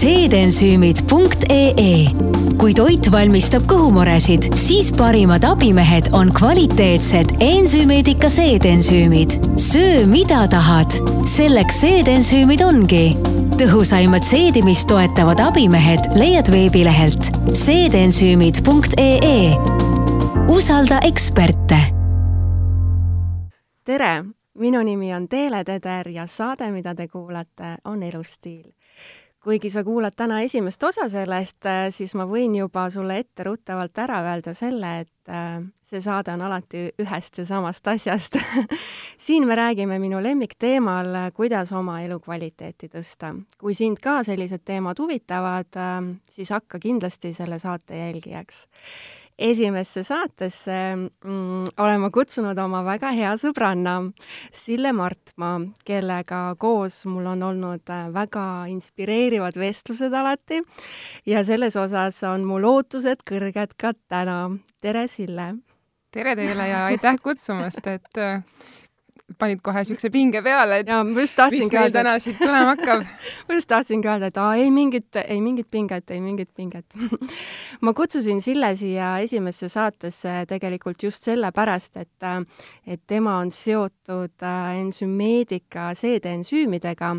seedensüümid.ee 0.00 1.96
kui 2.60 2.74
toit 2.76 3.08
valmistab 3.12 3.66
kõhumuresid, 3.68 4.46
siis 4.56 4.88
parimad 4.96 5.44
abimehed 5.44 6.08
on 6.16 6.30
kvaliteetsed 6.32 7.34
ensüümeedika 7.44 8.28
seedensüümid. 8.32 9.30
söö, 9.60 10.06
mida 10.06 10.48
tahad, 10.48 10.96
selleks 11.28 11.80
seedensüümid 11.80 12.60
ongi. 12.64 13.16
tõhusaimad 13.60 14.24
seedimist 14.24 14.88
toetavad 14.88 15.40
abimehed 15.44 16.00
leiad 16.16 16.52
veebilehelt 16.52 17.30
seedensüümid.ee. 17.52 19.56
usalda 20.48 20.98
eksperte. 21.04 21.76
tere, 23.84 24.24
minu 24.54 24.82
nimi 24.82 25.14
on 25.14 25.28
Teele 25.28 25.64
Teder 25.64 26.08
ja 26.08 26.26
saade, 26.26 26.70
mida 26.70 26.94
te 26.94 27.08
kuulate, 27.08 27.76
on 27.84 28.02
Elustiil 28.02 28.79
kuigi 29.44 29.70
sa 29.70 29.84
kuulad 29.84 30.12
täna 30.16 30.40
esimest 30.44 30.82
osa 30.82 31.08
sellest, 31.08 31.64
äh, 31.66 31.88
siis 31.94 32.14
ma 32.18 32.26
võin 32.28 32.54
juba 32.58 32.88
sulle 32.90 33.20
etteruttavalt 33.22 33.98
ära 33.98 34.20
öelda 34.26 34.54
selle, 34.54 34.92
et 35.04 35.32
äh, 35.32 35.62
see 35.90 36.02
saade 36.04 36.34
on 36.34 36.44
alati 36.44 36.88
ühest 37.00 37.40
ja 37.40 37.46
samast 37.48 37.88
asjast 37.88 38.36
siin 39.26 39.46
me 39.48 39.56
räägime 39.56 39.98
minu 40.02 40.20
lemmikteemal, 40.22 41.14
äh, 41.24 41.30
kuidas 41.36 41.72
oma 41.72 42.00
elukvaliteeti 42.04 42.90
tõsta. 42.92 43.32
kui 43.58 43.74
sind 43.74 44.02
ka 44.02 44.20
sellised 44.28 44.64
teemad 44.64 44.98
huvitavad, 45.00 45.80
siis 46.34 46.52
hakka 46.52 46.78
kindlasti 46.78 47.32
selle 47.32 47.58
saate 47.58 47.96
jälgijaks 47.96 48.66
esimesse 49.40 50.02
saatesse 50.04 50.76
mm, 50.96 51.72
olen 51.80 52.00
ma 52.02 52.10
kutsunud 52.12 52.58
oma 52.60 52.82
väga 52.84 53.12
hea 53.16 53.32
sõbranna 53.40 53.96
Sille 54.56 54.92
Martmaa, 54.96 55.60
kellega 55.88 56.42
koos 56.60 57.02
mul 57.08 57.30
on 57.32 57.42
olnud 57.48 57.92
äh, 57.92 58.10
väga 58.14 58.44
inspireerivad 58.72 59.56
vestlused 59.60 60.14
alati 60.14 60.60
ja 61.26 61.44
selles 61.44 61.76
osas 61.80 62.20
on 62.28 62.44
mul 62.48 62.68
ootused 62.68 63.24
kõrged 63.28 63.76
ka 63.80 63.94
täna. 64.08 64.42
tere, 64.80 65.08
Sille! 65.08 65.54
tere 66.12 66.34
teile 66.36 66.68
ja 66.68 66.84
aitäh 66.90 67.16
kutsumast, 67.22 67.86
et 67.86 68.18
äh, 68.18 68.42
panid 69.38 69.60
kohe 69.62 69.84
siukse 69.86 70.10
pinge 70.10 70.42
peale, 70.42 70.80
et 70.82 70.90
ja, 70.90 71.00
tahtsingi 71.36 71.76
öelda, 71.76 72.00
täna 72.00 72.14
siit 72.22 72.38
tulema 72.38 72.74
hakkab. 72.74 73.04
Ma 73.48 73.58
just 73.58 73.68
tahtsingi 73.70 74.08
öelda, 74.08 74.30
et 74.30 74.40
aa, 74.40 74.54
ei 74.60 74.70
mingit, 74.74 75.20
ei 75.22 75.40
mingit 75.40 75.68
pinget, 75.70 76.10
ei 76.10 76.20
mingit 76.20 76.50
pinget. 76.56 76.96
Ma 77.84 77.94
kutsusin 77.96 78.42
Sille 78.42 78.72
siia 78.76 79.18
esimesse 79.24 79.68
saatesse 79.68 80.44
tegelikult 80.48 81.02
just 81.02 81.26
sellepärast, 81.28 81.96
et, 81.96 82.30
et 82.86 83.02
tema 83.06 83.38
on 83.38 83.50
seotud 83.54 84.46
äh, 84.46 84.78
ensümeedika 84.80 85.92
seedeensüümidega 85.98 87.14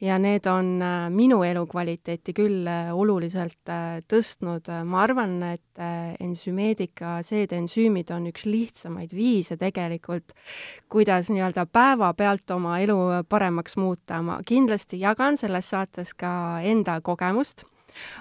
ja 0.00 0.18
need 0.18 0.46
on 0.46 0.82
äh, 0.82 1.08
minu 1.10 1.42
elukvaliteeti 1.42 2.34
küll 2.36 2.68
äh, 2.68 2.90
oluliselt 2.94 3.70
äh, 3.70 4.00
tõstnud. 4.10 4.68
ma 4.84 5.02
arvan, 5.02 5.42
et 5.54 5.62
ensümeedika 6.20 7.18
seedeensüümid 7.26 8.10
on 8.14 8.28
üks 8.30 8.44
lihtsamaid 8.46 9.10
viise 9.14 9.56
tegelikult, 9.58 10.34
kuidas 10.88 11.30
nii-öelda 11.32 11.66
päevapealt 11.66 12.50
oma 12.54 12.78
elu 12.78 12.98
paremaks 13.28 13.76
muuta. 13.76 14.22
ma 14.22 14.38
kindlasti 14.46 15.00
jagan 15.00 15.36
selles 15.36 15.70
saates 15.70 16.14
ka 16.14 16.60
enda 16.62 17.00
kogemust, 17.00 17.64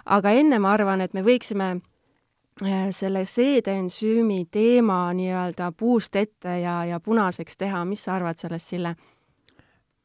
aga 0.05 0.31
enne 0.31 0.59
ma 0.59 0.73
arvan, 0.73 1.01
et 1.01 1.13
me 1.13 1.21
võiksime 1.21 1.75
selle 2.93 3.23
seedeensüümi 3.25 4.45
teema 4.51 5.07
nii-öelda 5.17 5.71
puust 5.77 6.15
ette 6.15 6.59
ja, 6.61 6.83
ja 6.85 6.99
punaseks 6.99 7.57
teha, 7.57 7.81
mis 7.85 8.03
sa 8.05 8.15
arvad 8.19 8.38
sellest, 8.38 8.69
Sille? 8.69 8.95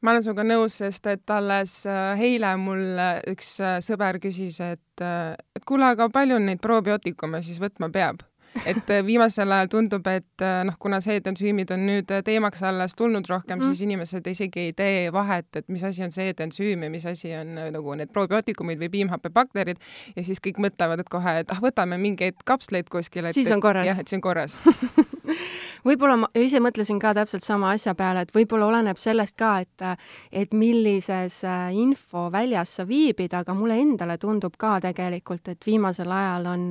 Ma 0.01 0.13
olen 0.13 0.23
sinuga 0.23 0.45
nõus, 0.47 0.79
sest 0.79 1.07
et 1.11 1.33
alles 1.33 1.73
äh, 1.89 2.21
eile 2.29 2.53
mul 2.61 2.83
äh, 2.99 3.19
üks 3.33 3.55
äh, 3.63 3.77
sõber 3.83 4.19
küsis, 4.23 4.59
et, 4.63 5.03
et 5.03 5.65
kuule, 5.67 5.91
aga 5.93 6.09
palju 6.13 6.39
neid 6.43 6.61
probiootikume 6.63 7.43
siis 7.45 7.61
võtma 7.63 7.91
peab? 7.93 8.23
Et 8.65 8.91
viimasel 9.05 9.51
ajal 9.51 9.69
tundub, 9.71 10.07
et 10.11 10.45
noh, 10.65 10.77
kuna 10.79 10.99
seedensüümid 11.03 11.71
on 11.75 11.85
nüüd 11.87 12.13
teemaks 12.25 12.63
alles 12.65 12.95
tulnud 12.97 13.27
rohkem 13.29 13.59
mm., 13.59 13.69
siis 13.69 13.83
inimesed 13.85 14.27
isegi 14.31 14.69
ei 14.69 14.73
tee 14.77 15.13
vahet, 15.13 15.49
et 15.55 15.67
mis 15.69 15.83
asi 15.83 16.03
on 16.05 16.13
seedensüüm 16.15 16.83
ja 16.85 16.89
mis 16.91 17.05
asi 17.09 17.33
on 17.37 17.55
nagu 17.75 17.95
need 17.99 18.11
probiootikumid 18.13 18.81
või 18.81 18.91
piimhappebakterid 18.97 19.79
ja 20.15 20.25
siis 20.25 20.41
kõik 20.43 20.61
mõtlevad, 20.65 21.03
et 21.03 21.11
kohe, 21.11 21.39
et 21.43 21.53
ah, 21.53 21.61
võtame 21.63 21.99
mingeid 22.01 22.41
kapsleid 22.45 22.89
kuskil. 22.89 23.31
siis 23.33 23.51
on 23.51 23.63
korras. 23.63 23.87
jah, 23.87 23.99
et 23.99 24.07
siis 24.07 24.19
on 24.19 24.25
korras 24.25 24.57
võib-olla 25.85 26.17
ma 26.23 26.29
ise 26.37 26.59
mõtlesin 26.63 26.99
ka 27.01 27.13
täpselt 27.17 27.45
sama 27.45 27.73
asja 27.75 27.93
peale, 27.97 28.23
et 28.25 28.33
võib-olla 28.35 28.69
oleneb 28.69 28.99
sellest 28.99 29.35
ka, 29.39 29.51
et, 29.63 29.85
et 30.31 30.53
millises 30.57 31.39
äh, 31.47 31.69
infoväljas 31.75 32.77
sa 32.79 32.85
viibid, 32.89 33.33
aga 33.37 33.55
mulle 33.57 33.79
endale 33.81 34.17
tundub 34.21 34.57
ka 34.59 34.77
tegelikult, 34.83 35.47
et 35.51 35.65
viimasel 35.65 36.11
ajal 36.11 36.49
on, 36.53 36.65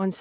on 0.00 0.14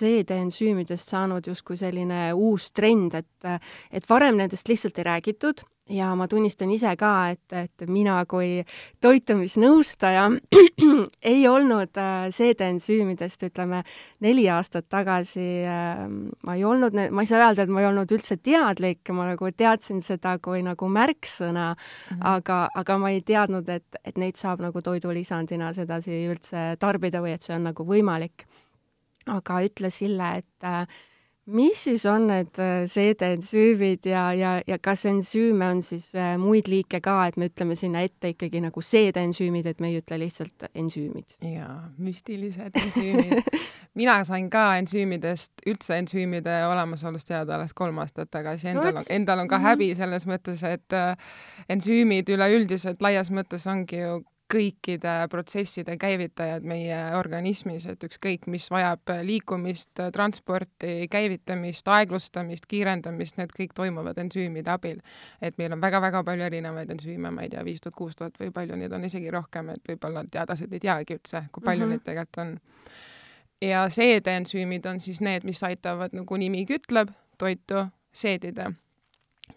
seedeensüümidest 0.90 1.10
saanud 1.10 1.48
justkui 1.48 1.78
selline 1.78 2.34
uus 2.34 2.72
trend, 2.72 3.14
et, 3.14 3.62
et 3.92 4.10
varem 4.10 4.38
nendest 4.38 4.68
lihtsalt 4.68 4.98
ei 5.00 5.04
räägitud 5.08 5.64
ja 5.90 6.12
ma 6.16 6.28
tunnistan 6.30 6.70
ise 6.72 6.92
ka, 7.00 7.32
et, 7.34 7.54
et 7.54 7.88
mina 7.90 8.20
kui 8.30 8.64
toitumisnõustaja 9.02 10.28
ei 11.32 11.48
olnud 11.50 11.98
äh, 11.98 12.28
seedeensüümidest, 12.36 13.48
ütleme, 13.50 13.82
neli 14.22 14.46
aastat 14.54 14.86
tagasi 14.90 15.48
äh, 15.66 16.06
ma 16.46 16.56
ei 16.56 16.64
olnud, 16.64 16.94
ma 16.94 17.26
ei 17.26 17.30
saa 17.30 17.42
öelda, 17.48 17.66
et 17.66 17.74
ma 17.74 17.82
ei 17.82 17.90
olnud 17.90 18.14
üldse 18.14 18.38
teadlik, 18.38 19.02
ma 19.16 19.32
nagu 19.32 19.50
teadsin 19.50 20.04
seda 20.06 20.38
kui 20.44 20.62
nagu 20.66 20.90
märksõna 20.94 21.72
mm, 21.74 21.80
-hmm. 21.80 22.24
aga, 22.36 22.62
aga 22.76 22.98
ma 23.02 23.14
ei 23.16 23.22
teadnud, 23.26 23.70
et, 23.70 24.02
et 24.06 24.18
neid 24.18 24.38
saab 24.38 24.62
nagu 24.62 24.82
toidulisandina 24.82 25.74
sedasi 25.74 26.26
üldse 26.30 26.76
tarbida 26.80 27.24
või 27.26 27.34
et 27.34 27.42
see 27.42 27.56
on 27.58 27.66
nagu 27.72 27.86
võimalik. 27.86 28.46
Aga 29.28 29.62
ütle, 29.66 29.92
Sille, 29.94 30.30
et 30.40 30.68
äh, 30.68 30.86
mis 31.50 31.84
siis 31.84 32.06
on 32.10 32.28
need 32.30 32.60
äh, 32.62 32.84
seedeensüümid 32.90 34.06
ja, 34.10 34.30
ja, 34.38 34.52
ja 34.68 34.78
kas 34.82 35.06
ensüüme 35.10 35.68
on 35.74 35.82
siis 35.84 36.12
äh, 36.16 36.36
muid 36.42 36.70
liike 36.70 37.02
ka, 37.04 37.16
et 37.28 37.38
me 37.38 37.50
ütleme 37.50 37.76
sinna 37.80 38.04
ette 38.06 38.34
ikkagi 38.36 38.62
nagu 38.64 38.84
seedeensüümid, 38.86 39.70
et 39.72 39.82
me 39.82 39.92
ei 39.92 40.00
ütle 40.02 40.20
lihtsalt 40.22 40.70
ensüümid? 40.74 41.38
jaa, 41.42 41.90
müstilised 41.98 42.80
ensüümid 42.84 43.50
mina 44.00 44.20
sain 44.24 44.50
ka 44.54 44.66
ensüümidest, 44.80 45.66
üldse 45.68 45.98
ensüümide 46.00 46.62
olemasolust 46.70 47.28
teada 47.28 47.58
alles 47.58 47.74
kolm 47.74 48.00
aastat 48.00 48.32
tagasi, 48.32 48.70
endal 48.74 49.02
on, 49.02 49.08
endal 49.10 49.46
on 49.46 49.48
ka 49.48 49.58
-hmm. 49.58 49.70
häbi 49.72 49.96
selles 49.96 50.28
mõttes, 50.30 50.64
et 50.64 51.00
ensüümid 51.70 52.30
üleüldiselt 52.30 53.02
laias 53.02 53.32
mõttes 53.32 53.68
ongi 53.68 54.04
ju 54.06 54.22
kõikide 54.50 55.14
protsesside 55.30 55.96
käivitajad 56.02 56.66
meie 56.68 56.98
organismis, 57.18 57.86
et 57.90 58.04
ükskõik, 58.04 58.48
mis 58.50 58.66
vajab 58.72 59.14
liikumist, 59.26 60.02
transporti, 60.14 61.06
käivitamist, 61.12 61.88
aeglustamist, 61.88 62.66
kiirendamist, 62.70 63.38
need 63.38 63.54
kõik 63.56 63.76
toimuvad 63.78 64.18
ensüümide 64.18 64.74
abil. 64.74 65.00
et 65.42 65.58
meil 65.58 65.74
on 65.74 65.82
väga-väga 65.82 66.24
palju 66.24 66.44
erinevaid 66.44 66.90
ensüüme, 66.90 67.32
ma 67.32 67.46
ei 67.46 67.50
tea, 67.50 67.64
viis 67.66 67.82
tuhat, 67.82 67.96
kuus 67.96 68.16
tuhat 68.16 68.40
või 68.40 68.52
palju 68.52 68.76
neid 68.76 68.92
on 68.92 69.06
isegi 69.06 69.32
rohkem, 69.32 69.70
et 69.70 69.82
võib-olla 69.88 70.26
teadlased 70.32 70.74
ei 70.74 70.80
teagi 70.80 71.20
üldse, 71.20 71.44
kui 71.52 71.64
palju 71.64 71.86
mm 71.86 71.92
-hmm. 71.92 71.92
neid 71.92 72.04
tegelikult 72.06 72.38
on. 72.38 72.60
ja 73.62 73.90
seedeensüümid 73.90 74.86
on 74.86 75.00
siis 75.00 75.22
need, 75.22 75.44
mis 75.44 75.64
aitavad, 75.64 76.14
nagu 76.14 76.38
nimi 76.38 76.66
ütleb, 76.66 77.10
toitu 77.38 77.86
seedida 78.14 78.72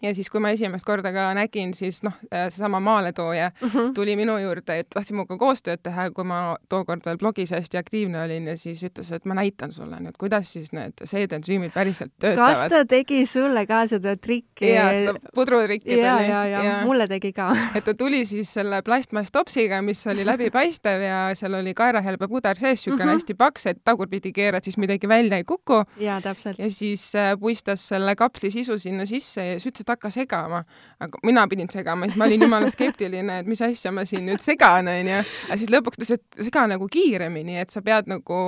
ja 0.01 0.13
siis, 0.15 0.29
kui 0.29 0.41
ma 0.43 0.51
esimest 0.53 0.85
korda 0.87 1.11
ka 1.15 1.29
nägin, 1.37 1.73
siis 1.77 2.01
noh, 2.05 2.15
äh, 2.33 2.47
seesama 2.49 2.79
maaletooja 2.83 3.51
mm 3.53 3.69
-hmm. 3.69 3.93
tuli 3.93 4.15
minu 4.15 4.37
juurde, 4.37 4.79
et 4.79 4.89
tahtis 4.89 5.11
minuga 5.11 5.37
koostööd 5.37 5.83
teha, 5.83 6.09
kui 6.11 6.23
ma 6.23 6.57
tookord 6.69 7.05
veel 7.05 7.17
blogis 7.17 7.51
hästi 7.51 7.77
aktiivne 7.77 8.23
olin 8.23 8.47
ja 8.47 8.57
siis 8.57 8.83
ütles, 8.83 9.11
et 9.15 9.25
ma 9.25 9.33
näitan 9.33 9.71
sulle 9.71 9.99
nüüd, 9.99 10.17
kuidas 10.19 10.53
siis 10.53 10.71
need 10.73 10.93
seedensüümid 11.03 11.73
päriselt 11.73 12.11
töötavad. 12.19 12.55
kas 12.55 12.69
ta 12.69 12.85
tegi 12.85 13.25
sulle 13.25 13.65
ka 13.65 13.87
seda 13.87 14.15
trikki? 14.17 14.73
jaa, 14.73 14.89
seda 14.93 15.13
pudrutrikki 15.35 15.99
ja, 15.99 16.21
ja, 16.21 16.45
ja, 16.45 16.63
ja 16.63 16.85
mulle 16.85 17.07
tegi 17.07 17.33
ka 17.33 17.51
et 17.77 17.83
ta 17.83 17.93
tuli 17.93 18.25
siis 18.25 18.53
selle 18.53 18.81
plastmasstopsiga, 18.81 19.81
mis 19.81 20.07
oli 20.07 20.25
läbipaistev 20.25 21.01
ja 21.01 21.19
seal 21.35 21.53
oli 21.53 21.73
kaerahelbe 21.73 22.27
puder 22.27 22.55
sees, 22.55 22.83
niisugune 22.83 23.03
mm 23.03 23.09
-hmm. 23.09 23.13
hästi 23.13 23.33
paks, 23.33 23.65
et 23.65 23.83
tagurpidi 23.83 24.31
keerad, 24.31 24.63
siis 24.63 24.77
midagi 24.77 25.07
välja 25.07 25.37
ei 25.37 25.43
kuku. 25.43 25.83
jaa, 25.97 26.21
täpselt. 26.21 26.59
ja 26.59 26.71
siis 26.71 27.15
äh, 27.15 27.39
puistas 27.39 27.87
selle 27.87 28.15
kapsli 28.15 28.51
sisu 28.51 28.77
sinna 28.77 29.05
sisse 29.05 29.45
ja 29.45 29.59
siis 29.59 29.71
ütles, 29.73 29.82
et 29.83 29.93
hakka 29.93 30.11
segama. 30.13 30.63
aga 30.99 31.19
mina 31.23 31.45
pidin 31.51 31.69
segama, 31.71 32.07
siis 32.07 32.17
ma 32.19 32.25
olin 32.25 32.45
jumala 32.47 32.69
skeptiline, 32.71 33.39
et 33.43 33.47
mis 33.49 33.61
asja 33.61 33.91
ma 33.91 34.05
siin 34.07 34.25
nüüd 34.27 34.41
segan, 34.43 34.87
onju. 34.87 35.19
aga 35.47 35.57
siis 35.59 35.71
lõpuks 35.73 35.99
ta 35.99 36.05
ütles, 36.05 36.19
et 36.19 36.45
sega 36.47 36.65
nagu 36.71 36.87
kiiremini, 36.91 37.57
et 37.61 37.73
sa 37.73 37.83
pead 37.85 38.09
nagu 38.11 38.39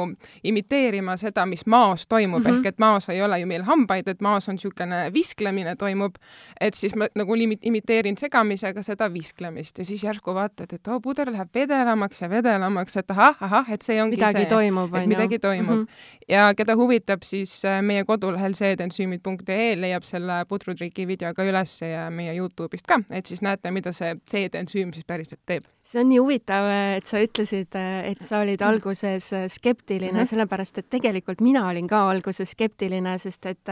imiteerima 0.44 1.18
seda, 1.22 1.46
mis 1.50 1.66
maos 1.66 2.08
toimub 2.08 2.42
mm, 2.42 2.46
-hmm. 2.46 2.60
ehk 2.60 2.74
et 2.74 2.80
maos 2.80 3.10
ei 3.10 3.22
ole 3.22 3.40
ju 3.40 3.48
meil 3.48 3.64
hambaid, 3.68 4.08
et 4.08 4.22
maos 4.22 4.50
on 4.50 4.56
niisugune 4.56 5.14
visklemine 5.14 5.76
toimub, 5.76 6.16
et 6.62 6.74
siis 6.74 6.96
ma 6.96 7.08
nagu 7.16 7.36
imiteerin 7.36 8.18
segamisega 8.18 8.84
seda 8.84 9.14
visklemist 9.14 9.78
ja 9.80 9.86
siis 9.86 10.04
järsku 10.04 10.34
vaatad, 10.34 10.74
et 10.74 10.88
oo, 10.88 11.00
puder 11.00 11.32
läheb 11.32 11.50
vedelamaks 11.54 12.22
ja 12.22 12.30
vedelamaks, 12.30 12.98
et 12.98 13.12
ahah, 13.12 13.36
ahah, 13.40 13.72
et 13.72 13.82
see 13.82 14.02
ongi 14.02 14.18
midagi 14.18 14.46
see, 14.46 14.50
toimub, 14.50 14.96
et 14.96 15.08
midagi 15.08 15.40
toimub 15.40 15.76
mm. 15.76 15.84
-hmm. 15.84 16.30
ja 16.30 16.54
keda 16.56 16.76
huvitab, 16.76 17.24
siis 17.24 17.66
äh, 17.66 17.82
meie 17.82 18.06
kodulehel 18.06 18.54
seedensüümid.ee 18.54 19.76
leiab 19.82 20.04
selle 20.04 20.46
pudrutriki 20.50 21.08
video 21.08 21.25
video 21.26 21.34
ka 21.36 21.46
üles 21.48 21.78
ja 21.82 22.10
meie 22.14 22.36
Youtube'ist 22.38 22.88
ka, 22.88 23.00
et 23.10 23.26
siis 23.26 23.42
näete, 23.42 23.72
mida 23.74 23.94
see 23.96 24.16
seedensüüm 24.30 24.94
siis 24.94 25.08
päriselt 25.08 25.42
teeb 25.46 25.66
see 25.86 26.02
on 26.02 26.08
nii 26.10 26.18
huvitav, 26.18 26.66
et 26.98 27.06
sa 27.06 27.20
ütlesid, 27.22 27.76
et 27.78 28.22
sa 28.26 28.40
olid 28.42 28.62
alguses 28.66 29.28
skeptiline 29.54 30.12
mm, 30.12 30.18
-hmm. 30.18 30.30
sellepärast 30.32 30.80
et 30.82 30.88
tegelikult 30.90 31.42
mina 31.46 31.68
olin 31.70 31.88
ka 31.88 32.00
alguses 32.10 32.52
skeptiline, 32.52 33.18
sest 33.22 33.46
et 33.46 33.70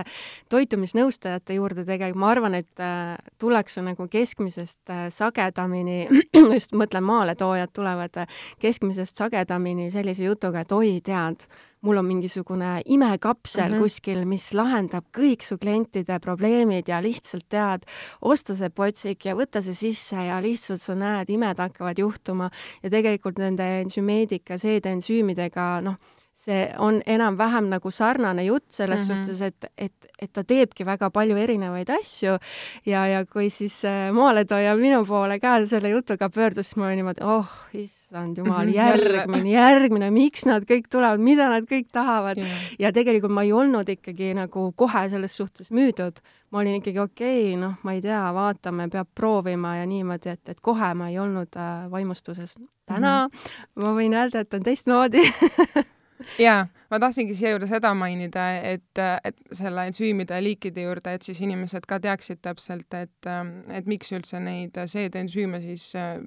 toitumisnõustajate 0.50 1.58
juurde 1.58 1.86
tegelikult 1.86 2.20
ma 2.22 2.30
arvan, 2.30 2.54
et 2.54 2.80
äh, 2.80 3.18
tullakse 3.40 3.82
nagu 3.82 4.08
keskmisest 4.08 4.90
äh, 4.90 5.10
sagedamini, 5.10 6.08
just 6.54 6.78
mõtlen 6.78 7.04
maaletoojad 7.04 7.74
tulevad 7.74 8.18
äh, 8.18 8.28
keskmisest 8.60 9.18
sagedamini 9.18 9.90
sellise 9.92 10.24
jutuga, 10.24 10.60
et 10.60 10.72
oi, 10.72 11.00
tead, 11.02 11.50
mul 11.84 12.00
on 12.00 12.08
mingisugune 12.08 12.82
imekapsel 12.86 13.70
mm 13.70 13.76
-hmm. 13.76 13.82
kuskil, 13.82 14.26
mis 14.26 14.54
lahendab 14.54 15.06
kõik 15.18 15.44
su 15.44 15.58
klientide 15.58 16.20
probleemid 16.20 16.88
ja 16.88 17.02
lihtsalt 17.02 17.46
tead, 17.50 17.86
osta 18.22 18.56
see 18.56 18.70
potsik 18.70 19.26
ja 19.26 19.36
võta 19.36 19.62
see 19.62 19.74
sisse 19.74 20.16
ja 20.16 20.42
lihtsalt 20.42 20.82
sa 20.82 20.96
näed, 20.96 21.30
imed 21.30 21.60
hakkavad 21.60 22.00
juhtuma 22.00 22.50
ja 22.84 22.90
tegelikult 22.90 23.38
nende 23.38 23.64
ensümeedika, 23.82 24.58
seedeensüümidega, 24.58 25.82
noh, 25.82 25.96
see 26.44 26.64
on 26.78 27.00
enam-vähem 27.08 27.70
nagu 27.72 27.92
sarnane 27.92 28.44
jutt 28.46 28.72
selles 28.72 29.10
mm 29.10 29.16
-hmm. 29.16 29.26
suhtes, 29.26 29.42
et, 29.42 29.66
et, 29.78 30.08
et 30.22 30.34
ta 30.34 30.44
teebki 30.44 30.86
väga 30.86 31.10
palju 31.10 31.38
erinevaid 31.38 31.90
asju 31.90 32.38
ja, 32.86 33.06
ja 33.08 33.26
kui 33.26 33.50
siis 33.50 33.86
äh, 33.86 34.12
maaletooja 34.14 34.76
minu 34.78 35.06
poole 35.06 35.40
ka 35.40 35.66
selle 35.66 35.90
jutuga 35.90 36.30
pöördus, 36.30 36.70
siis 36.70 36.78
ma 36.78 36.86
olin 36.86 37.02
niimoodi, 37.02 37.24
oh, 37.24 37.48
issand 37.74 38.38
jumal, 38.38 38.66
mhm, 38.68 38.76
järgmine, 38.76 39.50
järgmine, 39.50 40.12
miks 40.12 40.46
nad 40.46 40.64
kõik 40.64 40.90
tulevad, 40.92 41.20
mida 41.20 41.50
nad 41.50 41.68
kõik 41.70 41.88
tahavad 41.92 42.38
yeah. 42.38 42.50
ja 42.80 42.92
tegelikult 42.92 43.32
ma 43.32 43.44
ei 43.44 43.54
olnud 43.54 43.90
ikkagi 43.90 44.34
nagu 44.34 44.72
kohe 44.76 45.10
selles 45.10 45.38
suhtes 45.38 45.72
müüdud. 45.72 46.20
ma 46.52 46.60
olin 46.60 46.76
ikkagi 46.82 47.00
okei 47.00 47.48
okay,, 47.54 47.58
noh, 47.62 47.80
ma 47.84 47.94
ei 47.94 48.02
tea, 48.02 48.34
vaatame, 48.34 48.90
peab 48.90 49.08
proovima 49.16 49.78
ja 49.78 49.86
niimoodi, 49.86 50.30
et, 50.30 50.50
et 50.50 50.60
kohe 50.62 50.94
ma 50.94 51.10
ei 51.10 51.20
olnud 51.20 51.56
äh, 51.58 51.92
vaimustuses. 51.92 52.56
täna 52.86 53.28
mm 53.28 53.38
-hmm. 53.38 53.84
ma 53.84 53.96
võin 53.96 54.14
öelda, 54.14 54.40
et 54.40 54.54
on 54.54 54.64
teistmoodi 54.64 55.22
jaa, 56.42 56.68
ma 56.92 57.00
tahtsingi 57.02 57.36
siia 57.38 57.54
juurde 57.54 57.68
seda 57.70 57.94
mainida, 57.98 58.46
et, 58.74 59.02
et 59.26 59.58
selle 59.58 59.88
ensüümide 59.90 60.40
liikide 60.44 60.86
juurde, 60.86 61.16
et 61.18 61.26
siis 61.26 61.42
inimesed 61.44 61.88
ka 61.90 62.00
teaksid 62.04 62.44
täpselt, 62.46 62.94
et, 62.98 63.32
et 63.74 63.90
miks 63.90 64.14
üldse 64.16 64.42
neid 64.44 64.78
seedensüüme 64.92 65.62
siis 65.64 65.90
äh, 66.00 66.18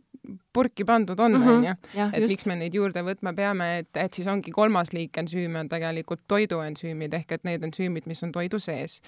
purki 0.53 0.85
pandud 0.85 1.21
on, 1.21 1.33
mhm. 1.39 1.49
onju. 1.49 1.75
et 1.95 2.21
just. 2.23 2.31
miks 2.33 2.47
me 2.49 2.57
neid 2.59 2.75
juurde 2.75 3.03
võtma 3.07 3.33
peame, 3.37 3.69
et, 3.83 3.91
et 4.01 4.19
siis 4.19 4.27
ongi 4.31 4.53
kolmas 4.55 4.93
liik 4.97 5.19
ensüüme 5.23 5.61
on 5.63 5.71
tegelikult 5.71 6.25
toiduensüümid 6.31 7.15
ehk 7.21 7.37
et 7.37 7.45
need 7.49 7.67
ensüümid, 7.69 8.09
mis 8.11 8.23
on 8.27 8.33
toidu 8.35 8.61
sees. 8.63 9.01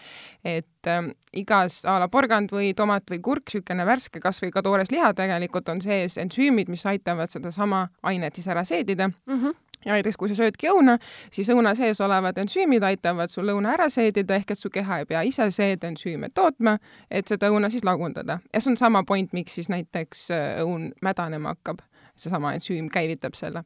et 0.44 0.90
ähm, 0.90 1.12
igas 1.32 1.82
a 1.88 1.98
la 2.02 2.08
porgand 2.12 2.52
või 2.54 2.74
tomat 2.76 3.08
või 3.10 3.22
kurk, 3.24 3.48
niisugune 3.48 3.86
värske, 3.88 4.20
kas 4.20 4.42
või 4.42 4.52
ka 4.54 4.62
toores 4.62 4.92
liha 4.92 5.12
tegelikult 5.16 5.68
on 5.72 5.80
sees 5.82 6.18
ensüümid, 6.20 6.68
mis 6.68 6.84
aitavad 6.86 7.32
sedasama 7.32 7.88
ainet 8.02 8.36
siis 8.36 8.48
ära 8.48 8.64
seedida 8.68 9.08
mm. 9.08 9.40
-hmm 9.40 9.64
ja 9.88 9.96
näiteks 9.96 10.16
kui 10.20 10.28
sa 10.28 10.36
söödki 10.36 10.68
õuna, 10.72 10.98
siis 11.32 11.48
õuna 11.52 11.72
sees 11.78 12.00
olevad 12.04 12.38
ensüümid 12.42 12.84
aitavad 12.84 13.32
sul 13.32 13.48
õuna 13.48 13.72
ära 13.76 13.88
seedida, 13.92 14.36
ehk 14.36 14.52
et 14.52 14.60
su 14.60 14.70
keha 14.72 15.00
ei 15.02 15.08
pea 15.08 15.22
ise 15.26 15.48
seedensüüme 15.54 16.30
tootma, 16.34 16.76
et 17.10 17.28
seda 17.30 17.48
õuna 17.52 17.72
siis 17.72 17.86
lagundada. 17.88 18.38
ja 18.52 18.60
see 18.60 18.74
on 18.74 18.76
sama 18.80 19.04
point, 19.08 19.32
miks 19.32 19.56
siis 19.58 19.70
näiteks 19.72 20.28
äh, 20.34 20.60
õun 20.64 20.90
mädanema 21.02 21.56
hakkab, 21.56 21.80
seesama 22.16 22.54
ensüüm 22.58 22.90
käivitab 22.92 23.38
selle. 23.38 23.64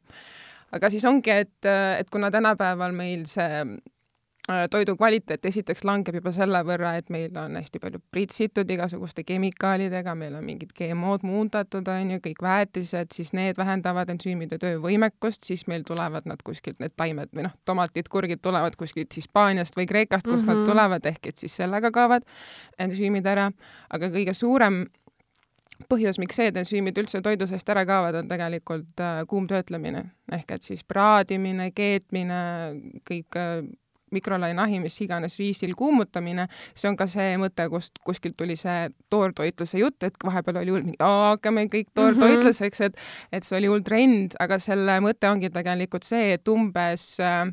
aga 0.71 0.89
siis 0.89 1.05
ongi, 1.05 1.31
et, 1.43 1.65
äh, 1.65 1.99
et 1.99 2.09
kuna 2.09 2.31
tänapäeval 2.31 2.95
meil 2.95 3.27
see 3.29 3.65
toidu 4.43 4.97
kvaliteet 4.99 5.45
esiteks 5.45 5.85
langeb 5.87 6.17
juba 6.17 6.33
selle 6.35 6.59
võrra, 6.67 6.97
et 6.99 7.07
meil 7.13 7.37
on 7.39 7.55
hästi 7.55 7.79
palju 7.79 8.01
pritsitud 8.11 8.69
igasuguste 8.75 9.23
kemikaalidega, 9.23 10.15
meil 10.19 10.35
on 10.35 10.43
mingid 10.43 10.73
GMO-d 10.75 11.23
muundatud, 11.27 11.87
on 11.87 12.11
ju, 12.11 12.19
kõik 12.25 12.41
väetised, 12.43 13.13
siis 13.15 13.31
need 13.37 13.59
vähendavad 13.59 14.11
ensüümide 14.11 14.59
töövõimekust, 14.59 15.47
siis 15.47 15.63
meil 15.71 15.85
tulevad 15.87 16.27
nad 16.27 16.43
kuskilt, 16.43 16.81
need 16.83 16.91
taimed 16.99 17.31
või 17.31 17.47
noh, 17.47 17.53
tomatid, 17.65 18.09
kurgid 18.11 18.41
tulevad 18.43 18.75
kuskilt 18.79 19.15
Hispaaniast 19.15 19.79
või 19.79 19.87
Kreekast, 19.87 20.27
kust 20.27 20.43
mm 20.43 20.49
-hmm. 20.49 20.51
nad 20.51 20.59
mhm. 20.65 20.71
tulevad, 20.71 21.05
ehk 21.13 21.31
et 21.31 21.37
siis 21.37 21.55
sellega 21.61 21.91
kaovad 21.91 22.27
ensüümid 22.79 23.25
ära, 23.25 23.47
aga 23.89 24.09
kõige 24.11 24.33
suurem 24.35 24.83
põhjus, 25.89 26.19
miks 26.19 26.35
seedensüümid 26.35 26.97
üldse 26.99 27.21
toidu 27.21 27.47
seest 27.47 27.69
ära 27.69 27.85
kaovad, 27.85 28.15
on 28.15 28.27
tegelikult 28.27 28.99
äh, 28.99 29.23
kuumtöötlemine 29.27 30.03
ehk 30.31 30.51
et 30.51 30.63
siis 30.63 30.83
praadimine, 30.83 31.71
keetmine, 31.71 32.41
kõik 33.07 33.39
äh, 33.39 33.63
mikrolaineahi, 34.13 34.79
mis 34.83 34.97
iganes 35.05 35.37
viisil 35.39 35.75
kuumutamine, 35.77 36.47
see 36.75 36.89
on 36.91 36.97
ka 36.99 37.07
see 37.11 37.35
mõte, 37.41 37.67
kust 37.71 37.99
kuskilt 38.05 38.37
tuli 38.39 38.57
see 38.59 38.89
toortoitluse 39.13 39.81
jutt, 39.81 39.99
et 40.07 40.17
vahepeal 40.25 40.61
oli 40.63 40.75
hull 40.75 40.87
mingi, 40.87 40.99
hakkame 41.01 41.67
kõik 41.73 41.91
toortoitluseks, 41.97 42.79
mhm. 42.79 42.91
et 42.91 43.39
et 43.39 43.47
see 43.47 43.57
oli 43.59 43.71
hull 43.71 43.85
trend, 43.85 44.37
aga 44.43 44.59
selle 44.61 44.99
mõte 45.03 45.29
ongi 45.29 45.51
tegelikult 45.53 46.05
see, 46.07 46.33
et 46.37 46.49
umbes 46.51 47.07
äh, 47.23 47.47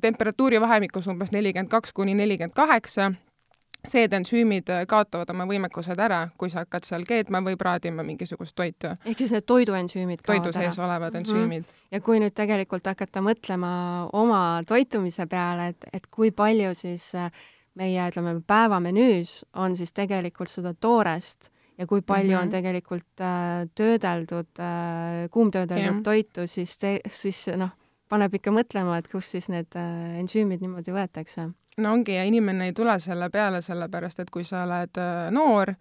temperatuuri 0.00 0.60
vahemikus 0.60 1.08
umbes 1.10 1.32
nelikümmend 1.34 1.70
kaks 1.72 1.92
kuni 1.96 2.14
nelikümmend 2.18 2.56
kaheksa 2.56 3.12
seedensüümid 3.88 4.70
äh, 4.70 4.84
kaotavad 4.88 5.30
oma 5.34 5.46
võimekused 5.50 5.98
ära, 6.02 6.22
kui 6.38 6.50
sa 6.52 6.62
hakkad 6.62 6.86
seal 6.86 7.06
keetma 7.08 7.42
või 7.42 7.56
praadima 7.58 8.04
mingisugust 8.06 8.54
toitu. 8.58 8.94
ehk 9.04 9.18
siis 9.18 9.32
need 9.34 9.46
toiduensüümid 9.48 10.22
toidu 10.26 10.52
sees 10.54 10.78
ära. 10.78 10.86
olevad 10.86 11.16
ensüümid 11.18 11.64
mm. 11.64 11.70
-hmm. 11.70 11.88
ja 11.90 12.00
kui 12.00 12.20
nüüd 12.22 12.34
tegelikult 12.34 12.86
hakata 12.86 13.20
mõtlema 13.20 13.72
oma 14.12 14.62
toitumise 14.66 15.26
peale, 15.26 15.72
et, 15.74 15.88
et 15.92 16.06
kui 16.06 16.30
palju 16.30 16.74
siis 16.78 17.14
äh, 17.14 17.30
meie, 17.74 18.08
ütleme, 18.08 18.36
päevamenüüs 18.46 19.42
on 19.54 19.76
siis 19.76 19.92
tegelikult 19.92 20.50
seda 20.50 20.74
toorest 20.74 21.50
ja 21.78 21.86
kui 21.86 22.02
palju 22.02 22.36
mm 22.36 22.38
-hmm. 22.38 22.42
on 22.42 22.50
tegelikult 22.50 23.20
äh, 23.20 23.68
töödeldud 23.74 24.60
äh,, 24.60 25.30
kuumtöödeldud 25.30 25.82
yeah. 25.82 26.02
toitu, 26.02 26.46
siis 26.46 26.78
siis 27.10 27.46
noh, 27.56 27.70
paneb 28.08 28.34
ikka 28.34 28.50
mõtlema, 28.50 28.98
et 28.98 29.08
kust 29.08 29.28
siis 29.28 29.48
need 29.48 29.74
äh, 29.76 30.18
ensüümid 30.20 30.60
niimoodi 30.60 30.92
võetakse 30.92 31.50
no 31.78 31.92
ongi 31.92 32.14
ja 32.14 32.24
inimene 32.24 32.70
ei 32.70 32.76
tule 32.76 32.98
selle 33.00 33.30
peale, 33.30 33.62
sellepärast 33.62 34.20
et 34.20 34.30
kui 34.30 34.44
sa 34.44 34.64
oled 34.66 34.98
äh, 35.00 35.28
noor, 35.32 35.72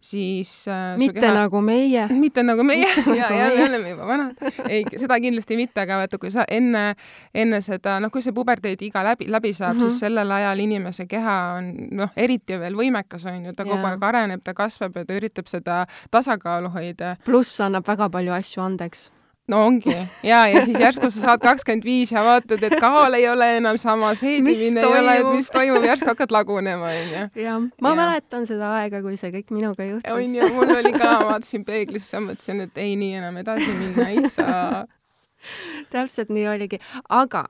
siis 0.00 0.52
äh, 0.68 0.96
mitte 0.98 1.20
keha... 1.20 1.34
nagu 1.34 1.60
meie. 1.64 2.06
mitte 2.12 2.42
nagu 2.44 2.64
meie 2.64 2.88
ja, 3.20 3.28
ja 3.36 3.50
me 3.56 3.64
oleme 3.68 3.92
juba 3.92 4.06
vanad. 4.08 4.42
ei, 4.68 4.84
seda 4.96 5.20
kindlasti 5.20 5.56
mitte, 5.60 5.80
aga 5.84 6.00
vaata, 6.02 6.18
kui 6.20 6.32
sa 6.32 6.44
enne, 6.48 6.94
enne 7.34 7.60
seda, 7.64 7.98
noh, 8.00 8.12
kui 8.12 8.24
see 8.24 8.36
puberteediiga 8.36 9.04
läbi, 9.12 9.28
läbi 9.32 9.52
saab 9.56 9.76
mm, 9.76 9.80
-hmm. 9.80 9.90
siis 9.90 10.00
sellel 10.06 10.36
ajal 10.36 10.64
inimese 10.64 11.06
keha 11.06 11.38
on 11.58 11.72
noh, 12.02 12.12
eriti 12.16 12.58
veel 12.60 12.76
võimekas, 12.76 13.24
on 13.28 13.44
ju, 13.44 13.54
ta 13.56 13.64
kogu 13.68 13.86
aeg 13.86 14.04
areneb, 14.12 14.44
ta 14.44 14.54
kasvab 14.54 14.96
ja 14.96 15.04
ta 15.04 15.16
üritab 15.16 15.48
seda 15.48 15.86
tasakaalu 16.10 16.68
hoida. 16.76 17.16
pluss 17.24 17.60
annab 17.60 17.88
väga 17.88 18.10
palju 18.10 18.32
asju 18.32 18.62
andeks 18.62 19.10
no 19.50 19.64
ongi 19.66 19.92
ja, 20.22 20.44
ja 20.50 20.64
siis 20.64 20.78
järsku 20.80 21.10
sa 21.10 21.24
saad 21.24 21.42
kakskümmend 21.42 21.84
viis 21.86 22.12
ja 22.14 22.22
vaatad, 22.24 22.62
et 22.66 22.76
kaal 22.80 23.16
ei 23.18 23.26
ole 23.28 23.48
enam 23.58 23.78
sama, 23.80 24.12
seedimine 24.18 24.80
ei 24.82 24.86
ole, 24.86 25.16
et 25.22 25.30
mis 25.34 25.50
toimub, 25.52 25.84
järsku 25.86 26.10
hakkad 26.12 26.34
lagunema, 26.34 26.92
onju. 27.02 27.26
jah, 27.42 27.60
ma 27.82 27.94
ja. 27.94 27.98
mäletan 28.02 28.46
seda 28.48 28.72
aega, 28.78 29.02
kui 29.04 29.18
see 29.20 29.32
kõik 29.34 29.54
minuga 29.56 29.86
juhtus. 29.86 30.12
onju, 30.14 30.50
mul 30.56 30.74
oli 30.78 30.94
ka, 30.96 31.12
vaatasin 31.26 31.66
peeglisse, 31.68 32.22
mõtlesin, 32.24 32.64
et 32.68 32.80
ei, 32.80 32.96
nii 33.00 33.20
enam 33.20 33.40
edasi 33.42 33.70
minna 33.74 34.08
ei 34.14 34.30
saa. 34.30 34.84
täpselt 35.94 36.28
nii 36.32 36.46
oligi, 36.48 36.80
aga 37.08 37.46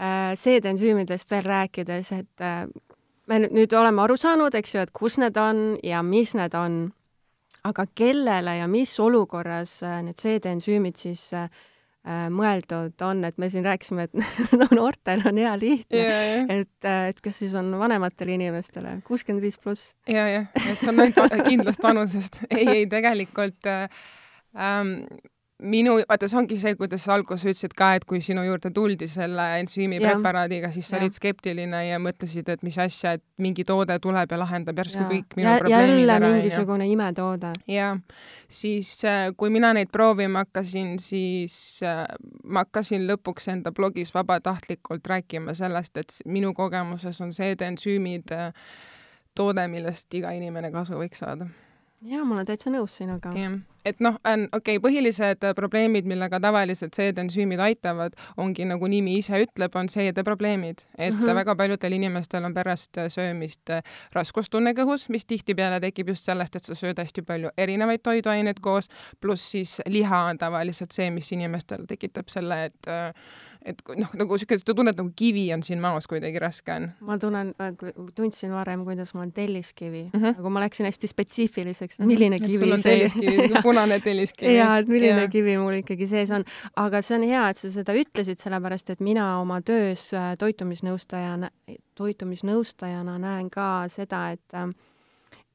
äh, 0.00 0.34
seedensüümidest 0.38 1.30
veel 1.30 1.46
rääkides, 1.46 2.12
et 2.12 2.44
äh, 2.44 2.66
me 3.26 3.40
nüüd 3.46 3.72
oleme 3.76 4.02
aru 4.04 4.16
saanud, 4.20 4.54
eks 4.54 4.74
ju, 4.74 4.84
et 4.84 4.92
kus 4.94 5.18
need 5.22 5.38
on 5.40 5.78
ja 5.84 6.02
mis 6.06 6.34
need 6.38 6.54
on 6.54 6.80
aga 7.66 7.86
kellele 7.94 8.58
ja 8.60 8.68
mis 8.70 8.94
olukorras 9.02 9.80
äh, 9.86 10.00
need 10.06 10.20
seedeensüümid 10.22 10.98
siis 11.00 11.22
äh, 11.36 11.48
äh, 12.06 12.26
mõeldud 12.32 13.04
on, 13.06 13.24
et 13.28 13.38
me 13.42 13.50
siin 13.52 13.66
rääkisime, 13.66 14.08
et 14.08 14.16
no 14.60 14.68
noortel 14.74 15.24
on 15.28 15.40
hea 15.42 15.54
lihtne 15.60 16.02
yeah,, 16.02 16.26
yeah. 16.32 16.52
et, 16.62 16.90
et 17.12 17.22
kas 17.24 17.40
siis 17.42 17.54
on 17.58 17.72
vanematele 17.80 18.36
inimestele 18.38 18.98
kuuskümmend 19.06 19.44
viis 19.44 19.58
pluss? 19.62 19.94
ja, 20.10 20.26
jah, 20.30 20.50
et 20.62 20.82
see 20.82 20.92
on 20.92 21.06
ainult 21.06 21.40
kindlast 21.48 21.86
vanusest 21.86 22.42
ei, 22.50 22.68
ei 22.80 22.90
tegelikult 22.92 23.72
äh, 23.72 23.88
ähm, 24.54 24.98
minu, 25.62 25.94
vaata, 26.08 26.28
see 26.28 26.36
ongi 26.38 26.56
see, 26.60 26.74
kuidas 26.76 27.06
sa 27.06 27.14
alguses 27.14 27.46
ütlesid 27.46 27.74
ka, 27.76 27.92
et 27.96 28.04
kui 28.08 28.20
sinu 28.24 28.42
juurde 28.44 28.70
tuldi 28.74 29.08
selle 29.08 29.44
ensüümi 29.62 29.98
preparaadiga, 30.02 30.68
siis 30.74 30.88
sa 30.90 30.96
ja. 30.96 31.02
olid 31.02 31.16
skeptiline 31.16 31.80
ja 31.86 32.00
mõtlesid, 32.02 32.50
et 32.52 32.64
mis 32.66 32.76
asja, 32.82 33.14
et 33.16 33.24
mingi 33.40 33.64
toode 33.68 33.96
tuleb 34.02 34.34
ja 34.34 34.40
lahendab 34.40 34.82
järsku 34.82 35.00
ja. 35.00 35.08
kõik 35.14 35.38
minu 35.38 35.48
ja, 35.48 35.56
probleemid 35.62 36.00
jälle 36.02 36.16
ära. 36.18 36.32
mingisugune 36.36 36.88
imetoode. 36.92 37.52
jah, 37.72 38.00
siis 38.60 38.92
äh, 39.08 39.30
kui 39.36 39.52
mina 39.54 39.72
neid 39.76 39.92
proovima 39.92 40.44
hakkasin, 40.44 40.96
siis 41.02 41.58
äh, 41.86 42.04
ma 42.44 42.66
hakkasin 42.66 43.08
lõpuks 43.08 43.48
enda 43.54 43.72
blogis 43.72 44.12
vabatahtlikult 44.14 45.08
rääkima 45.08 45.56
sellest, 45.56 45.96
et 45.96 46.18
minu 46.26 46.52
kogemuses 46.54 47.20
on 47.24 47.32
seedeensüümid 47.36 48.36
äh, 48.36 48.50
toode, 49.36 49.68
millest 49.72 50.12
iga 50.20 50.36
inimene 50.36 50.72
kasu 50.74 51.00
võiks 51.00 51.24
saada 51.24 51.48
jaa, 52.04 52.24
ma 52.24 52.36
olen 52.36 52.46
täitsa 52.48 52.70
nõus 52.72 52.96
sinuga. 53.00 53.32
jah, 53.36 53.56
et 53.86 54.00
noh, 54.02 54.18
on 54.26 54.46
okei 54.52 54.76
okay,, 54.76 54.82
põhilised 54.82 55.46
probleemid, 55.58 56.08
millega 56.08 56.40
tavaliselt 56.42 56.96
seedensüümid 56.98 57.60
aitavad, 57.62 58.16
ongi 58.40 58.66
nagu 58.68 58.88
nimi 58.90 59.16
ise 59.20 59.40
ütleb, 59.44 59.74
on 59.78 59.90
seedeprobleemid. 59.92 60.82
et 60.98 61.14
mm 61.14 61.20
-hmm. 61.20 61.34
väga 61.34 61.56
paljudel 61.56 61.92
inimestel 61.92 62.44
on 62.44 62.54
pärast 62.54 62.98
söömist 63.08 63.70
raskustunne 64.12 64.72
kõhus, 64.72 65.08
mis 65.08 65.26
tihtipeale 65.26 65.80
tekib 65.80 66.08
just 66.08 66.24
sellest, 66.24 66.56
et 66.56 66.64
sa 66.64 66.74
sööd 66.74 66.98
hästi 66.98 67.22
palju 67.22 67.50
erinevaid 67.56 68.02
toiduaineid 68.02 68.60
koos, 68.60 68.88
pluss 69.20 69.50
siis 69.50 69.80
liha 69.86 70.22
on 70.30 70.38
tavaliselt 70.38 70.92
see, 70.92 71.10
mis 71.10 71.32
inimestel 71.32 71.86
tekitab 71.86 72.28
selle, 72.28 72.64
et 72.64 72.86
et 73.66 73.82
noh, 73.98 74.10
nagu 74.18 74.36
niisugune, 74.36 74.62
sa 74.62 74.74
tunned 74.74 74.98
nagu 74.98 75.10
kivi 75.18 75.46
on 75.54 75.62
siin 75.66 75.80
maos 75.82 76.06
kuidagi 76.10 76.38
raske 76.42 76.72
on. 76.72 76.88
ma 77.00 77.18
tunnen, 77.18 77.52
tundsin 78.14 78.52
varem, 78.54 78.84
kuidas 78.86 79.12
mul 79.14 79.26
on 79.26 79.32
telliskivi 79.32 80.04
mm, 80.12 80.20
-hmm. 80.20 80.38
aga 80.38 80.52
ma 80.54 80.60
läksin 80.60 80.86
hästi 80.86 81.10
spetsiifiliseks, 81.10 81.98
mhm. 81.98 82.08
milline 82.08 82.38
kivi 82.38 82.72
on 82.72 82.82
see 82.82 82.92
telliskivi, 82.92 83.48
punane 83.76 84.00
telliskivi. 84.04 84.56
jaa, 84.56 84.80
et 84.80 84.90
milline 84.90 85.26
ja. 85.26 85.30
kivi 85.32 85.56
mul 85.60 85.78
ikkagi 85.82 86.08
sees 86.10 86.32
on. 86.34 86.44
aga 86.82 87.02
see 87.04 87.18
on 87.18 87.28
hea, 87.28 87.44
et 87.52 87.60
sa 87.60 87.70
seda 87.72 87.96
ütlesid, 87.96 88.40
sellepärast 88.42 88.90
et 88.96 89.04
mina 89.04 89.28
oma 89.40 89.60
töös 89.66 90.08
äh, 90.16 90.34
toitumisnõustajana, 90.40 91.52
toitumisnõustajana 91.98 93.16
näen 93.22 93.50
ka 93.52 93.70
seda, 93.92 94.28
et 94.36 94.56
äh, 94.56 94.70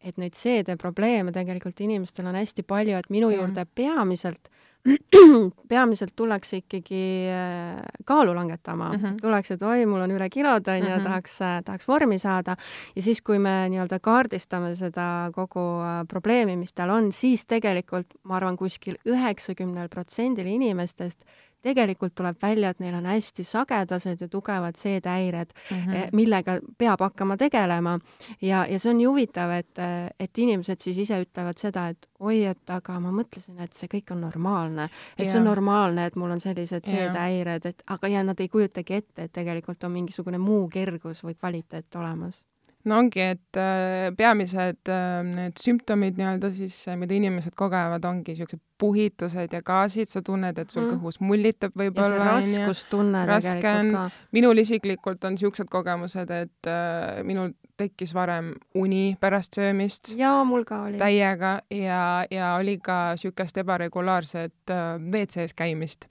et 0.02 0.18
neid 0.18 0.34
seedeprobleeme 0.34 1.34
tegelikult 1.34 1.82
inimestel 1.86 2.26
on 2.32 2.38
hästi 2.40 2.66
palju, 2.66 2.98
et 2.98 3.10
minu 3.14 3.30
juurde 3.30 3.68
peamiselt 3.76 4.50
peamiselt 5.72 6.14
tullakse 6.16 6.58
ikkagi 6.62 7.02
äh, 7.30 7.82
kaalu 8.06 8.34
langetama 8.36 8.92
mm, 8.92 9.04
-hmm. 9.04 9.18
tullakse, 9.22 9.54
et 9.54 9.62
oi, 9.62 9.86
mul 9.86 10.02
on 10.02 10.12
üle 10.12 10.30
kilod, 10.30 10.68
on 10.68 10.78
ju 10.78 10.86
-hmm., 10.86 11.04
tahaks, 11.04 11.42
äh, 11.42 11.64
tahaks 11.66 11.88
vormi 11.88 12.20
saada 12.20 12.56
ja 12.96 13.02
siis, 13.02 13.22
kui 13.22 13.40
me 13.40 13.70
nii-öelda 13.70 14.00
kaardistame 14.00 14.76
seda 14.76 15.30
kogu 15.36 15.60
äh, 15.60 16.08
probleemi, 16.08 16.56
mis 16.58 16.74
tal 16.74 16.90
on, 16.90 17.12
siis 17.12 17.46
tegelikult 17.46 18.08
ma 18.24 18.36
arvan, 18.36 18.58
kuskil 18.58 18.98
üheksakümnel 19.06 19.90
protsendil 19.90 20.48
inimestest 20.48 21.26
tegelikult 21.62 22.16
tuleb 22.18 22.38
välja, 22.42 22.72
et 22.72 22.80
neil 22.82 22.96
on 22.98 23.08
hästi 23.10 23.44
sagedased 23.46 24.22
ja 24.22 24.28
tugevad 24.32 24.76
seedehäired 24.76 25.54
mm, 25.54 25.78
-hmm. 25.78 26.10
millega 26.12 26.60
peab 26.78 27.00
hakkama 27.00 27.38
tegelema. 27.38 28.00
ja, 28.42 28.66
ja 28.66 28.80
see 28.80 28.94
on 28.94 29.02
ju 29.02 29.10
huvitav, 29.10 29.52
et, 29.52 29.80
et 30.20 30.38
inimesed 30.38 30.80
siis 30.80 30.98
ise 30.98 31.22
ütlevad 31.22 31.58
seda, 31.58 31.88
et 31.88 32.08
oi, 32.20 32.46
et 32.46 32.70
aga 32.70 33.00
ma 33.00 33.12
mõtlesin, 33.12 33.60
et 33.60 33.74
see 33.74 33.88
kõik 33.88 34.12
on 34.12 34.22
normaalne, 34.22 34.71
et 34.80 35.26
ja. 35.26 35.32
see 35.32 35.40
on 35.40 35.46
normaalne, 35.46 36.06
et 36.06 36.16
mul 36.16 36.32
on 36.32 36.40
sellised 36.40 36.88
seedehäired, 36.88 37.66
et 37.66 37.84
aga 37.88 38.08
ja 38.08 38.24
nad 38.24 38.40
ei 38.40 38.50
kujutagi 38.50 38.94
ette, 38.94 39.28
et 39.28 39.34
tegelikult 39.34 39.84
on 39.84 39.92
mingisugune 39.92 40.38
muu 40.38 40.68
kergus 40.70 41.24
või 41.24 41.36
kvaliteet 41.36 41.96
olemas 41.96 42.46
no 42.90 42.98
ongi, 43.02 43.24
et 43.36 43.60
äh, 43.60 44.10
peamised 44.18 44.90
äh, 44.90 45.22
need 45.28 45.62
sümptomid 45.62 46.20
nii-öelda 46.20 46.52
siis, 46.56 46.78
äh, 46.90 46.98
mida 47.00 47.16
inimesed 47.18 47.56
kogevad, 47.58 48.06
ongi 48.08 48.34
niisugused 48.34 48.62
puhitused 48.82 49.54
ja 49.54 49.62
gaasid, 49.62 50.10
sa 50.10 50.24
tunned, 50.26 50.58
et 50.58 50.74
sul 50.74 50.88
mm. 50.88 50.96
kõhus 50.96 51.20
mullitab 51.22 51.76
võib-olla. 51.78 52.32
raskustunne 52.32 53.26
tegelikult 53.30 53.92
ka. 53.94 54.06
minul 54.34 54.64
isiklikult 54.64 55.28
on 55.28 55.38
niisugused 55.38 55.70
kogemused, 55.72 56.34
et 56.34 56.70
äh, 56.72 57.22
minul 57.28 57.54
tekkis 57.82 58.14
varem 58.14 58.52
uni 58.78 59.16
pärast 59.22 59.58
söömist. 59.58 60.14
jaa, 60.18 60.44
mul 60.48 60.66
ka 60.68 60.84
oli. 60.88 60.98
täiega 61.02 61.54
ja, 61.74 62.02
ja 62.32 62.56
oli 62.60 62.78
ka 62.84 63.14
niisugust 63.16 63.62
ebaregulaarset 63.62 64.74
äh, 64.74 64.98
WC-s 64.98 65.54
käimist 65.58 66.10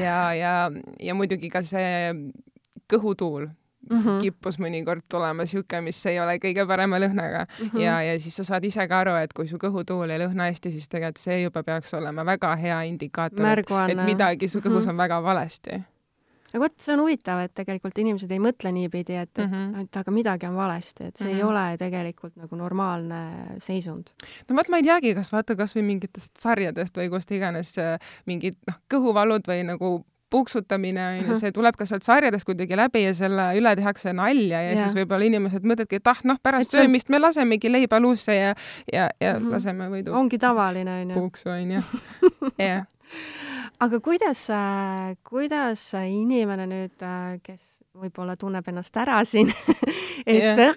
ja, 0.00 0.32
ja, 0.36 0.56
ja 1.00 1.14
muidugi 1.14 1.52
ka 1.52 1.64
see 1.66 2.12
kõhutuul 2.92 3.48
mm 3.90 4.02
-hmm. 4.02 4.20
kippus 4.20 4.58
mõnikord 4.62 5.02
tulema 5.08 5.46
sihuke, 5.46 5.80
mis 5.80 6.06
ei 6.06 6.20
ole 6.20 6.38
kõige 6.42 6.66
parema 6.66 6.98
lõhnaga 6.98 7.46
mm. 7.46 7.66
-hmm. 7.66 7.80
ja, 7.80 8.02
ja 8.02 8.20
siis 8.20 8.36
sa 8.36 8.44
saad 8.44 8.64
ise 8.64 8.88
ka 8.88 9.00
aru, 9.00 9.16
et 9.22 9.32
kui 9.32 9.48
su 9.48 9.56
kõhutuul 9.56 10.10
ei 10.10 10.22
lõhna 10.26 10.50
hästi, 10.50 10.70
siis 10.70 10.88
tegelikult 10.88 11.16
see 11.16 11.42
juba 11.42 11.62
peaks 11.62 11.94
olema 11.94 12.24
väga 12.24 12.56
hea 12.56 12.82
indikaator, 12.82 13.58
et, 13.58 13.70
et 13.88 14.04
midagi 14.04 14.48
su 14.48 14.58
kõhus 14.58 14.70
mm 14.70 14.86
-hmm. 14.86 14.90
on 14.90 14.96
väga 14.96 15.22
valesti 15.22 15.82
aga 16.56 16.62
vot, 16.64 16.74
see 16.80 16.94
on 16.94 17.02
huvitav, 17.04 17.42
et 17.44 17.52
tegelikult 17.56 17.98
inimesed 18.00 18.32
ei 18.32 18.40
mõtle 18.42 18.72
niipidi, 18.72 19.16
et, 19.20 19.30
et 19.34 19.44
mm, 19.44 19.52
-hmm. 19.52 19.84
et 19.84 20.00
aga 20.00 20.14
midagi 20.14 20.48
on 20.48 20.56
valesti, 20.56 21.04
et 21.04 21.16
see 21.16 21.26
mm 21.26 21.30
-hmm. 21.30 21.36
ei 21.36 21.42
mhm. 21.42 21.48
ole 21.50 21.78
tegelikult 21.78 22.36
nagu 22.36 22.56
normaalne 22.56 23.20
seisund. 23.58 24.10
no 24.48 24.56
vot, 24.56 24.68
ma 24.68 24.76
ei 24.76 24.82
teagi, 24.82 25.14
kas 25.14 25.32
vaata 25.32 25.56
kasvõi 25.56 25.82
mingitest 25.82 26.36
sarjadest 26.36 26.96
või 26.96 27.10
kust 27.10 27.30
iganes 27.30 27.76
äh, 27.78 27.98
mingid 28.26 28.56
noh, 28.66 28.78
kõhuvalud 28.94 29.48
või 29.48 29.64
nagu 29.64 30.06
puuksutamine 30.30 31.02
on 31.06 31.30
ju, 31.30 31.36
see 31.40 31.52
tuleb 31.54 31.76
ka 31.78 31.86
sealt 31.88 32.06
sarjadest 32.06 32.46
kuidagi 32.48 32.78
läbi 32.78 33.04
ja 33.04 33.14
selle 33.14 33.46
üle 33.58 33.74
tehakse 33.78 34.12
nalja 34.16 34.62
ja, 34.64 34.72
ja. 34.74 34.82
siis 34.82 34.96
võib-olla 34.98 35.28
inimesed 35.28 35.66
mõtledki, 35.66 36.00
et 36.00 36.10
ah, 36.10 36.20
noh, 36.26 36.40
pärast 36.42 36.72
et 36.72 36.80
söömist 36.80 37.12
me 37.12 37.20
lasemegi 37.22 37.70
leiba 37.70 38.00
luusse 38.02 38.34
ja, 38.34 38.52
ja, 38.92 39.08
ja 39.20 39.36
mm 39.36 39.44
-hmm. 39.44 39.54
laseme 39.54 39.88
võidu. 39.92 40.14
ongi 40.18 40.38
tavaline, 40.42 41.00
on 41.02 41.10
ju. 41.10 41.20
puuksu, 41.20 41.50
on 41.50 41.70
ju. 41.76 41.82
jah. 42.70 42.86
aga 43.80 44.00
kuidas, 44.00 44.46
kuidas 45.22 45.92
inimene 45.94 46.66
nüüd, 46.66 47.06
kes 47.42 47.75
võib-olla 48.00 48.36
tunneb 48.36 48.66
ennast 48.68 48.96
ära 49.00 49.18
siin 49.28 49.50
et 50.26 50.58
yeah. 50.58 50.74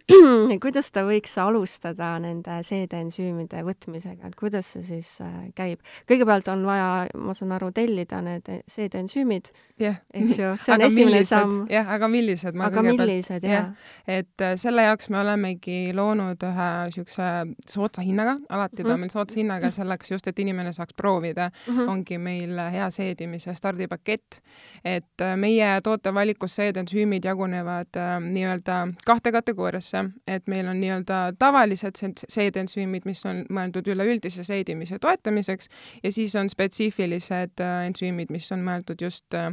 kuidas 0.64 0.92
ta 0.94 1.04
võiks 1.08 1.34
alustada 1.42 2.12
nende 2.22 2.60
seedeensüümide 2.66 3.64
võtmisega, 3.66 4.30
et 4.30 4.38
kuidas 4.40 4.74
see 4.76 4.86
siis 4.86 5.10
äh, 5.26 5.50
käib? 5.58 5.82
kõigepealt 6.10 6.50
on 6.54 6.66
vaja, 6.68 6.90
ma 7.18 7.36
saan 7.38 7.54
aru, 7.58 7.72
tellida 7.76 8.22
need 8.26 8.50
seedeensüümid 8.70 9.52
yeah., 9.82 10.00
eks 10.14 10.40
ju, 10.40 10.52
see 10.62 10.76
on 10.76 10.86
esimene 10.88 11.24
samm. 11.28 11.58
jah, 11.72 11.90
aga 11.96 12.10
millised? 12.12 12.60
aga 12.70 12.84
millised, 12.86 13.48
jah 13.48 13.56
ja.. 13.56 14.20
et 14.20 14.46
äh, 14.46 14.56
selle 14.62 14.86
jaoks 14.88 15.10
me 15.14 15.22
olemegi 15.24 15.80
loonud 15.96 16.48
ühe 16.50 16.70
niisuguse 16.90 17.30
soodsa 17.70 18.06
hinnaga, 18.06 18.38
alati 18.50 18.82
ta 18.82 18.84
on 18.84 18.90
mm 18.90 18.94
-hmm. 18.94 19.00
meil 19.06 19.16
soodsa 19.16 19.40
hinnaga 19.40 19.72
selleks 19.76 20.12
just, 20.12 20.28
et 20.28 20.40
inimene 20.40 20.74
saaks 20.74 20.94
proovida 20.98 21.50
mm, 21.50 21.78
-hmm. 21.78 21.90
ongi 21.90 22.18
meil 22.18 22.60
hea 22.72 22.90
seedimise 22.90 23.56
stardipakett. 23.56 24.42
et 24.86 25.22
äh, 25.22 25.36
meie 25.38 25.82
tootevalikus 25.84 26.56
seedensüümid 26.56 27.09
süsteemid 27.10 27.26
jagunevad 27.26 27.98
äh, 27.98 28.20
nii-öelda 28.22 28.88
kahte 29.06 29.32
kategooriasse, 29.32 30.06
et 30.28 30.48
meil 30.48 30.68
on 30.68 30.80
nii-öelda 30.80 31.34
tavalised 31.40 31.98
seedensüümid, 32.30 33.06
mis 33.06 33.26
on 33.26 33.46
mõeldud 33.50 33.88
üleüldise 33.90 34.44
seedimise 34.44 35.00
toetamiseks 35.00 35.70
ja 36.04 36.12
siis 36.12 36.36
on 36.36 36.50
spetsiifilised 36.50 37.60
äh, 37.62 37.88
ensüümid, 37.88 38.30
mis 38.32 38.52
on 38.52 38.62
mõeldud 38.64 39.02
just 39.02 39.34
äh, 39.34 39.50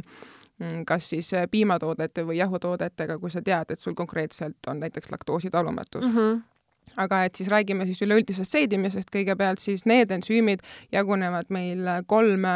mm, 0.59 0.85
kas 0.85 1.09
siis 1.09 1.33
äh, 1.33 1.47
piimatoodete 1.49 2.25
või 2.25 2.37
jahutoodetega, 2.37 3.17
kui 3.19 3.31
sa 3.31 3.41
tead, 3.41 3.71
et 3.71 3.79
sul 3.79 3.95
konkreetselt 3.95 4.57
on 4.67 4.79
näiteks 4.79 5.11
laktoositalumatus 5.11 6.05
mm. 6.05 6.15
-hmm 6.15 6.45
aga 6.95 7.23
et 7.27 7.35
siis 7.35 7.49
räägime 7.49 7.85
siis 7.85 8.01
üleüldisest 8.01 8.51
seedimisest 8.51 9.11
kõigepealt, 9.13 9.59
siis 9.59 9.85
need 9.85 10.11
ensüümid 10.11 10.63
jagunevad 10.91 11.51
meil 11.53 11.83
kolme 12.07 12.55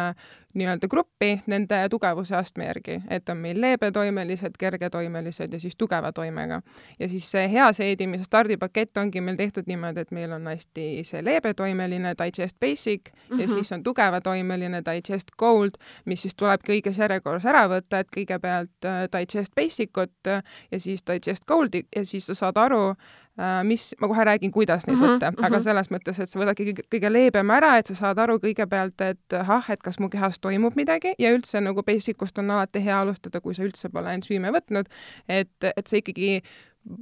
nii-öelda 0.53 0.87
gruppi 0.87 1.41
nende 1.47 1.77
tugevuse 1.89 2.35
astme 2.35 2.65
järgi, 2.65 2.97
et 3.09 3.29
on 3.29 3.37
meil 3.37 3.61
leebetoimelised, 3.61 4.57
kergetoimelised 4.59 5.53
ja 5.53 5.59
siis 5.59 5.75
tugeva 5.77 6.11
toimega. 6.11 6.61
ja 6.99 7.09
siis 7.09 7.31
see 7.31 7.47
hea 7.51 7.73
seedimise 7.73 8.23
stardipakett 8.23 8.97
ongi 8.97 9.21
meil 9.21 9.37
tehtud 9.39 9.67
niimoodi, 9.67 9.99
et 9.99 10.11
meil 10.11 10.31
on 10.31 10.47
hästi 10.47 10.87
see 11.07 11.23
leebetoimeline 11.23 12.13
Digest 12.23 12.59
Basic 12.59 13.01
mm 13.11 13.37
-hmm. 13.37 13.41
ja 13.41 13.47
mhm. 13.47 13.53
siis 13.53 13.71
on 13.71 13.83
tugevatoimeline 13.83 14.81
Digest 14.85 15.31
Gold, 15.37 15.79
mis 16.05 16.21
siis 16.21 16.35
tulebki 16.35 16.71
õiges 16.71 16.99
järjekorras 16.99 17.45
ära 17.45 17.67
võtta, 17.67 17.99
et 17.99 18.07
kõigepealt 18.17 18.85
äh, 18.85 19.07
Digest 19.19 19.55
Basic 19.55 19.97
ut 19.97 20.27
ja 20.71 20.79
siis 20.79 21.03
Digest 21.07 21.45
Goldi 21.45 21.83
ja 21.95 22.05
siis 22.05 22.25
sa 22.25 22.35
saad 22.35 22.57
aru, 22.57 22.95
mis, 23.63 23.91
ma 24.01 24.07
kohe 24.07 24.23
räägin, 24.27 24.51
kuidas 24.51 24.87
neid 24.87 24.97
-hmm, 24.97 25.15
võtta 25.15 25.31
mm, 25.31 25.35
-hmm. 25.35 25.45
aga 25.45 25.57
mhm. 25.57 25.63
selles 25.63 25.91
mõttes, 25.91 26.19
et 26.19 26.29
sa 26.29 26.39
võtadki 26.39 26.65
kõige, 26.69 26.87
kõige 26.95 27.11
leebema 27.11 27.57
ära, 27.57 27.77
et 27.77 27.87
sa 27.87 27.95
saad 27.95 28.17
aru 28.19 28.39
kõigepealt, 28.39 29.01
et 29.01 29.37
ahah, 29.39 29.69
et 29.69 29.81
kas 29.81 29.99
mu 29.99 30.09
kehas 30.09 30.39
toimub 30.39 30.75
midagi 30.75 31.13
ja 31.19 31.31
üldse 31.35 31.61
nagu 31.61 31.83
basic 31.83 32.21
ust 32.21 32.37
on 32.37 32.51
alati 32.51 32.83
hea 32.83 32.99
alustada, 33.01 33.41
kui 33.41 33.53
sa 33.53 33.63
üldse 33.63 33.89
pole 33.89 34.13
ensüüme 34.13 34.51
võtnud, 34.51 34.91
et, 35.27 35.53
et 35.63 35.87
sa 35.87 35.97
ikkagi 35.97 36.41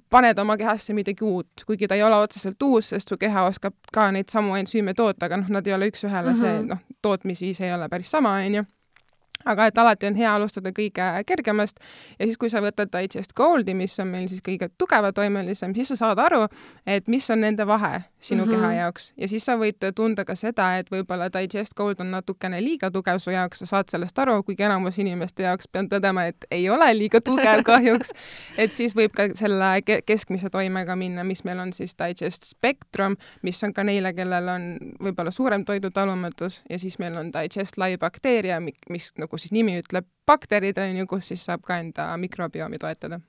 paned 0.09 0.39
oma 0.39 0.57
kehasse 0.57 0.93
midagi 0.93 1.23
uut, 1.23 1.63
kuigi 1.65 1.87
ta 1.87 1.95
ei 1.95 2.03
ole 2.03 2.15
otseselt 2.15 2.61
uus, 2.63 2.89
sest 2.89 3.09
su 3.09 3.17
keha 3.17 3.45
oskab 3.47 3.73
ka 3.93 4.11
neid 4.11 4.29
samu 4.29 4.55
ensüüme 4.59 4.93
toota, 4.93 5.25
aga 5.25 5.37
noh, 5.37 5.49
nad 5.49 5.67
ei 5.67 5.73
ole 5.73 5.87
üks-ühele 5.91 6.33
mm, 6.33 6.35
-hmm. 6.35 6.41
see 6.41 6.67
noh, 6.67 6.83
tootmisviis 7.01 7.61
ei 7.61 7.73
ole 7.73 7.89
päris 7.89 8.11
sama, 8.11 8.33
onju 8.33 8.65
aga 9.45 9.69
et 9.69 9.77
alati 9.77 10.09
on 10.09 10.17
hea 10.19 10.33
alustada 10.35 10.71
kõige 10.75 11.05
kergemast. 11.27 11.79
Ja 12.19 12.25
siis, 12.25 12.37
kui 12.37 12.51
sa 12.51 12.61
võtad 12.63 12.91
Digest 12.91 13.33
Goldi, 13.37 13.73
mis 13.77 13.95
on 13.99 14.11
meil 14.11 14.27
siis 14.31 14.43
kõige 14.45 14.69
tugevatoimelisem, 14.77 15.75
siis 15.75 15.93
sa 15.93 15.99
saad 16.03 16.19
aru, 16.19 16.45
et 16.85 17.07
mis 17.07 17.29
on 17.29 17.43
nende 17.45 17.67
vahe 17.67 18.03
sinu 18.19 18.45
mm 18.45 18.51
-hmm. 18.51 18.55
keha 18.55 18.73
jaoks. 18.73 19.13
Ja 19.17 19.27
siis 19.27 19.45
sa 19.45 19.55
võid 19.57 19.91
tunda 19.95 20.25
ka 20.25 20.35
seda, 20.35 20.77
et 20.77 20.91
võib-olla 20.91 21.29
Digest 21.33 21.73
Gold 21.75 21.99
on 21.99 22.11
natukene 22.11 22.61
liiga 22.61 22.91
tugev 22.91 23.19
su 23.19 23.31
jaoks, 23.31 23.59
sa 23.59 23.65
saad 23.65 23.89
sellest 23.89 24.19
aru, 24.19 24.43
kuigi 24.43 24.63
enamus 24.63 24.99
inimeste 24.99 25.43
jaoks 25.43 25.67
pean 25.67 25.87
tõdema, 25.89 26.27
et 26.27 26.45
ei 26.51 26.69
ole 26.69 26.93
liiga 26.93 27.21
tugev 27.21 27.63
kahjuks. 27.63 28.11
Et 28.57 28.71
siis 28.71 28.95
võib 28.95 29.11
ka 29.15 29.29
selle 29.33 29.81
keskmise 30.05 30.49
toimega 30.49 30.95
minna, 30.95 31.23
mis 31.23 31.43
meil 31.43 31.59
on 31.59 31.73
siis 31.73 31.95
Digest 31.95 32.43
Spectrum, 32.43 33.15
mis 33.41 33.63
on 33.63 33.73
ka 33.73 33.83
neile, 33.83 34.13
kellel 34.13 34.47
on 34.47 34.77
võib-olla 34.99 35.31
suurem 35.31 35.65
toidutalumatus 35.65 36.63
ja 36.69 36.79
siis 36.79 36.99
meil 36.99 37.17
on 37.17 37.31
Digest 37.33 37.77
Live 37.77 37.97
Bacteria, 37.97 38.59
mis 38.59 39.11
nagu 39.17 39.37
siis 39.37 39.51
nimi 39.51 39.79
ütleb, 39.79 40.05
bakterid 40.27 40.77
on 40.77 40.97
ju, 40.97 41.07
kus 41.07 41.27
siis 41.27 41.45
saab 41.45 41.61
ka 41.61 41.77
enda 41.77 42.17
mikrobiomi 42.17 42.77
toetada 42.77 43.19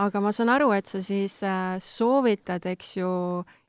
aga 0.00 0.20
ma 0.24 0.32
saan 0.32 0.52
aru, 0.52 0.70
et 0.76 0.90
sa 0.90 1.02
siis 1.04 1.40
äh, 1.46 1.78
soovitad, 1.84 2.66
eks 2.72 2.96
ju, 2.96 3.14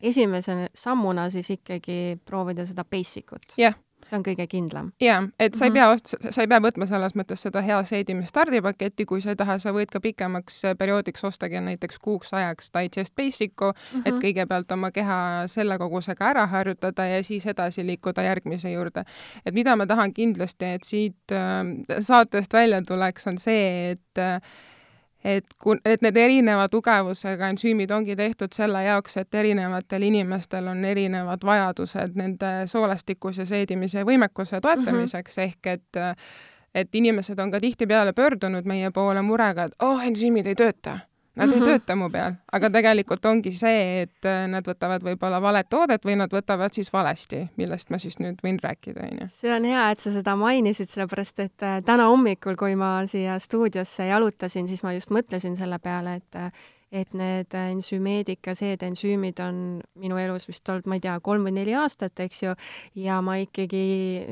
esimese 0.01 0.69
sammuna 0.77 1.29
siis 1.33 1.49
ikkagi 1.57 2.19
proovida 2.25 2.65
seda 2.65 2.85
basic 2.87 3.33
ut. 3.35 3.47
jah 3.57 3.71
yeah 3.71 3.79
see 4.07 4.17
on 4.17 4.23
kõige 4.25 4.45
kindlam. 4.49 4.91
jaa, 5.01 5.21
et 5.39 5.55
sa 5.55 5.65
ei 5.65 5.71
mhm. 5.71 5.75
pea 5.77 5.87
ost-, 5.93 6.15
sa 6.33 6.43
ei 6.43 6.49
pea 6.51 6.59
võtma 6.63 6.87
selles 6.89 7.15
mõttes 7.17 7.43
seda 7.45 7.63
hea 7.65 7.77
seedimise 7.87 8.31
stardipaketti, 8.31 9.05
kui 9.09 9.21
sa 9.23 9.33
ei 9.33 9.39
taha, 9.39 9.57
sa 9.61 9.73
võid 9.75 9.91
ka 9.93 10.01
pikemaks 10.03 10.61
perioodiks 10.79 11.23
ostagi 11.27 11.61
näiteks 11.63 12.01
kuuks 12.03 12.33
ajaks 12.37 12.71
Digest 12.75 13.15
Basic'u 13.15 13.71
mm, 13.71 13.77
-hmm. 13.77 14.01
et 14.05 14.13
mhm. 14.13 14.21
kõigepealt 14.25 14.73
oma 14.73 14.91
keha 14.91 15.19
selle 15.51 15.77
kogusega 15.81 16.31
ära 16.33 16.47
harjutada 16.47 17.07
ja 17.07 17.23
siis 17.23 17.45
edasi 17.45 17.85
liikuda 17.85 18.23
järgmise 18.23 18.71
juurde. 18.71 19.05
et 19.45 19.53
mida 19.53 19.75
ma 19.75 19.85
tahan 19.85 20.13
kindlasti, 20.13 20.65
et 20.65 20.83
siit 20.83 21.31
äh, 21.31 22.01
saatest 22.01 22.53
välja 22.53 22.81
tuleks, 22.81 23.27
on 23.27 23.37
see, 23.37 23.91
et 23.91 24.17
äh, 24.17 24.41
et 25.23 25.45
kun-, 25.63 25.81
et 25.85 26.01
need 26.01 26.17
erineva 26.17 26.67
tugevusega 26.69 27.49
ensüümid 27.53 27.91
ongi 27.91 28.15
tehtud 28.15 28.53
selle 28.55 28.83
jaoks, 28.83 29.17
et 29.17 29.35
erinevatel 29.35 30.07
inimestel 30.07 30.67
on 30.67 30.85
erinevad 30.85 31.45
vajadused 31.45 32.15
nende 32.15 32.53
soolestikuse 32.67 33.45
seedimise 33.45 34.05
võimekuse 34.07 34.61
toetamiseks 34.61 35.37
mm, 35.37 35.43
-hmm. 35.43 35.47
ehk 35.47 35.67
et 35.67 36.17
et 36.75 36.95
inimesed 36.95 37.39
on 37.39 37.51
ka 37.51 37.59
tihtipeale 37.59 38.13
pöördunud 38.13 38.65
meie 38.65 38.91
poole 38.91 39.21
murega, 39.21 39.63
et 39.63 39.73
oh, 39.83 39.99
ensüümid 40.07 40.47
ei 40.47 40.55
tööta 40.55 40.99
Nad 41.35 41.47
mm 41.47 41.51
-hmm. 41.51 41.55
ei 41.55 41.59
mhm. 41.61 41.69
tööta 41.69 41.95
mu 41.95 42.09
peal, 42.09 42.33
aga 42.51 42.69
tegelikult 42.69 43.25
ongi 43.25 43.51
see, 43.55 44.01
et 44.01 44.25
äh, 44.27 44.47
nad 44.51 44.65
võtavad 44.67 45.03
võib-olla 45.03 45.39
valet 45.41 45.69
toodet 45.69 46.03
või 46.05 46.17
nad 46.19 46.33
võtavad 46.33 46.73
siis 46.75 46.91
valesti, 46.93 47.45
millest 47.57 47.89
ma 47.89 47.97
siis 47.97 48.19
nüüd 48.19 48.43
võin 48.43 48.59
rääkida, 48.63 49.05
onju. 49.11 49.27
see 49.31 49.53
on 49.55 49.63
hea, 49.65 49.91
et 49.91 49.99
sa 49.99 50.11
seda 50.11 50.35
mainisid, 50.35 50.89
sellepärast 50.89 51.39
et 51.39 51.63
äh, 51.63 51.79
täna 51.85 52.09
hommikul, 52.11 52.55
kui 52.55 52.75
ma 52.75 53.07
siia 53.07 53.39
stuudiosse 53.39 54.05
jalutasin, 54.05 54.67
siis 54.67 54.83
ma 54.83 54.93
just 54.93 55.09
mõtlesin 55.09 55.55
selle 55.55 55.79
peale, 55.79 56.15
et 56.15 56.35
äh, 56.35 56.51
et 56.91 57.13
need 57.15 57.53
ensümeedika, 57.55 58.51
seedensüümid 58.57 59.39
on 59.39 59.59
minu 60.01 60.17
elus 60.19 60.49
vist 60.49 60.67
olnud, 60.69 60.89
ma 60.91 60.97
ei 60.97 61.03
tea, 61.05 61.13
kolm 61.23 61.45
või 61.47 61.53
neli 61.55 61.71
aastat, 61.79 62.19
eks 62.19 62.41
ju, 62.43 62.55
ja 62.99 63.21
ma 63.23 63.37
ikkagi, 63.39 63.83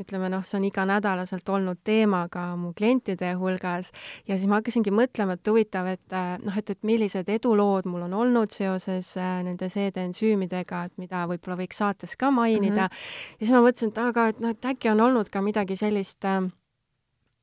ütleme 0.02 0.28
noh, 0.32 0.44
see 0.44 0.58
on 0.58 0.66
iganädalaselt 0.68 1.48
olnud 1.48 1.80
teema 1.88 2.26
ka 2.32 2.50
mu 2.60 2.74
klientide 2.76 3.32
hulgas 3.40 3.94
ja 4.28 4.36
siis 4.36 4.44
ma 4.50 4.60
hakkasingi 4.60 4.92
mõtlema, 4.92 5.38
et 5.38 5.52
huvitav, 5.52 5.88
et 5.94 6.16
noh, 6.44 6.60
et, 6.60 6.74
et 6.76 6.84
millised 6.84 7.32
edulood 7.32 7.88
mul 7.88 8.04
on 8.10 8.18
olnud 8.26 8.52
seoses 8.52 9.14
äh, 9.16 9.40
nende 9.46 9.70
seedensüümidega, 9.72 10.84
et 10.90 11.00
mida 11.00 11.24
võib-olla 11.30 11.62
võiks 11.62 11.80
saates 11.80 12.12
ka 12.20 12.28
mainida 12.34 12.90
mm. 12.90 12.92
-hmm. 12.92 13.36
ja 13.40 13.46
siis 13.46 13.56
ma 13.56 13.64
mõtlesin, 13.64 13.94
et 13.94 14.04
aga, 14.04 14.28
et 14.34 14.44
noh, 14.44 14.52
et 14.52 14.72
äkki 14.74 14.92
on 14.92 15.00
olnud 15.08 15.32
ka 15.32 15.40
midagi 15.40 15.80
sellist 15.80 16.28
äh, 16.28 16.44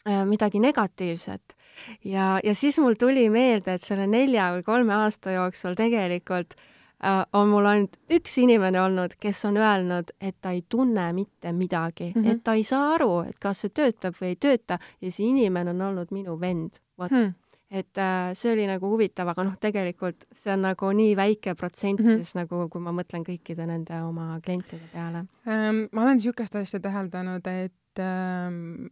äh 0.05 0.25
midagi 0.29 0.59
negatiivset 0.61 1.56
ja, 2.03 2.39
ja 2.43 2.55
siis 2.55 2.79
mul 2.79 2.97
tuli 2.99 3.29
meelde, 3.29 3.77
et 3.77 3.83
selle 3.83 4.07
nelja 4.07 4.51
või 4.55 4.65
kolme 4.67 4.93
aasta 4.93 5.35
jooksul 5.35 5.77
tegelikult 5.79 6.53
äh, 6.57 7.23
on 7.33 7.49
mul 7.53 7.65
ainult 7.65 7.97
üks 8.13 8.37
inimene 8.43 8.81
olnud, 8.81 9.17
kes 9.19 9.45
on 9.49 9.57
öelnud, 9.57 10.13
et 10.21 10.37
ta 10.41 10.53
ei 10.55 10.63
tunne 10.69 11.09
mitte 11.13 11.51
midagi 11.53 12.11
mm, 12.13 12.21
-hmm. 12.21 12.31
et 12.31 12.43
ta 12.43 12.53
ei 12.53 12.63
saa 12.63 12.93
aru, 12.93 13.25
et 13.29 13.39
kas 13.39 13.65
see 13.65 13.69
töötab 13.69 14.15
või 14.21 14.35
ei 14.35 14.39
tööta 14.39 14.79
ja 15.01 15.11
see 15.11 15.29
inimene 15.29 15.75
on 15.75 15.81
olnud 15.91 16.11
minu 16.11 16.39
vend, 16.39 16.81
vot 16.97 17.11
hmm 17.11 17.35
et 17.71 17.97
äh, 17.99 18.31
see 18.37 18.53
oli 18.53 18.67
nagu 18.67 18.87
huvitav, 18.87 19.27
aga 19.33 19.43
noh, 19.43 19.55
tegelikult 19.59 20.27
see 20.35 20.53
on 20.53 20.63
nagu 20.69 20.91
nii 20.95 21.15
väike 21.19 21.55
protsent 21.59 21.99
mm 21.99 22.05
-hmm. 22.05 22.23
siis 22.23 22.35
nagu, 22.39 22.67
kui 22.71 22.81
ma 22.81 22.93
mõtlen 22.95 23.25
kõikide 23.27 23.67
nende 23.67 24.01
oma 24.03 24.39
klientide 24.43 24.87
peale 24.93 25.25
ähm,. 25.47 25.87
ma 25.91 26.01
olen 26.01 26.15
niisugust 26.17 26.55
asja 26.55 26.79
täheldanud, 26.79 27.47
et 27.47 27.73
ähm, 27.99 28.87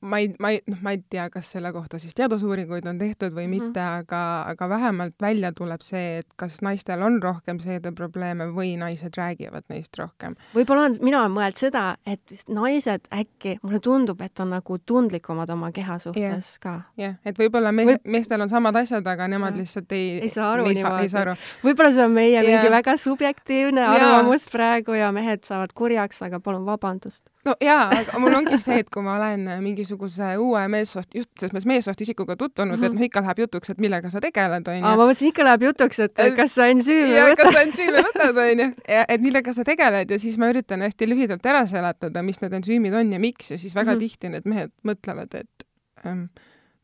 ma 0.00 0.18
ei, 0.18 0.30
ma 0.38 0.50
ei, 0.54 0.60
noh, 0.66 0.78
ma 0.82 0.92
ei 0.94 1.02
tea, 1.10 1.28
kas 1.32 1.50
selle 1.54 1.72
kohta 1.74 1.98
siis 2.02 2.14
teadusuuringuid 2.18 2.86
on 2.88 2.98
tehtud 2.98 3.32
või 3.34 3.46
mm 3.46 3.52
-hmm. 3.52 3.68
mitte, 3.68 3.80
aga, 3.80 4.20
aga 4.52 4.68
vähemalt 4.68 5.14
välja 5.20 5.52
tuleb 5.52 5.82
see, 5.82 6.18
et 6.18 6.26
kas 6.36 6.60
naistel 6.62 7.02
on 7.02 7.20
rohkem 7.22 7.60
seedeprobleeme 7.60 8.48
või 8.54 8.76
naised 8.78 9.16
räägivad 9.16 9.64
neist 9.68 9.98
rohkem. 9.98 10.34
võib-olla 10.54 10.88
on, 10.88 10.96
mina 11.02 11.20
olen 11.20 11.32
mõelnud 11.32 11.58
seda, 11.58 11.96
et 12.06 12.44
naised 12.48 13.08
äkki, 13.12 13.58
mulle 13.62 13.80
tundub, 13.80 14.20
et 14.20 14.40
on 14.40 14.50
nagu 14.50 14.78
tundlikumad 14.78 15.50
oma 15.50 15.72
keha 15.72 15.98
suhtes 15.98 16.20
yeah. 16.22 16.60
ka. 16.60 16.74
jah 16.96 17.08
yeah., 17.08 17.16
et 17.24 17.38
võib-olla 17.38 17.72
me 17.72 17.84
Võib... 17.84 18.04
meestel 18.04 18.40
on 18.40 18.48
samad 18.48 18.76
asjad, 18.76 19.06
aga 19.06 19.28
nemad 19.28 19.54
yeah. 19.54 19.60
lihtsalt 19.60 19.92
ei 19.92 20.20
ei 20.20 20.28
saa 20.28 20.52
aru 20.52 20.66
niimoodi. 20.66 21.36
võib-olla 21.64 21.92
see 21.92 22.04
on 22.04 22.12
meie 22.12 22.42
yeah. 22.42 22.46
mingi 22.46 22.70
väga 22.70 22.96
subjektiivne 22.96 23.86
arvamus 23.86 24.48
praegu 24.52 24.92
ja 24.92 25.12
mehed 25.12 25.44
saavad 25.44 25.72
kurjaks, 25.74 26.22
aga 26.22 26.40
palun 26.40 26.66
vabandust 26.66 27.30
no 27.48 27.54
jaa, 27.64 27.86
aga 28.00 28.20
mul 28.22 28.36
ongi 28.38 28.58
see, 28.62 28.80
et 28.82 28.90
kui 28.92 29.04
ma 29.04 29.16
olen 29.16 29.46
mingisuguse 29.64 30.34
uue 30.42 30.64
meessoost, 30.72 31.14
just 31.16 31.30
selles 31.40 31.66
meessoost 31.68 32.02
isikuga 32.04 32.36
tutvunud 32.36 32.76
mm, 32.76 32.82
-hmm. 32.82 32.86
et 32.86 32.92
mhm. 32.92 33.00
noh, 33.00 33.08
ikka 33.08 33.22
läheb 33.24 33.44
jutuks, 33.44 33.70
et 33.74 33.82
millega 33.84 34.10
sa 34.10 34.22
tegeled, 34.24 34.68
onju. 34.74 34.84
ma 34.84 34.96
mõtlesin, 34.96 35.32
ikka 35.32 35.46
läheb 35.48 35.68
jutuks, 35.68 36.02
et 36.06 36.24
kas 36.36 36.54
sa 36.58 36.68
ensüüme 36.72 37.22
võtad. 37.30 37.42
kas 37.42 37.54
sa 37.54 37.64
ensüüme 37.66 38.04
võtad, 38.10 38.42
onju. 38.44 38.68
et 38.98 39.24
millega 39.24 39.56
sa 39.56 39.64
tegeled 39.68 40.10
ja 40.10 40.20
siis 40.20 40.36
ma 40.38 40.52
üritan 40.52 40.84
hästi 40.86 41.08
lühidalt 41.08 41.46
ära 41.46 41.64
seletada, 41.70 42.22
mis 42.22 42.42
need 42.44 42.58
ensüümid 42.60 42.94
on 43.00 43.12
ja 43.12 43.22
miks 43.22 43.50
ja 43.50 43.58
siis 43.58 43.74
väga 43.74 43.92
mm 43.92 43.96
-hmm. 43.96 44.00
tihti 44.00 44.28
need 44.28 44.46
mehed 44.46 44.72
mõtlevad, 44.84 45.34
et 45.34 45.66
ähm, 46.06 46.28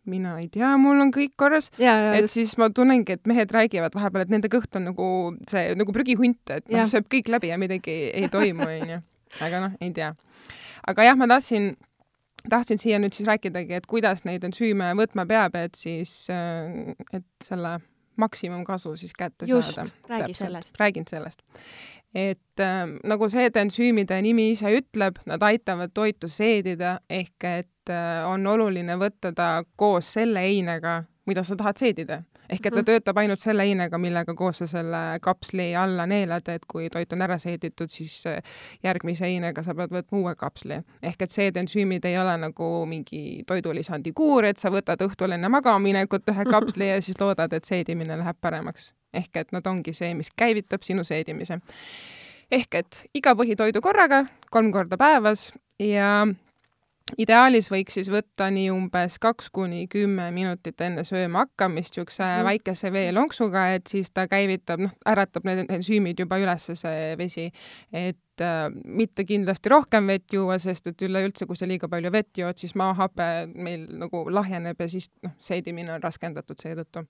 mina 0.05 0.37
ei 0.40 0.48
tea, 0.53 0.74
mul 0.81 1.00
on 1.00 1.11
kõik 1.14 1.35
korras. 1.40 1.70
et 1.79 2.20
just. 2.24 2.35
siis 2.35 2.57
ma 2.61 2.68
tunnengi, 2.70 3.16
et 3.16 3.27
mehed 3.27 3.53
räägivad 3.53 3.94
vahepeal, 3.94 4.27
et 4.27 4.33
nende 4.33 4.48
kõht 4.53 4.77
on 4.77 4.85
nagu 4.90 5.09
see 5.50 5.74
nagu 5.79 5.92
prügihunt, 5.92 6.42
et 6.50 6.68
noh, 6.68 6.87
sööb 6.88 7.09
kõik 7.12 7.31
läbi 7.33 7.53
ja 7.53 7.59
midagi 7.61 7.96
ei 8.12 8.29
toimu, 8.33 8.68
onju. 8.68 9.00
Aga 9.40 9.64
noh, 9.66 9.81
ei 9.81 9.90
tea 9.97 10.12
aga 10.87 11.07
jah, 11.09 11.16
ma 11.18 11.29
tahtsin, 11.31 11.73
tahtsin 12.51 12.81
siia 12.81 13.01
nüüd 13.03 13.16
siis 13.16 13.29
rääkidagi, 13.29 13.79
et 13.79 13.88
kuidas 13.90 14.25
neid 14.29 14.44
ensüüme 14.47 14.92
võtma 14.99 15.27
peab, 15.29 15.57
et 15.59 15.79
siis, 15.79 16.14
äh, 16.33 16.94
et 17.12 17.27
selle 17.44 17.79
maksimumkasu 18.20 18.94
siis 19.01 19.14
kätte 19.16 19.49
Just, 19.49 19.75
saada. 19.75 19.90
räägi 20.09 20.37
sellest. 20.38 20.77
räägin 20.81 21.09
sellest. 21.11 21.42
et 22.14 22.61
äh, 22.61 22.85
nagu 23.05 23.29
seedensüümide 23.29 24.20
nimi 24.23 24.51
ise 24.53 24.70
ütleb, 24.77 25.18
nad 25.27 25.42
aitavad 25.42 25.90
toitu 25.94 26.29
seedida, 26.29 27.01
ehk 27.11 27.44
et 27.44 27.90
äh, 27.90 28.23
on 28.29 28.47
oluline 28.47 28.99
võtta 29.01 29.33
ta 29.35 29.64
koos 29.77 30.12
selle 30.12 30.44
einega, 30.47 31.03
mida 31.27 31.44
sa 31.44 31.57
tahad 31.57 31.81
seedida 31.81 32.23
ehk 32.48 32.66
et 32.66 32.72
ta 32.72 32.80
mhm. 32.80 32.87
töötab 32.88 33.18
ainult 33.20 33.42
selle 33.42 33.64
einega, 33.66 33.98
millega 33.98 34.35
koos 34.37 34.61
sa 34.62 34.68
selle 34.70 35.02
kapsli 35.24 35.70
alla 35.78 36.07
neelad, 36.11 36.48
et 36.52 36.66
kui 36.68 36.88
toit 36.92 37.12
on 37.16 37.24
ära 37.26 37.38
seeditud, 37.40 37.90
siis 37.92 38.16
äh, 38.30 38.42
järgmise 38.85 39.28
einega 39.28 39.64
sa 39.64 39.74
pead 39.76 39.94
võtma 39.94 40.20
uue 40.20 40.35
kapsli. 40.38 40.80
ehk 41.02 41.26
et 41.26 41.35
seedensüümid 41.35 42.04
ei 42.04 42.18
ole 42.18 42.37
nagu 42.46 42.70
mingi 42.90 43.44
toidulisandi 43.46 44.12
kuur, 44.12 44.44
et 44.44 44.59
sa 44.59 44.72
võtad 44.74 45.00
õhtul 45.07 45.37
enne 45.37 45.48
magamaminekut 45.48 46.28
ühe 46.33 46.46
kapsli 46.50 46.88
ja 46.88 47.00
siis 47.02 47.20
loodad, 47.20 47.52
et 47.52 47.64
seedimine 47.64 48.18
läheb 48.20 48.40
paremaks. 48.40 48.92
ehk 49.14 49.37
et 49.37 49.52
nad 49.52 49.66
ongi 49.66 49.92
see, 49.94 50.14
mis 50.14 50.30
käivitab 50.37 50.83
sinu 50.83 51.04
seedimise. 51.04 51.61
ehk 52.50 52.74
et 52.74 53.04
iga 53.14 53.35
põhitoidu 53.35 53.80
korraga, 53.80 54.26
kolm 54.50 54.72
korda 54.72 54.96
päevas 54.96 55.52
ja 55.78 56.26
ideaalis 57.20 57.68
võiks 57.72 57.98
siis 57.98 58.08
võtta 58.12 58.48
nii 58.54 58.70
umbes 58.72 59.18
kaks 59.22 59.50
kuni 59.54 59.84
kümme 59.92 60.30
minutit 60.34 60.80
enne 60.84 61.04
sööma 61.06 61.44
hakkamist 61.44 61.94
niisuguse 61.94 62.24
mm. 62.24 62.48
väikese 62.48 62.92
veelonksuga, 62.94 63.66
et 63.76 63.90
siis 63.90 64.10
ta 64.14 64.26
käivitab, 64.30 64.82
noh, 64.86 64.94
äratab 65.08 65.46
need 65.48 65.66
ensüümid 65.68 66.20
juba 66.24 66.40
üles, 66.42 66.70
see 66.80 67.14
vesi. 67.20 67.50
et 67.92 68.18
äh, 68.40 68.70
mitte 68.85 69.25
kindlasti 69.29 69.73
rohkem 69.73 70.07
vett 70.11 70.33
juua, 70.33 70.59
sest 70.59 70.87
et 70.90 71.03
üleüldse, 71.07 71.47
kui 71.47 71.57
sa 71.57 71.68
liiga 71.68 71.88
palju 71.88 72.12
vett 72.14 72.38
jood, 72.38 72.59
siis 72.59 72.75
maahape 72.75 73.29
meil 73.55 73.87
nagu 74.01 74.25
lahjeneb 74.31 74.81
ja 74.81 74.88
siis 74.88 75.11
noh, 75.23 75.35
seedimine 75.38 75.94
on 75.94 76.03
raskendatud 76.03 76.59
seetõttu 76.61 77.07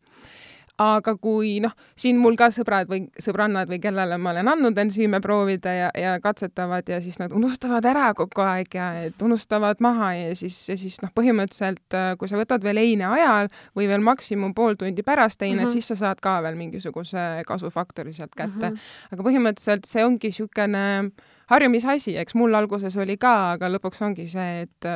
aga 0.81 1.15
kui 1.23 1.61
noh, 1.63 1.73
siin 1.99 2.19
mul 2.19 2.35
ka 2.39 2.49
sõbrad 2.55 2.89
või 2.91 3.05
sõbrannad 3.23 3.71
või 3.71 3.79
kellele 3.83 4.17
ma 4.19 4.33
olen 4.33 4.51
andnud 4.51 4.79
ensüüme 4.83 5.21
proovida 5.23 5.75
ja, 5.75 5.91
ja 5.95 6.15
katsetavad 6.23 6.89
ja 6.91 6.99
siis 7.03 7.21
nad 7.23 7.33
unustavad 7.35 7.87
ära 7.87 8.09
kogu 8.19 8.43
aeg 8.43 8.75
ja 8.75 8.89
et 9.07 9.23
unustavad 9.23 9.83
maha 9.85 10.11
ja 10.19 10.33
siis, 10.39 10.57
ja 10.69 10.77
siis 10.79 10.99
noh, 11.03 11.13
põhimõtteliselt 11.15 11.95
äh, 11.95 12.09
kui 12.19 12.31
sa 12.31 12.41
võtad 12.41 12.67
veel 12.67 12.83
eine 12.83 13.07
ajal 13.07 13.51
või 13.79 13.87
veel 13.91 14.03
maksimum 14.03 14.55
pool 14.55 14.75
tundi 14.81 15.07
pärast 15.07 15.43
einet 15.43 15.61
mm, 15.61 15.69
-hmm. 15.69 15.73
siis 15.79 15.93
sa 15.93 15.99
saad 16.01 16.23
ka 16.25 16.41
veel 16.43 16.59
mingisuguse 16.59 17.45
kasufaktori 17.47 18.13
sealt 18.13 18.35
kätte 18.35 18.71
mm. 18.71 18.75
-hmm. 18.75 19.15
aga 19.15 19.29
põhimõtteliselt 19.31 19.87
see 19.87 20.05
ongi 20.05 20.33
niisugune 20.35 21.13
harjumise 21.50 21.90
asi, 21.90 22.16
eks 22.16 22.35
mul 22.35 22.55
alguses 22.57 22.96
oli 23.00 23.16
ka, 23.20 23.33
aga 23.55 23.68
lõpuks 23.74 24.00
ongi 24.07 24.27
see, 24.29 24.64
et, 24.64 24.88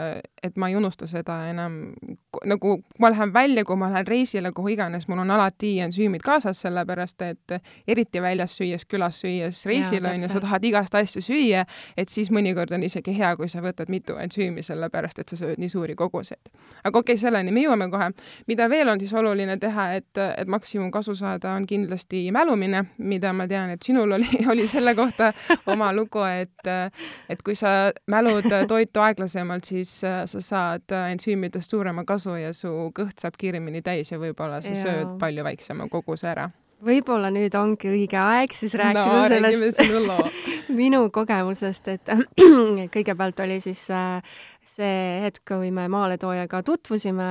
et 0.42 0.56
ma 0.56 0.70
ei 0.70 0.76
unusta 0.78 1.06
seda 1.08 1.38
enam, 1.50 1.78
nagu 2.48 2.78
ma 3.02 3.10
lähen 3.12 3.32
välja, 3.34 3.64
kui 3.68 3.76
ma 3.76 3.90
lähen 3.92 4.08
reisile, 4.08 4.52
kuhu 4.56 4.72
iganes, 4.72 5.08
mul 5.08 5.20
on 5.24 5.32
alati 5.36 5.74
ensüümid 5.84 6.24
kaasas, 6.24 6.62
sellepärast 6.64 7.24
et 7.26 7.56
eriti 7.88 8.22
väljas 8.24 8.56
süües, 8.58 8.86
külas 8.88 9.20
süües, 9.20 9.64
reisil 9.68 10.08
on 10.08 10.22
ju, 10.22 10.30
sa 10.32 10.40
tahad 10.44 10.64
igast 10.64 10.96
asju 10.98 11.22
süüa, 11.24 11.66
et 11.96 12.12
siis 12.12 12.32
mõnikord 12.34 12.72
on 12.76 12.86
isegi 12.86 13.16
hea, 13.18 13.34
kui 13.36 13.50
sa 13.52 13.62
võtad 13.64 13.92
mitu 13.92 14.16
ensüümi, 14.20 14.64
sellepärast 14.64 15.20
et 15.20 15.28
sa 15.28 15.40
sööd 15.40 15.60
nii 15.60 15.72
suuri 15.72 15.98
koguseid. 15.98 16.48
aga 16.84 16.98
okei 16.98 17.14
okay,, 17.14 17.20
selleni 17.20 17.52
me 17.52 17.66
jõuame 17.66 17.90
kohe. 17.92 18.10
mida 18.46 18.68
veel 18.70 18.88
on 18.88 19.00
siis 19.00 19.12
oluline 19.12 19.58
teha, 19.60 19.90
et, 20.00 20.16
et 20.16 20.48
maksimumkasu 20.48 21.14
saada, 21.14 21.52
on 21.52 21.66
kindlasti 21.66 22.30
mälumine, 22.32 22.84
mida 22.98 23.32
ma 23.32 23.48
tean, 23.48 23.70
et 23.70 23.82
sinul 23.82 24.16
oli, 24.16 24.28
oli 24.52 24.66
selle 24.66 24.94
kohta 24.94 25.32
oma 25.66 25.92
lugu, 25.92 26.07
et, 26.28 26.70
et 27.28 27.42
kui 27.44 27.56
sa 27.58 27.90
mälud 28.06 28.48
toitu 28.68 29.04
aeglasemalt, 29.04 29.68
siis 29.68 29.98
äh, 30.04 30.22
sa 30.30 30.40
saad 30.44 30.96
ensüümidest 31.12 31.70
suurema 31.70 32.04
kasu 32.08 32.38
ja 32.38 32.54
su 32.56 32.72
kõht 32.96 33.20
saab 33.20 33.36
kiiremini 33.38 33.82
täis 33.82 34.12
ja 34.12 34.20
võib-olla 34.22 34.62
sa 34.64 34.74
ja. 34.74 34.80
sööd 34.86 35.18
palju 35.20 35.44
väiksema 35.44 35.88
koguse 35.92 36.32
ära 36.32 36.48
võib-olla 36.84 37.30
nüüd 37.34 37.54
ongi 37.58 37.90
õige 37.90 38.18
aeg 38.20 38.54
siis 38.54 38.74
rääkida 38.78 39.06
no, 39.06 39.24
sellest 39.30 39.80
minu 40.78 41.08
kogemusest, 41.14 41.90
et 41.94 42.12
kõigepealt 42.94 43.40
oli 43.42 43.58
siis 43.64 43.82
äh, 43.94 44.20
see 44.68 45.20
hetk, 45.24 45.42
kui 45.48 45.72
me 45.74 45.86
maaletoojaga 45.90 46.60
tutvusime 46.66 47.28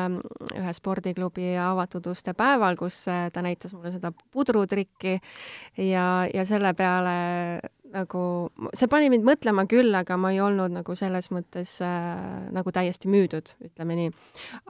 ühe 0.57 0.73
spordiklubi 0.75 1.53
avatud 1.61 2.09
uste 2.11 2.33
päeval, 2.37 2.77
kus 2.79 3.03
äh, 3.11 3.27
ta 3.33 3.43
näitas 3.45 3.75
mulle 3.77 3.93
seda 3.95 4.11
pudrutrikki 4.11 5.17
ja, 5.85 6.07
ja 6.33 6.47
selle 6.49 6.73
peale 6.77 7.17
nagu, 7.93 8.21
see 8.75 8.89
pani 8.91 9.09
mind 9.11 9.25
mõtlema 9.27 9.65
küll, 9.69 9.93
aga 9.95 10.17
ma 10.19 10.31
ei 10.33 10.39
olnud 10.43 10.73
nagu 10.75 10.95
selles 10.97 11.29
mõttes 11.33 11.77
äh, 11.85 12.49
nagu 12.53 12.71
täiesti 12.73 13.09
müüdud, 13.11 13.51
ütleme 13.63 13.97
nii. 13.97 14.11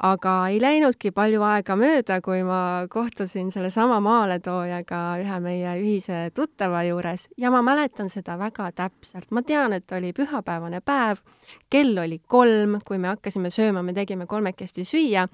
aga 0.08 0.34
ei 0.52 0.60
läinudki 0.62 1.12
palju 1.16 1.44
aega 1.48 1.78
mööda, 1.80 2.20
kui 2.26 2.44
ma 2.48 2.60
kohtusin 2.92 3.50
sellesama 3.54 4.00
maaletoojaga 4.06 5.02
ühe 5.24 5.40
meie 5.44 5.78
ühise 5.82 6.28
tuttava 6.36 6.84
juures 6.88 7.28
ja 7.38 7.52
ma 7.54 7.64
mäletan 7.66 8.12
seda 8.14 8.38
väga 8.40 8.70
täpselt. 8.76 9.32
ma 9.32 9.42
tean, 9.42 9.74
et 9.74 9.92
oli 9.92 10.14
pühapäevane 10.14 10.82
päev, 10.86 11.24
kell 11.70 11.98
oli 11.98 12.20
kolm, 12.28 12.80
kui 12.86 13.00
me 13.02 13.12
hakkasime 13.14 13.52
sööma, 13.54 13.84
me 13.84 13.96
tegime 13.98 14.28
kolmekesti 14.28 14.86
süüa. 14.88 15.28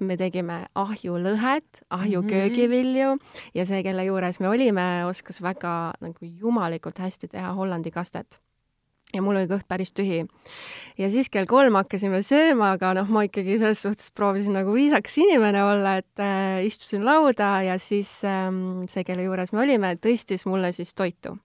me 0.00 0.16
tegime 0.16 0.66
ahjulõhet, 0.74 1.84
ahjuköögivilju 1.90 3.14
mm 3.14 3.18
-hmm. 3.18 3.50
ja 3.54 3.66
see, 3.66 3.82
kelle 3.82 4.04
juures 4.04 4.40
me 4.40 4.48
olime, 4.48 5.04
oskas 5.06 5.42
väga 5.42 5.92
nagu 6.00 6.18
jumalikult 6.40 6.98
hästi 6.98 7.29
teha 7.30 7.52
Hollandi 7.56 7.92
kastet 7.94 8.40
ja 9.14 9.22
mul 9.24 9.40
oli 9.40 9.48
kõht 9.50 9.66
päris 9.70 9.92
tühi. 9.96 10.22
ja 10.98 11.10
siis 11.10 11.30
kell 11.32 11.48
kolm 11.50 11.78
hakkasime 11.78 12.22
sööma, 12.26 12.74
aga 12.76 12.92
noh, 13.00 13.10
ma 13.10 13.24
ikkagi 13.26 13.58
selles 13.58 13.82
suhtes 13.82 14.10
proovisin 14.14 14.54
nagu 14.58 14.74
viisakas 14.74 15.18
inimene 15.22 15.64
olla, 15.64 15.96
et 16.02 16.22
äh, 16.22 16.64
istusin 16.66 17.04
lauda 17.06 17.56
ja 17.66 17.78
siis 17.82 18.12
ähm, 18.28 18.84
see, 18.90 19.04
kelle 19.06 19.26
juures 19.26 19.52
me 19.52 19.64
olime, 19.64 19.96
tõstis 20.02 20.46
mulle 20.46 20.72
siis 20.76 20.94
toitu 20.94 21.36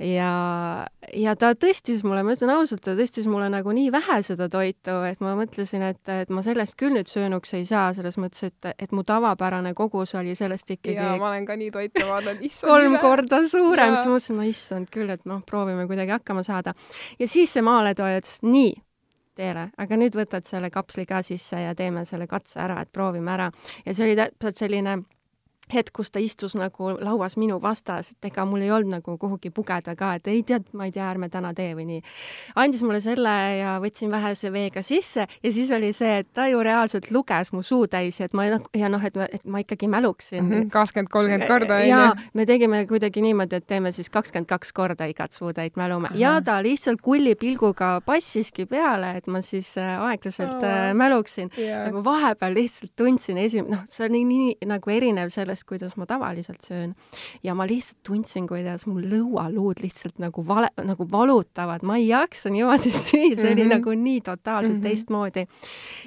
ja, 0.00 0.86
ja 1.14 1.34
ta 1.38 1.52
tõstis 1.58 2.02
mulle, 2.06 2.22
ma 2.24 2.34
ütlen 2.34 2.52
ausalt, 2.54 2.82
ta 2.84 2.94
tõstis 2.98 3.28
mulle 3.30 3.50
nagu 3.52 3.72
nii 3.76 3.90
vähe 3.92 4.18
seda 4.26 4.48
toitu, 4.52 4.96
et 5.08 5.20
ma 5.24 5.34
mõtlesin, 5.38 5.84
et, 5.90 6.00
et 6.14 6.32
ma 6.32 6.44
sellest 6.46 6.76
küll 6.80 6.96
nüüd 6.96 7.10
söönuks 7.10 7.54
ei 7.58 7.66
saa, 7.68 7.90
selles 7.96 8.16
mõttes, 8.20 8.48
et, 8.48 8.70
et 8.80 8.94
mu 8.96 9.04
tavapärane 9.06 9.74
kogus 9.78 10.14
oli 10.18 10.34
sellest 10.38 10.72
ikkagi 10.76 10.96
jaa, 10.98 11.16
ma 11.20 11.30
olen 11.32 11.48
ka 11.48 11.58
nii 11.60 11.70
toite 11.74 12.06
vaadanud, 12.08 12.44
issand 12.48 12.72
kolm 12.72 12.96
üle. 12.96 13.02
korda 13.04 13.42
suurem, 13.44 13.96
siis 13.96 14.06
ma 14.06 14.14
mõtlesin, 14.16 14.40
no 14.40 14.48
issand 14.48 14.92
küll, 14.94 15.12
et 15.12 15.26
noh, 15.28 15.44
proovime 15.46 15.86
kuidagi 15.90 16.16
hakkama 16.16 16.44
saada. 16.46 16.74
ja 17.20 17.28
siis 17.28 17.52
see 17.52 17.66
maaletooja 17.66 18.22
ütles, 18.24 18.40
nii, 18.46 18.78
Teele, 19.40 19.68
aga 19.78 19.96
nüüd 19.96 20.16
võtad 20.18 20.44
selle 20.44 20.68
kapsli 20.74 21.04
ka 21.08 21.20
sisse 21.24 21.56
ja 21.62 21.70
teeme 21.78 22.02
selle 22.04 22.26
katse 22.28 22.58
ära, 22.60 22.80
et 22.82 22.90
proovime 22.92 23.30
ära. 23.32 23.46
ja 23.86 23.94
see 23.94 24.08
oli 24.08 24.16
täpselt 24.18 24.58
selline 24.58 24.98
hetk, 25.74 25.92
kus 25.96 26.10
ta 26.10 26.20
istus 26.22 26.54
nagu 26.58 26.94
lauas 27.00 27.36
minu 27.40 27.60
vastas, 27.62 28.12
et 28.14 28.30
ega 28.30 28.44
mul 28.48 28.64
ei 28.64 28.70
olnud 28.74 28.98
nagu 28.98 29.16
kuhugi 29.20 29.50
pugeda 29.54 29.94
ka, 29.98 30.14
et 30.18 30.28
ei 30.30 30.42
tead, 30.46 30.68
ma 30.76 30.88
ei 30.88 30.94
tea, 30.94 31.06
ärme 31.10 31.30
täna 31.32 31.52
tee 31.56 31.72
või 31.78 31.86
nii. 31.88 32.02
andis 32.60 32.82
mulle 32.86 33.00
selle 33.04 33.34
ja 33.60 33.76
võtsin 33.82 34.10
vähese 34.12 34.52
veega 34.52 34.82
sisse 34.82 35.26
ja 35.26 35.52
siis 35.52 35.70
oli 35.74 35.92
see, 35.96 36.20
et 36.24 36.30
ta 36.34 36.46
ju 36.50 36.62
reaalselt 36.64 37.10
luges 37.14 37.52
mu 37.52 37.62
suu 37.66 37.86
täis 37.90 38.20
ja 38.20 38.28
et 38.28 38.36
ma 38.36 38.46
nagu 38.50 38.70
ja 38.76 38.90
noh, 38.92 39.04
et, 39.04 39.16
et 39.30 39.44
ma 39.44 39.62
ikkagi 39.62 39.88
mäluksin. 39.90 40.42
Mhm, 40.44 40.68
kakskümmend, 40.74 41.10
kolmkümmend 41.12 41.48
korda 41.48 41.80
onju. 41.80 41.88
ja 41.88 42.32
me 42.34 42.46
tegime 42.46 42.82
kuidagi 42.90 43.22
niimoodi, 43.24 43.60
et 43.60 43.66
teeme 43.70 43.92
siis 43.92 44.10
kakskümmend 44.10 44.48
kaks 44.50 44.72
korda 44.76 45.08
igat 45.10 45.32
suutäit 45.36 45.76
mälume 45.80 46.10
ja 46.18 46.36
ta 46.44 46.58
lihtsalt 46.62 47.00
kulli 47.04 47.34
pilguga 47.38 48.00
passiski 48.06 48.66
peale, 48.70 49.14
et 49.20 49.26
ma 49.30 49.42
siis 49.44 49.72
äh, 49.78 50.00
aeglaselt 50.10 50.62
oh. 50.62 50.92
mäluksin 50.96 51.50
yeah. 51.58 51.86
ja 51.86 51.94
ma 51.94 52.04
vahepeal 52.04 52.54
lihtsalt 52.54 52.92
tundsin 52.96 53.38
esim-, 53.40 53.68
noh, 53.70 53.84
see 53.90 54.06
oli 54.08 54.22
nii 54.28 54.70
nagu 54.70 54.92
erinev 54.94 55.32
sellest, 55.32 55.59
sellest, 55.60 55.68
kuidas 55.68 55.96
ma 55.96 56.06
tavaliselt 56.06 56.62
söön. 56.62 56.94
ja 57.42 57.54
ma 57.54 57.66
lihtsalt 57.66 58.02
tundsin, 58.02 58.46
kuidas 58.46 58.86
mu 58.86 59.00
lõualuud 59.00 59.80
lihtsalt 59.82 60.18
nagu 60.18 60.46
vale, 60.46 60.68
nagu 60.76 61.06
valutavad, 61.10 61.82
ma 61.82 61.96
ei 61.96 62.08
jaksa 62.08 62.50
niimoodi 62.50 62.90
süüa, 63.06 63.36
see 63.36 63.52
oli 63.52 63.64
mm 63.64 63.70
-hmm. 63.70 63.74
nagu 63.74 63.90
nii 63.90 64.20
totaalselt 64.20 64.74
mm 64.74 64.78
-hmm. 64.78 64.82
teistmoodi. 64.82 65.46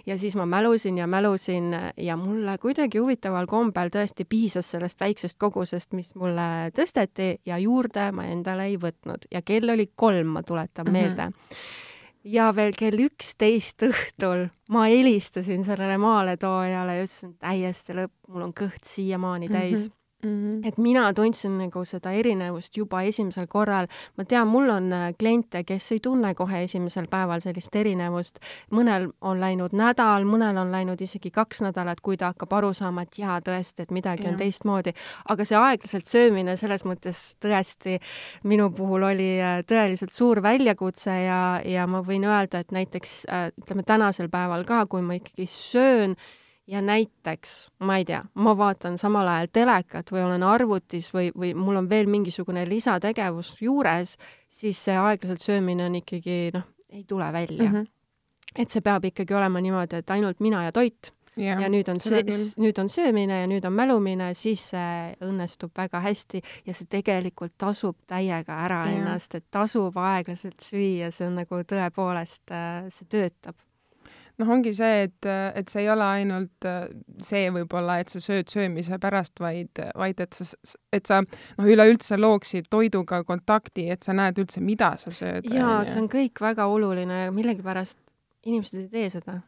ja 0.06 0.18
siis 0.18 0.36
ma 0.36 0.46
mälusin 0.46 0.98
ja 0.98 1.08
mälusin 1.08 1.76
ja 1.98 2.18
mulle 2.18 2.58
kuidagi 2.58 2.98
huvitaval 2.98 3.46
kombel 3.46 3.90
tõesti 3.90 4.26
piisas 4.30 4.72
sellest 4.72 5.00
väiksest 5.00 5.38
kogusest, 5.38 5.94
mis 5.94 6.16
mulle 6.16 6.72
tõsteti 6.74 7.38
ja 7.46 7.58
juurde 7.58 8.12
ma 8.12 8.26
endale 8.26 8.66
ei 8.66 8.78
võtnud 8.78 9.28
ja 9.32 9.42
kell 9.42 9.70
oli 9.70 9.92
kolm, 9.96 10.28
ma 10.28 10.44
tuletan 10.44 10.86
mm 10.86 10.90
-hmm. 10.90 10.94
meelde 10.94 11.32
ja 12.24 12.52
veel 12.56 12.76
kell 12.78 13.06
üksteist 13.06 13.84
õhtul 13.88 14.48
ma 14.74 14.86
helistasin 14.92 15.66
sellele 15.68 15.98
maaletoojale 16.02 16.98
ja 16.98 17.08
ütlesin 17.08 17.36
täiesti 17.42 17.98
lõpp, 17.98 18.16
mul 18.30 18.48
on 18.48 18.56
kõht 18.56 18.88
siiamaani 18.88 19.50
täis 19.50 19.80
mm. 19.80 19.90
-hmm 19.90 20.03
Mm 20.24 20.30
-hmm. 20.30 20.68
et 20.68 20.78
mina 20.78 21.14
tundsin 21.14 21.58
nagu 21.58 21.86
seda 21.86 22.12
erinevust 22.12 22.78
juba 22.78 23.02
esimesel 23.02 23.48
korral. 23.48 23.88
ma 24.18 24.24
tean, 24.26 24.48
mul 24.48 24.70
on 24.70 24.94
äh, 24.94 25.14
kliente, 25.20 25.64
kes 25.64 25.92
ei 25.92 26.00
tunne 26.00 26.34
kohe 26.36 26.64
esimesel 26.64 27.08
päeval 27.08 27.40
sellist 27.40 27.76
erinevust. 27.76 28.40
mõnel 28.72 29.10
on 29.22 29.40
läinud 29.40 29.74
nädal, 29.74 30.24
mõnel 30.24 30.58
on 30.58 30.72
läinud 30.72 31.02
isegi 31.02 31.32
kaks 31.32 31.62
nädalat, 31.62 32.02
kui 32.02 32.18
ta 32.18 32.26
hakkab 32.26 32.54
aru 32.54 32.74
saama, 32.74 33.02
et 33.02 33.18
jaa, 33.18 33.40
tõesti, 33.40 33.82
et 33.84 33.92
midagi 33.92 34.24
ja. 34.24 34.30
on 34.30 34.38
teistmoodi. 34.38 34.94
aga 35.30 35.46
see 35.46 35.58
aeglaselt 35.58 36.06
söömine 36.06 36.56
selles 36.56 36.86
mõttes 36.86 37.36
tõesti 37.46 38.00
minu 38.44 38.70
puhul 38.72 39.04
oli 39.04 39.42
äh, 39.42 39.60
tõeliselt 39.68 40.12
suur 40.12 40.42
väljakutse 40.42 41.12
ja, 41.12 41.62
ja 41.66 41.88
ma 41.88 42.00
võin 42.02 42.24
öelda, 42.24 42.60
et 42.60 42.72
näiteks 42.72 43.26
äh, 43.28 43.52
ütleme 43.62 43.84
tänasel 43.84 44.30
päeval 44.30 44.64
ka, 44.64 44.86
kui 44.86 45.02
ma 45.02 45.20
ikkagi 45.20 45.48
söön, 45.50 46.16
ja 46.68 46.82
näiteks, 46.82 47.72
ma 47.80 47.98
ei 48.00 48.06
tea, 48.06 48.22
ma 48.34 48.54
vaatan 48.58 48.98
samal 48.98 49.28
ajal 49.28 49.50
telekat 49.54 50.12
või 50.12 50.24
olen 50.24 50.44
arvutis 50.48 51.10
või, 51.14 51.32
või 51.36 51.52
mul 51.56 51.82
on 51.82 51.90
veel 51.90 52.08
mingisugune 52.12 52.64
lisategevus 52.70 53.56
juures, 53.62 54.16
siis 54.50 54.80
see 54.86 54.96
aeglaselt 54.98 55.44
söömine 55.44 55.86
on 55.90 56.00
ikkagi 56.00 56.54
noh, 56.56 56.70
ei 56.90 57.04
tule 57.08 57.32
välja 57.34 57.64
mm. 57.70 57.76
-hmm. 57.76 58.62
et 58.64 58.70
see 58.70 58.82
peab 58.82 59.06
ikkagi 59.06 59.36
olema 59.36 59.62
niimoodi, 59.62 60.00
et 60.00 60.16
ainult 60.16 60.40
mina 60.40 60.64
ja 60.64 60.72
toit 60.72 61.12
ja, 61.36 61.58
ja 61.60 61.70
nüüd 61.70 61.90
on 61.92 62.00
see, 62.00 62.24
nüüd 62.62 62.80
on 62.80 62.90
söömine 62.90 63.42
ja 63.42 63.48
nüüd 63.50 63.66
on 63.66 63.74
mälumine, 63.74 64.32
siis 64.38 64.70
see 64.72 65.14
õnnestub 65.26 65.74
väga 65.78 66.00
hästi 66.00 66.42
ja 66.66 66.74
see 66.74 66.88
tegelikult 66.90 67.58
tasub 67.58 67.98
täiega 68.08 68.62
ära 68.66 68.86
ja. 68.88 68.98
ennast, 68.98 69.36
et 69.36 69.46
tasub 69.52 69.98
aeglaselt 69.98 70.64
süüa, 70.64 71.12
see 71.12 71.28
on 71.28 71.42
nagu 71.42 71.62
tõepoolest, 71.68 72.52
äh, 72.56 72.88
see 72.94 73.10
töötab 73.10 73.58
noh, 74.42 74.50
ongi 74.56 74.74
see, 74.76 75.08
et, 75.08 75.30
et 75.30 75.70
see 75.70 75.84
ei 75.84 75.90
ole 75.94 76.08
ainult 76.18 76.68
äh, 76.68 76.88
see 77.22 77.48
võib-olla, 77.54 78.00
et 78.02 78.14
sa 78.14 78.22
sööd 78.24 78.50
söömise 78.52 79.00
pärast, 79.02 79.38
vaid, 79.44 79.82
vaid 80.00 80.24
et 80.24 80.38
sa, 80.38 80.48
et 80.94 81.10
sa 81.10 81.22
noh, 81.24 81.70
üleüldse 81.70 82.18
looksid 82.20 82.70
toiduga 82.74 83.24
kontakti, 83.28 83.90
et 83.94 84.06
sa 84.06 84.16
näed 84.18 84.42
üldse, 84.44 84.64
mida 84.64 84.96
sa 85.02 85.14
sööd. 85.14 85.50
jaa, 85.54 85.82
see 85.90 86.02
on 86.02 86.12
kõik 86.12 86.42
väga 86.44 86.68
oluline 86.72 87.26
ja 87.26 87.34
millegipärast 87.36 88.00
inimesed 88.44 88.86
ei 88.86 88.90
tee 88.92 89.10
seda 89.14 89.42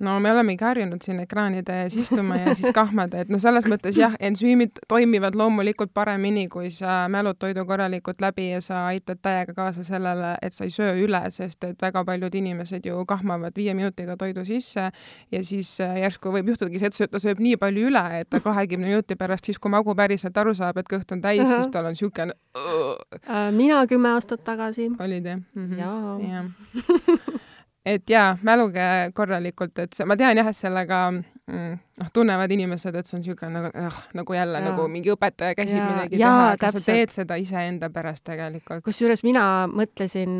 no 0.00 0.20
me 0.20 0.30
olemegi 0.32 0.64
harjunud 0.64 1.00
siin 1.04 1.20
ekraanide 1.22 1.76
ees 1.82 1.94
istuma 2.02 2.36
ja 2.36 2.54
siis 2.54 2.72
kahmada, 2.76 3.22
et 3.24 3.30
no 3.32 3.38
selles 3.40 3.64
mõttes 3.70 3.96
jah, 3.96 4.12
ensüümid 4.20 4.82
toimivad 4.88 5.36
loomulikult 5.38 5.92
paremini, 5.96 6.46
kui 6.52 6.68
sa 6.74 7.06
mälud 7.12 7.38
toidu 7.40 7.64
korralikult 7.68 8.20
läbi 8.20 8.50
ja 8.50 8.60
sa 8.64 8.82
aitad 8.90 9.22
täiega 9.24 9.54
kaasa 9.56 9.84
sellele, 9.86 10.34
et 10.42 10.56
sa 10.56 10.66
ei 10.68 10.74
söö 10.74 10.92
üle, 11.06 11.22
sest 11.32 11.64
et 11.64 11.80
väga 11.82 12.04
paljud 12.04 12.34
inimesed 12.36 12.84
ju 12.86 13.04
kahmavad 13.08 13.56
viie 13.56 13.74
minutiga 13.78 14.18
toidu 14.20 14.44
sisse 14.44 14.90
ja 15.32 15.44
siis 15.44 15.72
äh, 15.80 15.96
järsku 16.02 16.34
võib 16.34 16.52
juhtudagi 16.52 16.82
see, 16.82 16.92
et 17.08 17.16
ta 17.16 17.22
sööb 17.22 17.40
nii 17.40 17.56
palju 17.60 17.88
üle, 17.88 18.04
et 18.20 18.30
ta 18.30 18.42
kahekümne 18.44 18.90
minuti 18.92 19.16
pärast, 19.16 19.48
siis 19.48 19.58
kui 19.58 19.72
magu 19.72 19.96
päriselt 19.96 20.36
aru 20.36 20.54
saab, 20.54 20.82
et 20.82 20.92
kõht 20.92 21.16
on 21.16 21.24
täis 21.24 21.40
uh, 21.40 21.48
-huh. 21.48 21.62
siis 21.62 21.72
tal 21.72 21.88
on 21.88 21.96
niisugune 21.96 22.36
uh, 22.58 23.48
mina 23.56 23.86
kümme 23.86 24.12
aastat 24.12 24.44
tagasi. 24.44 24.90
olid 24.98 25.24
jah 25.24 25.40
mm? 25.54 25.70
-hmm. 25.70 25.78
jaa 25.78 26.18
ja. 26.20 26.44
et 27.86 28.10
jaa, 28.10 28.34
mäluge 28.46 28.86
korralikult, 29.14 29.78
et 29.78 29.94
see, 29.94 30.06
ma 30.08 30.16
tean 30.18 30.38
jah, 30.40 30.50
et 30.50 30.58
sellega 30.58 31.00
mm, 31.46 31.78
noh, 32.00 32.10
tunnevad 32.12 32.52
inimesed, 32.52 32.96
et 32.98 33.08
see 33.08 33.16
on 33.16 33.22
niisugune 33.22 33.52
nagu 33.54 33.70
äh,, 33.72 34.00
nagu 34.18 34.36
jälle 34.36 34.60
ja. 34.60 34.64
nagu 34.70 34.86
mingi 34.90 35.12
õpetaja 35.14 35.56
käsib 35.56 35.78
ja. 35.78 35.86
midagi 35.88 36.20
ja, 36.20 36.32
teha, 36.32 36.48
aga 36.56 36.70
sa 36.74 36.82
teed 36.84 37.14
seda 37.14 37.38
iseenda 37.40 37.90
pärast 37.94 38.24
tegelikult. 38.26 38.82
kusjuures 38.84 39.22
mina 39.26 39.44
mõtlesin 39.70 40.36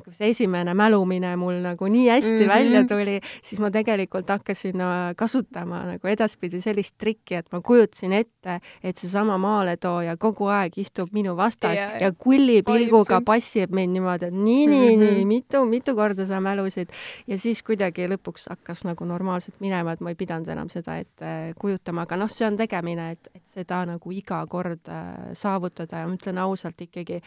kui 0.00 0.16
see 0.16 0.32
esimene 0.34 0.74
mälumine 0.78 1.34
mul 1.40 1.60
nagu 1.64 1.90
nii 1.92 2.08
hästi 2.10 2.32
mm 2.32 2.40
-hmm. 2.40 2.54
välja 2.54 2.84
tuli, 2.88 3.18
siis 3.42 3.60
ma 3.60 3.70
tegelikult 3.70 4.28
hakkasin 4.28 4.80
äh, 4.80 4.98
kasutama 5.16 5.84
nagu 5.92 6.08
edaspidi 6.08 6.60
sellist 6.60 6.96
trikki, 6.98 7.34
et 7.34 7.52
ma 7.52 7.60
kujutasin 7.60 8.12
ette, 8.12 8.60
et 8.82 8.96
seesama 8.96 9.38
maaletooja 9.38 10.16
kogu 10.16 10.48
aeg 10.48 10.78
istub 10.78 11.12
minu 11.12 11.36
vastas 11.36 11.78
ja, 11.78 11.90
ja 12.00 12.12
kulli 12.12 12.62
pilguga 12.62 13.20
passib 13.20 13.70
mind 13.70 13.92
niimoodi, 13.92 14.26
et 14.26 14.34
nii, 14.34 14.66
nii 14.66 14.96
mm, 14.96 15.02
-hmm. 15.02 15.14
nii, 15.14 15.24
mitu, 15.24 15.64
mitu 15.64 15.94
korda 15.94 16.26
sa 16.26 16.40
mälusid 16.40 16.88
ja 17.26 17.38
siis 17.38 17.62
kuidagi 17.62 18.08
lõpuks 18.08 18.48
hakkas 18.48 18.84
nagu 18.84 19.04
normaalselt 19.04 19.60
minema, 19.60 19.92
et 19.92 20.00
ma 20.00 20.10
ei 20.10 20.14
pidanud 20.14 20.29
enam 20.30 20.68
seda 20.72 20.96
ette 21.00 21.54
kujutama, 21.60 22.06
aga 22.06 22.16
noh, 22.16 22.30
see 22.30 22.46
on 22.46 22.56
tegemine, 22.56 23.10
et, 23.16 23.30
et 23.34 23.44
seda 23.46 23.84
nagu 23.88 24.12
iga 24.12 24.42
kord 24.50 24.88
äh, 24.88 25.32
saavutada 25.36 26.02
ja 26.02 26.08
ma 26.08 26.16
ütlen 26.18 26.38
ausalt 26.42 26.80
ikkagi, 26.86 27.20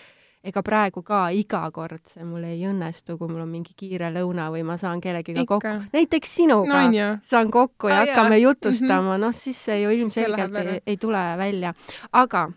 ega 0.43 0.63
praegu 0.65 1.03
ka 1.07 1.27
iga 1.31 1.61
kord 1.71 2.03
see 2.09 2.25
mul 2.27 2.43
ei 2.47 2.65
õnnestu, 2.67 3.15
kui 3.19 3.31
mul 3.31 3.45
on 3.45 3.51
mingi 3.51 3.75
kiire 3.79 4.09
lõuna 4.11 4.49
või 4.53 4.65
ma 4.67 4.75
saan 4.81 5.01
kellegiga 5.03 5.45
kokku, 5.47 5.75
näiteks 5.93 6.35
sinuga 6.41 6.81
no, 6.89 7.05
saan 7.23 7.51
kokku 7.51 7.91
ja 7.91 8.01
ah, 8.01 8.07
hakkame 8.07 8.39
jah. 8.39 8.49
jutustama 8.49 9.01
mm, 9.01 9.13
-hmm. 9.13 9.23
noh 9.27 9.37
siis 9.37 9.63
see 9.69 9.79
ju 9.83 9.93
ilmselgelt 9.99 10.59
ei, 10.63 10.81
ei 10.85 10.97
tule 10.97 11.23
välja. 11.37 11.73
aga 12.11 12.49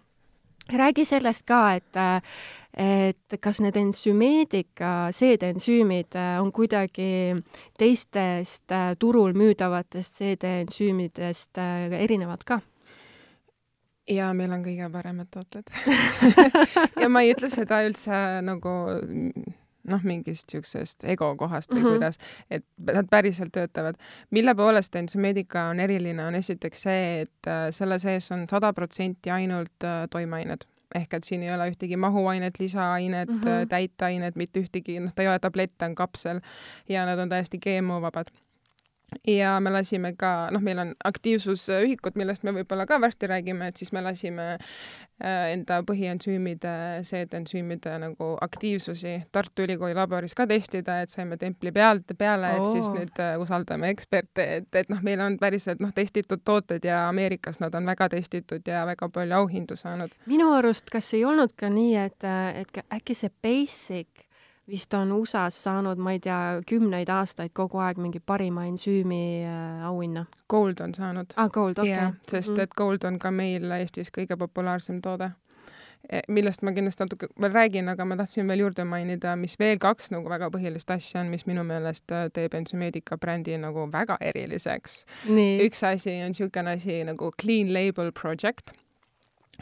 räägi 0.73 1.05
sellest 1.05 1.47
ka, 1.47 1.75
et 1.75 2.01
et 2.77 3.39
kas 3.41 3.61
need 3.65 3.77
ensümeetika 3.81 5.09
seedeensüümid 5.17 6.13
on 6.43 6.51
kuidagi 6.53 7.37
teistest 7.81 8.75
turul 9.01 9.33
müüdavatest 9.33 10.21
seedeensüümidest 10.21 11.57
erinevad 11.57 12.45
ka? 12.45 12.61
ja 14.11 14.29
meil 14.37 14.53
on 14.53 14.63
kõige 14.67 14.91
paremad 14.93 15.31
tooted 15.33 15.73
ja 17.03 17.09
ma 17.09 17.25
ei 17.25 17.33
ütle 17.33 17.51
seda 17.51 17.81
üldse 17.89 18.21
nagu 18.45 18.75
noh, 19.90 20.03
mingist 20.05 20.53
niisugusest 20.53 21.05
ego 21.05 21.33
kohast 21.37 21.72
või 21.72 21.81
mm 21.81 21.87
-hmm. 21.87 21.92
kuidas, 21.96 22.18
et 22.51 22.64
nad 22.92 23.09
päriselt 23.11 23.53
töötavad. 23.53 23.96
mille 24.31 24.55
poolest 24.55 24.96
ensümeedika 24.96 25.68
on 25.70 25.81
eriline, 25.81 26.25
on 26.25 26.35
esiteks 26.35 26.83
see, 26.83 27.20
et 27.20 27.51
äh, 27.51 27.68
selle 27.70 27.99
sees 27.99 28.31
on 28.33 28.46
sada 28.51 28.72
protsenti 28.72 29.31
ainult 29.31 29.85
äh, 29.85 30.09
toimeained 30.11 30.66
ehk 30.94 31.14
et 31.14 31.25
siin 31.25 31.42
ei 31.42 31.55
ole 31.55 31.70
ühtegi 31.70 31.96
mahuainet, 31.96 32.59
lisaainet 32.59 33.29
mm, 33.29 33.40
-hmm. 33.40 33.68
täitainet, 33.68 34.37
mitte 34.37 34.61
ühtegi, 34.61 35.01
noh, 35.01 35.14
ta 35.14 35.22
ei 35.22 35.29
ole 35.29 35.38
tablett, 35.38 35.72
ta 35.79 35.87
on 35.87 35.94
kapsel 35.94 36.40
ja 36.88 37.07
nad 37.07 37.18
on 37.18 37.29
täiesti 37.29 37.59
GMO-vabad 37.59 38.31
ja 39.27 39.61
me 39.61 39.71
lasime 39.71 40.12
ka, 40.19 40.49
noh, 40.55 40.62
meil 40.62 40.81
on 40.83 40.92
aktiivsusühikud, 41.05 42.16
millest 42.19 42.45
me 42.47 42.53
võib-olla 42.57 42.87
ka 42.88 42.99
varsti 43.01 43.29
räägime, 43.31 43.71
et 43.71 43.79
siis 43.79 43.92
me 43.95 44.03
lasime 44.03 44.47
äh, 44.57 45.53
enda 45.53 45.81
põhiensüümide, 45.87 46.75
seedensüümide 47.07 47.97
nagu 48.03 48.33
aktiivsusi 48.42 49.16
Tartu 49.33 49.66
Ülikooli 49.66 49.95
laboris 49.97 50.35
ka 50.35 50.47
testida, 50.51 51.01
et 51.03 51.14
saime 51.14 51.38
templi 51.40 51.73
pealt 51.73 52.16
peale, 52.19 52.57
et 52.57 52.66
oh. 52.66 52.73
siis 52.73 52.90
nüüd 52.92 53.23
äh, 53.23 53.37
usaldame 53.42 53.90
eksperte, 53.95 54.49
et, 54.61 54.69
et 54.75 54.92
noh, 54.92 55.03
meil 55.07 55.23
on 55.23 55.38
päriselt 55.38 55.83
noh, 55.83 55.95
testitud 55.95 56.42
tooted 56.45 56.85
ja 56.87 57.07
Ameerikas 57.09 57.61
nad 57.62 57.75
on 57.79 57.87
väga 57.87 58.11
testitud 58.16 58.66
ja 58.66 58.85
väga 58.90 59.09
palju 59.12 59.38
auhindu 59.42 59.79
saanud. 59.79 60.14
minu 60.27 60.51
arust, 60.57 60.90
kas 60.90 61.12
ei 61.14 61.25
olnud 61.25 61.55
ka 61.57 61.71
nii, 61.73 61.95
et, 62.09 62.31
et 62.62 62.85
äkki 62.90 63.14
see 63.14 63.31
Basic 63.42 64.26
vist 64.71 64.95
on 64.95 65.13
USA-s 65.13 65.63
saanud, 65.63 65.99
ma 66.03 66.13
ei 66.17 66.21
tea, 66.23 66.39
kümneid 66.67 67.11
aastaid 67.13 67.55
kogu 67.55 67.81
aeg 67.83 68.01
mingi 68.03 68.21
parima 68.21 68.67
ensüümi 68.67 69.23
äh, 69.47 69.87
auhinna. 69.87 70.27
Gold 70.51 70.83
on 70.85 70.95
saanud. 70.95 71.35
aa, 71.37 71.45
ah, 71.45 71.51
Gold, 71.51 71.79
okei 71.79 71.95
okay.. 71.95 72.13
sest 72.29 72.51
mm 72.51 72.57
-hmm. 72.57 72.63
et 72.63 72.75
Gold 72.75 73.05
on 73.05 73.19
ka 73.19 73.31
meil 73.31 73.71
Eestis 73.71 74.11
kõige 74.19 74.37
populaarsem 74.39 75.01
toode 75.03 75.31
e, 76.11 76.21
millest 76.29 76.63
ma 76.63 76.73
kindlasti 76.73 77.05
natuke 77.05 77.29
veel 77.41 77.53
räägin, 77.53 77.89
aga 77.89 78.05
ma 78.05 78.17
tahtsin 78.17 78.49
veel 78.49 78.59
juurde 78.59 78.85
mainida, 78.85 79.37
mis 79.37 79.59
veel 79.59 79.79
kaks 79.79 80.11
nagu 80.11 80.29
väga 80.29 80.51
põhilist 80.51 80.91
asja 80.91 81.21
on, 81.21 81.27
mis 81.27 81.47
minu 81.47 81.65
meelest 81.65 82.13
äh, 82.13 82.31
teeb 82.33 82.55
Ensümeedika 82.55 83.19
brändi 83.19 83.59
nagu 83.59 83.89
väga 83.93 84.17
eriliseks. 84.21 85.05
üks 85.67 85.85
asi 85.85 86.11
on 86.23 86.35
niisugune 86.35 86.71
asi 86.71 87.05
nagu 87.05 87.31
Clean 87.43 87.73
Label 87.73 88.13
Project 88.13 88.86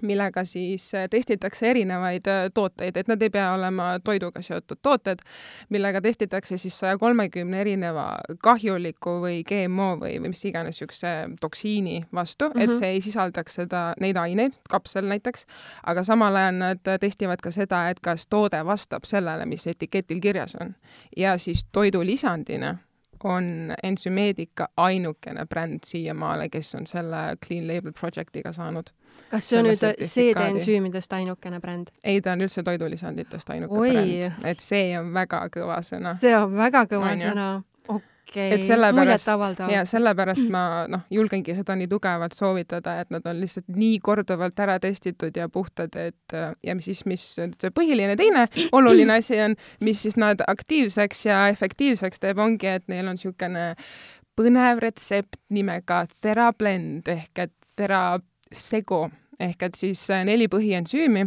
millega 0.02 0.44
siis 0.44 0.94
äh, 0.94 1.09
testitakse 1.11 1.70
erinevaid 1.70 2.26
äh, 2.26 2.50
tooteid, 2.54 2.96
et 2.96 3.09
nad 3.09 3.22
ei 3.22 3.30
pea 3.30 3.52
olema 3.54 3.98
toiduga 4.04 4.42
seotud 4.42 4.80
tooted, 4.83 5.22
millega 5.70 6.00
testitakse 6.04 6.59
siis 6.59 6.78
saja 6.78 6.98
kolmekümne 6.98 7.61
erineva 7.61 8.07
kahjuliku 8.42 9.18
või 9.24 9.42
GMO 9.48 9.94
või, 10.00 10.18
või 10.20 10.33
mis 10.35 10.44
iganes 10.44 10.74
niisuguse 10.74 11.14
toksiini 11.40 12.04
vastu 12.12 12.48
mm, 12.48 12.52
-hmm. 12.52 12.62
et 12.62 12.70
mhm. 12.70 12.78
see 12.78 12.88
ei 12.88 13.00
sisaldaks 13.00 13.54
seda, 13.54 13.83
neid 14.00 14.16
aineid, 14.16 14.59
kapsel 14.70 15.07
näiteks, 15.09 15.46
aga 15.87 16.04
samal 16.04 16.37
ajal 16.37 16.54
nad 16.59 16.90
testivad 17.00 17.40
ka 17.40 17.50
seda, 17.50 17.88
et 17.90 18.00
kas 18.00 18.26
toode 18.26 18.64
vastab 18.66 19.04
sellele, 19.04 19.46
mis 19.46 19.66
etiketil 19.66 20.20
kirjas 20.20 20.57
on. 20.61 20.74
ja 21.16 21.38
siis 21.38 21.66
toidulisandina 21.72 22.76
on 23.24 23.74
Ensümeedika 23.83 24.68
ainukene 24.76 25.46
bränd 25.46 25.80
siiamaale, 25.85 26.48
kes 26.48 26.74
on 26.74 26.87
selle 26.87 27.37
Clean 27.46 27.68
Label 27.68 27.92
Projectiga 27.92 28.52
saanud 28.52 28.90
kas 29.31 29.50
see 29.50 29.61
on 29.61 29.68
nüüd 29.68 30.07
seedeensüümidest 30.14 31.12
ainukene 31.18 31.61
bränd? 31.61 31.92
ei, 32.05 32.20
ta 32.24 32.35
on 32.37 32.46
üldse 32.46 32.64
toidulisanditest 32.66 33.55
ainuke 33.57 33.79
Oi. 33.79 33.92
bränd, 33.92 34.42
et 34.53 34.64
see 34.64 34.90
on 34.98 35.12
väga 35.14 35.46
kõva 35.55 35.79
sõna. 35.87 36.16
see 36.20 36.35
on 36.38 36.57
väga 36.57 36.87
kõva 36.90 37.14
on 37.14 37.24
sõna 37.29 37.48
okei 38.35 38.55
okay., 38.55 38.92
muljetavaldav. 38.92 39.70
ja 39.70 39.85
sellepärast 39.85 40.48
ma 40.50 40.87
noh, 40.88 41.05
julgengi 41.11 41.55
seda 41.55 41.77
nii 41.79 41.88
tugevalt 41.90 42.35
soovitada, 42.37 42.98
et 43.00 43.11
nad 43.14 43.27
on 43.27 43.40
lihtsalt 43.40 43.68
nii 43.74 43.98
korduvalt 44.03 44.59
ära 44.61 44.79
testitud 44.83 45.37
ja 45.37 45.48
puhtad, 45.48 45.94
et 45.96 46.37
ja 46.62 46.74
mis 46.74 46.88
siis, 46.90 47.05
mis 47.07 47.24
see 47.37 47.74
põhiline 47.74 48.16
teine 48.20 48.46
oluline 48.72 49.18
asi 49.20 49.40
on, 49.44 49.57
mis 49.81 50.03
siis 50.03 50.18
nad 50.20 50.42
aktiivseks 50.46 51.27
ja 51.27 51.46
efektiivseks 51.55 52.22
teeb, 52.22 52.38
ongi, 52.38 52.66
et 52.79 52.88
neil 52.88 53.07
on 53.07 53.18
niisugune 53.18 53.72
põnev 54.35 54.83
retsept 54.83 55.38
nimega 55.55 56.05
TheraBlend 56.20 57.11
ehk 57.14 57.46
et 57.46 57.55
Thera 57.74 58.20
segu 58.55 59.07
ehk 59.40 59.62
et 59.69 59.79
siis 59.79 60.03
äh, 60.11 60.25
neli 60.27 60.49
põhiensüümi, 60.51 61.27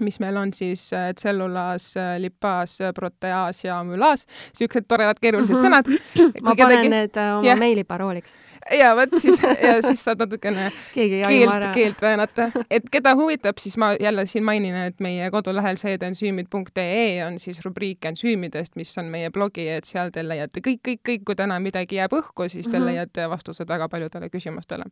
mis 0.00 0.20
meil 0.20 0.36
on 0.36 0.52
siis 0.52 0.92
äh, 0.92 1.12
tsellulaas, 1.14 1.96
äh, 1.96 2.16
lipaas, 2.22 2.78
proteaas 2.94 3.64
ja 3.64 3.80
amülaas, 3.80 4.26
niisugused 4.52 4.88
toredad 4.88 5.20
keerulised 5.20 5.56
-hmm. 5.56 5.64
sõnad. 5.64 5.88
ma 6.42 6.54
panen 6.54 6.56
kedagi... 6.56 6.88
need 6.88 7.16
oma 7.16 7.44
yeah. 7.44 7.58
meiliparooliks 7.58 8.38
ja 8.78 8.96
vot 8.96 9.08
siis, 9.18 9.40
ja 9.42 9.82
siis 9.82 10.04
saad 10.04 10.18
natukene 10.18 10.72
keelt, 10.94 11.66
keelt 11.74 12.02
väänata. 12.02 12.50
et 12.70 12.82
keda 12.90 13.14
huvitab, 13.16 13.58
siis 13.58 13.76
ma 13.76 13.92
jälle 14.00 14.26
siin 14.26 14.44
mainin, 14.44 14.74
et 14.74 15.00
meie 15.00 15.30
kodulehel 15.30 15.76
seedensüümid.ee 15.76 17.24
on 17.26 17.38
siis 17.38 17.60
rubriik 17.64 18.04
ensüümidest, 18.04 18.76
mis 18.76 18.98
on 18.98 19.10
meie 19.12 19.30
blogi, 19.30 19.68
et 19.68 19.84
seal 19.84 20.12
te 20.14 20.24
leiate 20.28 20.60
kõik, 20.64 20.80
kõik, 20.88 21.02
kõik, 21.08 21.24
kui 21.26 21.38
täna 21.38 21.58
midagi 21.60 21.98
jääb 21.98 22.14
õhku, 22.20 22.48
siis 22.48 22.66
te 22.66 22.78
mm 22.78 22.82
-hmm. 22.82 22.86
leiate 22.86 23.28
vastused 23.30 23.68
väga 23.68 23.88
paljudele 23.88 24.28
küsimustele. 24.28 24.84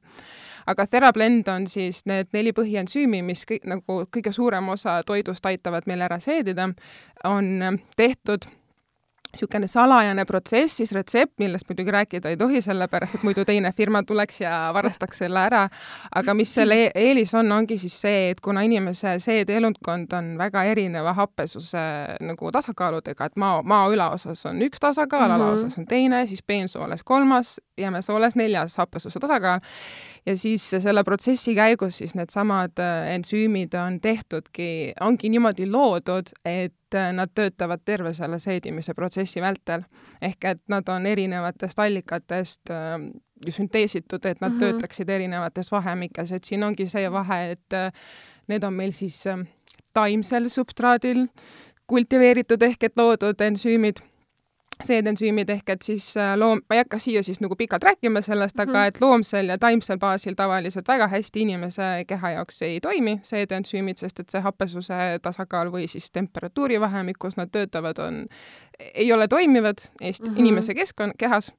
aga 0.66 0.87
TheraBlend 0.87 1.49
on 1.49 1.66
siis 1.66 2.07
need 2.07 2.27
neli 2.33 2.53
põhiensüümi, 2.53 3.23
mis 3.23 3.45
kõik 3.51 3.66
nagu 3.66 4.05
kõige 4.16 4.33
suurem 4.33 4.69
osa 4.69 4.96
toidust 5.03 5.47
aitavad 5.47 5.87
meil 5.87 6.01
ära 6.01 6.21
seedida, 6.21 6.69
on 7.25 7.81
tehtud 7.97 8.47
niisugune 9.37 9.69
salajane 9.69 10.25
protsess, 10.25 10.77
siis 10.77 10.93
retsept, 10.93 11.35
millest 11.39 11.69
muidugi 11.69 11.91
rääkida 11.91 12.31
ei 12.33 12.37
tohi, 12.37 12.61
sellepärast 12.65 13.19
et 13.19 13.23
muidu 13.27 13.45
teine 13.45 13.73
firma 13.77 14.03
tuleks 14.03 14.41
ja 14.41 14.71
varastaks 14.75 15.19
selle 15.19 15.41
ära. 15.41 15.69
aga 16.15 16.35
mis 16.35 16.55
selle 16.55 16.79
e-, 16.87 16.91
eelis 16.95 17.35
on, 17.35 17.53
ongi 17.53 17.79
siis 17.79 18.01
see, 18.01 18.31
et 18.31 18.41
kuna 18.41 18.63
inimese 18.67 19.19
seedeelundkond 19.21 20.13
on 20.17 20.33
väga 20.39 20.65
erineva 20.65 21.13
happesuse 21.13 21.85
nagu 22.21 22.53
tasakaaludega, 22.53 23.25
et 23.25 23.37
maa, 23.37 23.63
maa 23.63 23.89
ülaosas 23.93 24.47
on 24.47 24.63
üks 24.63 24.81
tasakaal 24.81 25.29
mm, 25.29 25.35
-hmm. 25.35 25.43
alaosas 25.43 25.79
on 25.79 25.87
teine, 25.87 26.27
siis 26.27 26.43
peensooles 26.43 27.03
kolmas, 27.03 27.61
jämesooles 27.79 28.37
neljas 28.37 28.77
happesuse 28.77 29.21
tasakaal 29.21 29.61
ja 30.27 30.35
siis 30.39 30.65
selle 30.71 31.05
protsessi 31.05 31.55
käigus 31.55 31.99
siis 31.99 32.15
needsamad 32.19 32.79
äh, 32.83 33.11
ensüümid 33.15 33.75
on 33.79 34.01
tehtudki, 34.01 34.95
ongi 35.01 35.31
niimoodi 35.31 35.69
loodud, 35.71 36.33
et 36.45 36.95
äh, 36.95 37.12
nad 37.15 37.31
töötavad 37.35 37.85
terve 37.85 38.15
selle 38.15 38.39
seedimise 38.43 38.95
protsessi 38.95 39.41
vältel. 39.41 39.87
ehk 40.23 40.45
et 40.45 40.62
nad 40.69 40.89
on 40.89 41.07
erinevatest 41.07 41.79
allikatest 41.79 42.71
äh, 42.71 42.99
sünteesitud, 43.49 44.25
et 44.25 44.41
nad 44.41 44.53
mm 44.53 44.57
-hmm. 44.57 44.61
töötaksid 44.61 45.09
erinevates 45.09 45.73
vahemikes, 45.73 46.33
et 46.33 46.45
siin 46.45 46.65
ongi 46.65 46.87
see 46.87 47.12
vahe, 47.12 47.51
et 47.51 47.95
need 48.49 48.65
on 48.65 48.73
meil 48.73 48.93
siis 48.93 49.25
taimsel 49.93 50.49
substraadil 50.49 51.27
kultiveeritud 51.87 52.62
ehk 52.62 52.83
et 52.83 52.97
loodud 52.97 53.41
ensüümid 53.41 54.01
seedensüümid 54.85 55.51
ehk 55.51 55.71
et 55.73 55.87
siis 55.87 56.09
äh, 56.21 56.35
loom, 56.37 56.61
ma 56.69 56.77
ei 56.77 56.83
hakka 56.83 56.99
siia 57.01 57.23
siis 57.25 57.41
nagu 57.41 57.57
pikalt 57.57 57.85
rääkima 57.85 58.21
sellest, 58.23 58.61
aga 58.61 58.73
mm 58.73 58.77
-hmm. 58.77 58.89
et 58.89 59.01
loomsel 59.01 59.49
ja 59.49 59.59
taimsel 59.59 59.99
baasil 59.99 60.35
tavaliselt 60.35 60.89
väga 60.89 61.09
hästi 61.09 61.41
inimese 61.41 62.05
keha 62.09 62.31
jaoks 62.31 62.62
ei 62.62 62.81
toimi 62.81 63.21
seedensüümid, 63.23 63.97
sest 63.97 64.21
et 64.21 64.31
see 64.31 64.41
happesuse 64.41 65.19
tasakaal 65.23 65.73
või 65.73 65.89
siis 65.89 66.11
temperatuuri 66.11 66.81
vahemikus 66.81 67.37
nad 67.37 67.49
töötavad, 67.53 67.99
on, 67.99 68.27
ei 68.95 69.12
ole 69.12 69.29
toimivad 69.29 69.79
Eesti 70.01 70.29
mm 70.29 70.35
-hmm. 70.35 70.39
inimese 70.41 70.73
keskkon-, 70.75 71.17
kehas 71.19 71.53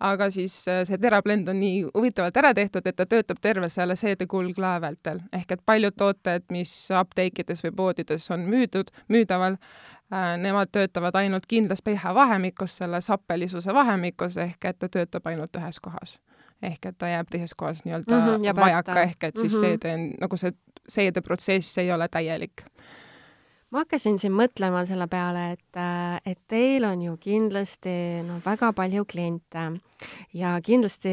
aga 0.00 0.28
siis 0.30 0.56
äh, 0.68 0.84
see 0.84 0.98
terablend 1.00 1.48
on 1.48 1.58
nii 1.60 1.84
huvitavalt 1.94 2.36
ära 2.36 2.52
tehtud, 2.54 2.86
et 2.86 2.96
ta 2.96 3.06
töötab 3.08 3.40
terve 3.40 3.68
selle 3.72 3.96
seedekuldlae 3.96 4.80
vältel. 4.80 5.20
ehk 5.32 5.52
et 5.52 5.62
paljud 5.66 5.96
tooted, 5.96 6.44
mis 6.50 6.72
apteekides 6.90 7.64
või 7.64 7.74
poodides 7.76 8.30
on 8.30 8.44
müüdud, 8.50 8.92
müüdaval, 9.08 9.56
nemad 10.10 10.68
töötavad 10.72 11.14
ainult 11.14 11.46
kindlas 11.48 11.82
pH-vahemikus, 11.82 12.76
selles 12.76 13.08
happelisuse 13.08 13.74
vahemikus, 13.74 14.36
ehk 14.36 14.64
et 14.64 14.78
ta 14.78 14.88
töötab 14.88 15.26
ainult 15.26 15.56
ühes 15.56 15.80
kohas. 15.82 16.20
ehk 16.62 16.86
et 16.86 16.98
ta 16.98 17.08
jääb 17.08 17.26
teises 17.30 17.54
kohas 17.54 17.84
nii-öelda 17.84 18.16
mm 18.16 18.44
-hmm, 18.44 18.56
vajaka, 18.56 19.02
ehk 19.02 19.24
et 19.24 19.36
siis 19.36 19.52
mm 19.52 19.58
-hmm. 19.58 19.60
seede, 19.60 19.96
nagu 20.20 20.36
see 20.36 20.52
seedeprotsess 20.88 21.78
ei 21.78 21.92
ole 21.92 22.08
täielik 22.08 22.62
ma 23.72 23.82
hakkasin 23.82 24.18
siin 24.22 24.34
mõtlema 24.36 24.84
selle 24.86 25.08
peale, 25.10 25.50
et, 25.56 25.78
äh, 25.80 26.20
et 26.24 26.38
teil 26.48 26.86
on 26.86 27.02
ju 27.02 27.16
kindlasti 27.18 28.22
no 28.26 28.38
väga 28.44 28.70
palju 28.76 29.04
kliente 29.10 29.64
ja 30.36 30.52
kindlasti 30.62 31.10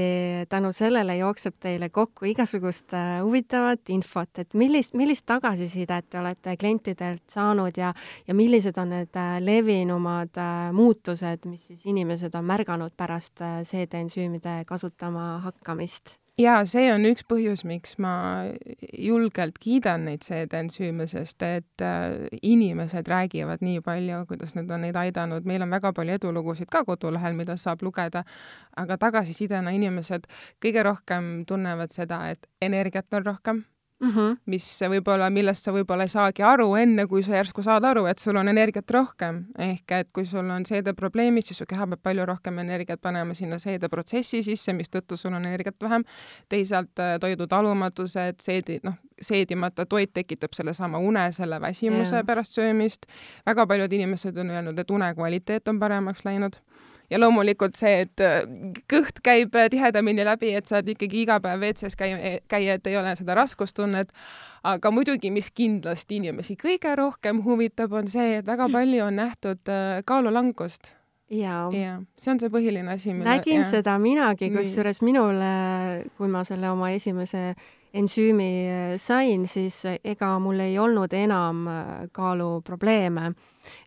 tänu 0.51 0.73
sellele 0.75 1.15
jookseb 1.17 1.57
teile 1.59 1.89
kokku 1.89 2.29
igasugust 2.29 2.93
äh, 2.93 3.17
huvitavat 3.25 3.89
infot, 3.89 4.29
et 4.37 4.53
millist, 4.53 4.93
millist 4.93 5.25
tagasisidet 5.25 6.09
te 6.09 6.21
olete 6.21 6.57
klientidelt 6.57 7.25
saanud 7.33 7.77
ja, 7.77 7.93
ja 8.27 8.37
millised 8.37 8.77
on 8.77 8.93
need 8.93 9.17
äh, 9.17 9.37
levinumad 9.41 10.41
muutused, 10.77 11.47
mis 11.49 11.69
siis 11.71 11.87
inimesed 11.89 12.35
on 12.37 12.45
märganud 12.45 12.93
pärast 12.97 13.41
seedeensüümide 13.69 14.61
kasutama 14.69 15.39
hakkamist? 15.47 16.19
Jaa, 16.39 16.63
see 16.69 16.87
on 16.93 17.05
üks 17.05 17.25
põhjus, 17.29 17.63
miks 17.67 17.97
ma 18.01 18.13
julgelt 18.97 19.59
kiidan 19.61 20.07
neid 20.07 20.25
seedensüüme, 20.25 21.05
sest 21.09 21.43
et 21.45 21.83
äh, 21.85 22.15
inimesed 22.41 23.09
räägivad 23.09 23.61
nii 23.65 23.83
palju, 23.85 24.23
kuidas 24.29 24.55
need 24.57 24.71
on 24.73 24.85
neid 24.87 24.97
aidanud, 24.99 25.45
meil 25.49 25.65
on 25.65 25.73
väga 25.73 25.93
palju 25.93 26.17
edulugusid 26.17 26.71
ka 26.73 26.83
kodulehel, 26.87 27.37
mida 27.37 27.57
saab 27.61 27.85
lugeda, 27.85 28.23
aga 28.79 28.97
tagasisidena 29.01 29.75
inimesed 29.77 30.25
kõige 30.63 30.87
rohkem 30.89 31.35
tunnevad 31.49 31.93
seda, 31.93 32.23
et 32.33 32.49
energiat 32.61 33.13
on 33.13 33.29
rohkem 33.29 33.63
mm, 34.03 34.11
-hmm. 34.11 34.37
mis 34.45 34.67
võib-olla, 34.89 35.29
millest 35.29 35.63
sa 35.63 35.71
võib-olla 35.71 36.03
ei 36.07 36.11
saagi 36.11 36.43
aru 36.43 36.75
enne, 36.75 37.07
kui 37.07 37.23
sa 37.23 37.35
järsku 37.37 37.63
saad 37.63 37.83
aru, 37.83 38.05
et 38.05 38.19
sul 38.19 38.35
on 38.35 38.47
energiat 38.47 38.91
rohkem. 38.91 39.45
ehk 39.57 39.91
et 39.91 40.09
kui 40.13 40.25
sul 40.25 40.49
on 40.49 40.65
seedeprobleemid, 40.65 41.43
siis 41.43 41.57
su 41.57 41.65
keha 41.65 41.87
peab 41.87 42.03
palju 42.03 42.25
rohkem 42.25 42.59
energiat 42.59 43.01
panema 43.01 43.33
sinna 43.33 43.59
seedeprotsessi 43.59 44.43
sisse, 44.43 44.73
mistõttu 44.73 45.17
sul 45.17 45.33
on 45.33 45.45
energiat 45.45 45.75
vähem. 45.81 46.03
teisalt 46.49 46.99
äh, 46.99 47.17
toidu 47.19 47.47
talumatused, 47.47 48.39
seedi, 48.39 48.79
noh, 48.83 48.93
seedimata 49.21 49.85
toit 49.85 50.13
tekitab 50.13 50.53
sellesama 50.53 50.97
une, 50.97 51.31
selle 51.31 51.61
väsimuse 51.61 52.15
yeah. 52.15 52.25
pärast 52.25 52.51
söömist. 52.51 53.05
väga 53.45 53.67
paljud 53.67 53.93
inimesed 53.93 54.37
on 54.37 54.49
öelnud, 54.49 54.79
et 54.79 54.91
une 54.91 55.13
kvaliteet 55.15 55.67
on 55.67 55.79
paremaks 55.79 56.25
läinud 56.25 56.59
ja 57.11 57.19
loomulikult 57.19 57.77
see, 57.79 58.05
et 58.05 58.23
äh, 58.23 58.41
kõht 58.91 59.21
käib 59.25 59.55
äh, 59.59 59.69
tihedamini 59.73 60.25
läbi, 60.25 60.53
et 60.57 60.69
saad 60.69 60.89
ikkagi 60.89 61.23
iga 61.25 61.39
päev 61.43 61.61
WC-s 61.61 61.97
käia, 61.99 62.39
käia, 62.51 62.79
et 62.79 62.89
ei 62.89 62.97
ole 62.97 63.15
seda 63.19 63.35
raskustunnet. 63.39 64.11
aga 64.63 64.91
muidugi, 64.91 65.31
mis 65.31 65.51
kindlasti 65.51 66.21
inimesi 66.21 66.55
kõige 66.55 66.95
rohkem 66.95 67.43
huvitab, 67.43 67.93
on 67.93 68.07
see, 68.07 68.37
et 68.39 68.47
väga 68.47 68.69
palju 68.71 69.05
on 69.05 69.17
nähtud 69.19 69.71
äh, 69.71 70.03
kaalulangust 70.05 70.93
jaa 71.33 71.69
ja,. 71.73 72.01
see 72.17 72.31
on 72.33 72.39
see 72.39 72.51
põhiline 72.53 72.91
asi. 72.93 73.13
nägin 73.13 73.61
ja. 73.61 73.69
seda 73.69 73.97
minagi, 73.99 74.51
kusjuures 74.53 75.01
minule, 75.05 75.53
kui 76.17 76.29
ma 76.31 76.43
selle 76.47 76.69
oma 76.71 76.91
esimese 76.95 77.53
ensüümi 77.93 78.97
sain, 78.97 79.47
siis 79.47 79.83
ega 80.03 80.33
mul 80.41 80.63
ei 80.65 80.77
olnud 80.81 81.13
enam 81.13 81.65
kaaluprobleeme 82.11 83.33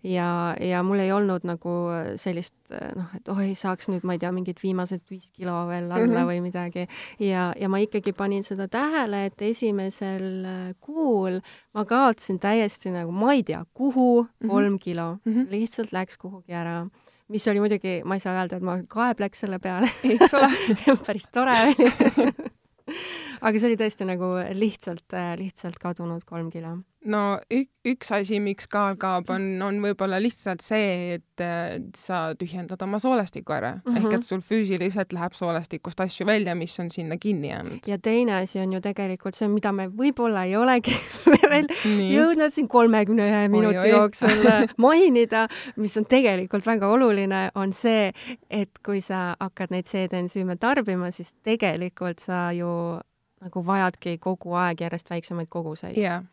ja, 0.07 0.29
ja 0.63 0.83
mul 0.87 1.03
ei 1.03 1.11
olnud 1.13 1.47
nagu 1.49 1.75
sellist 2.21 2.55
noh, 2.71 3.09
et 3.19 3.31
oh, 3.33 3.41
ei 3.43 3.55
saaks 3.59 3.91
nüüd, 3.91 4.07
ma 4.07 4.17
ei 4.17 4.23
tea, 4.23 4.31
mingid 4.35 4.61
viimased 4.63 5.03
viis 5.11 5.31
kilo 5.35 5.57
veel 5.69 5.91
alla 5.91 6.05
mm 6.05 6.13
-hmm. 6.13 6.29
või 6.31 6.41
midagi. 6.45 6.87
ja, 7.19 7.53
ja 7.61 7.69
ma 7.69 7.79
ikkagi 7.83 8.13
panin 8.13 8.45
seda 8.45 8.69
tähele, 8.69 9.27
et 9.27 9.43
esimesel 9.43 10.45
äh, 10.45 10.75
kuul 10.81 11.41
ma 11.75 11.85
kaotasin 11.85 12.39
täiesti 12.39 12.91
nagu, 12.91 13.13
ma 13.13 13.33
ei 13.33 13.43
tea, 13.43 13.65
kuhu 13.75 14.23
mm 14.23 14.29
-hmm. 14.29 14.51
kolm 14.51 14.79
kilo 14.79 15.19
mm, 15.25 15.33
-hmm. 15.33 15.51
lihtsalt 15.51 15.93
läks 15.93 16.17
kuhugi 16.17 16.53
ära 16.53 16.87
mis 17.29 17.49
oli 17.49 17.61
muidugi, 17.61 18.03
ma 18.05 18.15
ei 18.15 18.21
saa 18.21 18.39
öelda, 18.39 18.57
et 18.57 18.63
ma 18.63 18.79
kaeb 18.89 19.21
läks 19.21 19.41
selle 19.41 19.59
peale. 19.59 19.91
eks 20.05 20.35
ole 20.35 20.51
päris 21.07 21.29
tore 21.33 21.53
oli 21.63 21.75
aga 23.47 23.61
see 23.63 23.71
oli 23.71 23.81
tõesti 23.81 24.09
nagu 24.09 24.35
lihtsalt, 24.59 25.17
lihtsalt 25.41 25.81
kadunud 25.83 26.27
kolm 26.29 26.51
kilo 26.51 26.77
no 27.11 27.23
ük, 27.53 27.69
üks 27.87 28.11
asi, 28.15 28.39
miks 28.43 28.69
kaal 28.71 28.97
kaob, 29.01 29.31
on, 29.33 29.45
on 29.65 29.79
võib-olla 29.85 30.19
lihtsalt 30.23 30.63
see, 30.65 31.17
et 31.17 31.43
äh, 31.45 31.79
sa 31.97 32.35
tühjendad 32.39 32.83
oma 32.83 33.01
soolestiku 33.03 33.55
ära 33.57 33.73
mm. 33.77 33.83
-hmm. 33.87 33.99
ehk 34.01 34.19
et 34.19 34.27
sul 34.27 34.43
füüsiliselt 34.45 35.15
läheb 35.15 35.37
soolestikust 35.39 36.01
asju 36.03 36.27
välja, 36.27 36.55
mis 36.55 36.75
on 36.81 36.91
sinna 36.91 37.17
kinni 37.21 37.49
jäänud. 37.49 37.87
ja 37.87 37.99
teine 37.99 38.41
asi 38.43 38.61
on 38.61 38.73
ju 38.73 38.81
tegelikult 38.81 39.35
see, 39.35 39.49
mida 39.49 39.73
me 39.73 39.89
võib-olla 39.89 40.45
ei 40.47 40.57
olegi 40.57 40.97
veel 41.51 41.69
Nii. 41.85 42.11
jõudnud 42.17 42.55
siin 42.55 42.69
kolmekümne 42.69 43.29
ühe 43.31 43.49
minuti 43.49 43.79
oi, 43.79 43.85
oi. 43.85 43.91
jooksul 43.91 44.47
äh, 44.47 44.65
mainida, 44.87 45.47
mis 45.77 45.97
on 45.97 46.07
tegelikult 46.07 46.67
väga 46.67 46.89
oluline, 46.89 47.51
on 47.55 47.73
see, 47.73 48.13
et 48.51 48.79
kui 48.85 49.01
sa 49.01 49.37
hakkad 49.41 49.71
neid 49.71 49.87
seedensüüme 49.87 50.57
tarbima, 50.57 51.11
siis 51.11 51.35
tegelikult 51.43 52.19
sa 52.19 52.51
ju 52.53 52.99
nagu 53.41 53.67
vajadki 53.67 54.19
kogu 54.19 54.55
aeg 54.55 54.81
järjest 54.81 55.11
väiksemaid 55.11 55.49
koguseid. 55.53 55.97
Yeah 55.97 56.25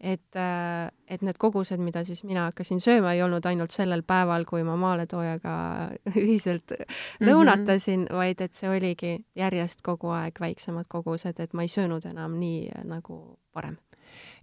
et, 0.00 0.36
äh, 0.36 0.90
et 1.08 1.22
need 1.22 1.38
kogused, 1.38 1.80
mida 1.82 2.02
siis 2.04 2.22
mina 2.26 2.48
hakkasin 2.48 2.80
sööma, 2.82 3.12
ei 3.14 3.22
olnud 3.22 3.46
ainult 3.46 3.74
sellel 3.74 4.02
päeval, 4.06 4.46
kui 4.48 4.64
ma 4.66 4.76
maaletoojaga 4.80 5.54
ühiselt 6.22 6.74
mm 6.74 6.84
-hmm. 6.86 7.28
lõunatasin, 7.28 8.06
vaid 8.12 8.40
et 8.40 8.54
see 8.54 8.70
oligi 8.70 9.12
järjest 9.36 9.82
kogu 9.82 10.10
aeg 10.16 10.40
väiksemad 10.40 10.88
kogused, 10.88 11.40
et 11.40 11.54
ma 11.54 11.62
ei 11.62 11.68
söönud 11.68 12.06
enam 12.10 12.38
nii 12.40 12.70
nagu 12.84 13.38
varem 13.54 13.76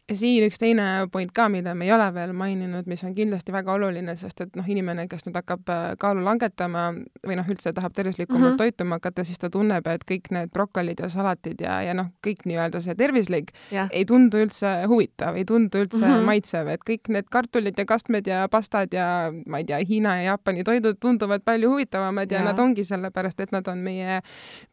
ja 0.07 0.15
siin 0.15 0.45
üks 0.47 0.59
teine 0.61 0.85
point 1.11 1.31
ka, 1.35 1.47
mida 1.51 1.73
me 1.75 1.85
ei 1.87 1.91
ole 1.91 2.05
veel 2.15 2.31
maininud, 2.37 2.87
mis 2.87 3.03
on 3.03 3.13
kindlasti 3.15 3.51
väga 3.51 3.73
oluline, 3.75 4.15
sest 4.19 4.41
et 4.45 4.55
noh, 4.55 4.67
inimene, 4.67 5.07
kes 5.11 5.25
nüüd 5.27 5.35
hakkab 5.35 5.71
äh, 5.73 5.83
kaalu 5.99 6.23
langetama 6.23 6.85
või 7.27 7.37
noh, 7.39 7.49
üldse 7.51 7.73
tahab 7.75 7.95
tervislikumalt 7.95 8.53
mm 8.53 8.53
-hmm. 8.53 8.61
toituma 8.61 8.99
hakata, 9.01 9.25
siis 9.27 9.39
ta 9.39 9.49
tunneb, 9.51 9.87
et 9.91 10.05
kõik 10.07 10.31
need 10.31 10.51
brokolid 10.55 11.01
ja 11.03 11.09
salatid 11.11 11.61
ja, 11.61 11.81
ja 11.83 11.95
noh, 11.97 12.11
kõik 12.23 12.45
nii-öelda 12.47 12.81
see 12.81 12.95
tervislik 12.95 13.51
yeah. 13.71 13.89
ei 13.91 14.05
tundu 14.05 14.39
üldse 14.45 14.71
huvitav, 14.87 15.35
ei 15.35 15.45
tundu 15.45 15.83
üldse 15.83 16.05
mm 16.05 16.13
-hmm. 16.13 16.29
maitsev, 16.31 16.67
et 16.67 16.85
kõik 16.89 17.11
need 17.11 17.27
kartulid 17.29 17.77
ja 17.77 17.85
kastmed 17.85 18.27
ja 18.27 18.47
pastad 18.51 18.93
ja 18.93 19.31
ma 19.45 19.57
ei 19.57 19.65
tea, 19.65 19.81
Hiina 19.89 20.15
ja 20.17 20.23
Jaapani 20.31 20.63
toidud 20.63 20.97
tunduvad 20.99 21.43
palju 21.43 21.69
huvitavamad 21.69 22.31
ja, 22.31 22.39
ja 22.39 22.45
nad 22.45 22.59
ongi 22.59 22.83
sellepärast, 22.83 23.39
et 23.39 23.51
nad 23.51 23.67
on 23.67 23.77
meie 23.77 24.21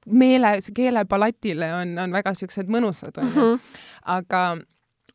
meele, 0.07 0.59
keelepalatile 0.75 1.73
on, 1.75 1.99
on 1.99 2.13
väga 2.13 2.35
siuksed 2.35 2.71
mõnusad, 2.71 3.19
onju. 3.19 3.35
Mhm. 3.35 3.61
aga 4.05 4.57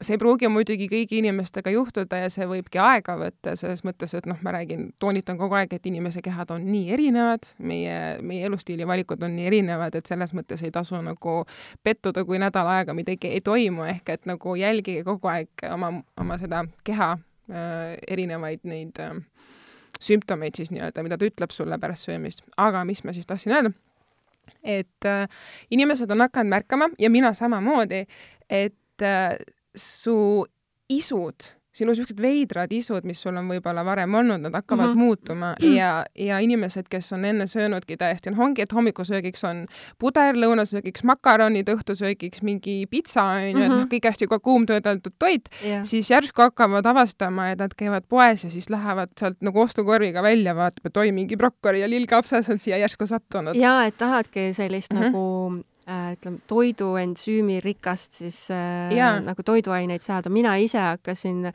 see 0.01 0.15
ei 0.15 0.19
pruugi 0.21 0.47
muidugi 0.47 0.87
kõigi 0.87 1.19
inimestega 1.19 1.71
juhtuda 1.73 2.21
ja 2.21 2.29
see 2.31 2.45
võibki 2.47 2.79
aega 2.79 3.17
võtta, 3.19 3.55
selles 3.59 3.81
mõttes, 3.83 4.13
et 4.15 4.27
noh, 4.29 4.37
ma 4.45 4.53
räägin, 4.55 4.89
toonitan 4.99 5.37
kogu 5.39 5.57
aeg, 5.59 5.73
et 5.75 5.89
inimese 5.91 6.23
kehad 6.23 6.53
on 6.55 6.63
nii 6.71 6.93
erinevad, 6.95 7.49
meie, 7.59 7.97
meie 8.23 8.45
elustiili 8.47 8.87
valikud 8.87 9.23
on 9.27 9.35
nii 9.35 9.49
erinevad, 9.51 9.97
et 9.99 10.07
selles 10.07 10.31
mõttes 10.37 10.63
ei 10.63 10.71
tasu 10.75 10.99
nagu 11.03 11.35
pettuda, 11.83 12.23
kui 12.27 12.39
nädal 12.39 12.69
aega 12.71 12.95
midagi 12.95 13.33
ei 13.35 13.43
toimu, 13.43 13.83
ehk 13.91 14.15
et 14.15 14.29
nagu 14.29 14.55
jälgige 14.59 15.03
kogu 15.07 15.31
aeg 15.31 15.67
oma, 15.73 15.91
oma 16.19 16.39
seda 16.39 16.63
keha 16.87 17.11
äh, 17.17 17.99
erinevaid 18.07 18.63
neid 18.71 19.03
äh, 19.03 19.19
sümptomeid 19.99 20.55
siis 20.55 20.71
nii-öelda, 20.71 21.03
mida 21.03 21.19
ta 21.19 21.27
ütleb 21.27 21.51
sulle 21.51 21.79
pärast 21.79 22.07
söömist. 22.07 22.43
aga 22.57 22.85
mis 22.87 23.03
ma 23.03 23.13
siis 23.13 23.27
tahtsin 23.27 23.57
öelda? 23.57 23.75
et 24.63 25.05
äh, 25.05 25.27
inimesed 25.71 26.11
on 26.11 26.23
hakanud 26.23 26.55
märkama 26.55 26.89
ja 26.99 27.09
mina 27.09 27.33
samamoodi, 27.33 28.05
et 28.49 29.03
äh, 29.03 29.35
su 29.75 30.45
isud, 30.89 31.45
sinu 31.79 31.93
niisugused 31.93 32.19
veidrad 32.21 32.71
isud, 32.73 33.05
mis 33.07 33.19
sul 33.21 33.37
on 33.39 33.47
võib-olla 33.51 33.83
varem 33.85 34.15
olnud, 34.19 34.41
nad 34.41 34.55
hakkavad 34.57 34.89
mm 34.89 34.95
-hmm. 34.95 35.05
muutuma 35.05 35.51
ja, 35.61 36.05
ja 36.17 36.39
inimesed, 36.43 36.89
kes 36.89 37.11
on 37.13 37.25
enne 37.25 37.47
söönudki 37.47 37.97
täiesti, 37.97 38.33
noh, 38.33 38.41
ongi, 38.45 38.65
et 38.65 38.73
hommikusöögiks 38.73 39.43
on 39.47 39.65
puder, 40.01 40.35
lõunasöögiks 40.35 41.05
makaronid, 41.05 41.69
õhtusöögiks 41.69 42.41
mingi 42.41 42.85
pitsa, 42.89 43.23
onju, 43.37 43.63
et 43.63 43.69
noh, 43.69 43.77
mhm. 43.77 43.91
kõik 43.93 44.09
hästi 44.09 44.27
kuumtöödeldud 44.41 45.15
toit 45.19 45.49
yeah., 45.63 45.85
siis 45.85 46.09
järsku 46.09 46.41
hakkavad 46.41 46.85
avastama, 46.85 47.51
et 47.53 47.59
nad 47.59 47.73
käivad 47.77 48.09
poes 48.09 48.43
ja 48.43 48.49
siis 48.49 48.69
lähevad 48.69 49.13
sealt 49.19 49.37
nagu 49.41 49.61
ostukorviga 49.61 50.23
välja, 50.23 50.55
vaatab, 50.55 50.85
et 50.85 50.97
oi, 50.97 51.11
mingi 51.11 51.37
brokkoli 51.37 51.85
ja 51.85 51.89
lillkapsas 51.89 52.49
on 52.49 52.59
siia 52.59 52.77
järsku 52.77 53.07
sattunud. 53.07 53.55
jaa, 53.55 53.85
et 53.85 53.97
tahadki 53.97 54.53
sellist 54.53 54.93
mm 54.93 54.99
-hmm. 54.99 55.11
nagu 55.11 55.63
ütleme, 56.15 56.41
toiduensüümirikast 56.47 58.19
siis 58.21 58.39
äh, 58.53 58.91
yeah. 58.93 59.19
nagu 59.23 59.43
toiduaineid 59.45 60.03
saada. 60.05 60.29
mina 60.29 60.55
ise 60.61 60.79
hakkasin 60.79 61.51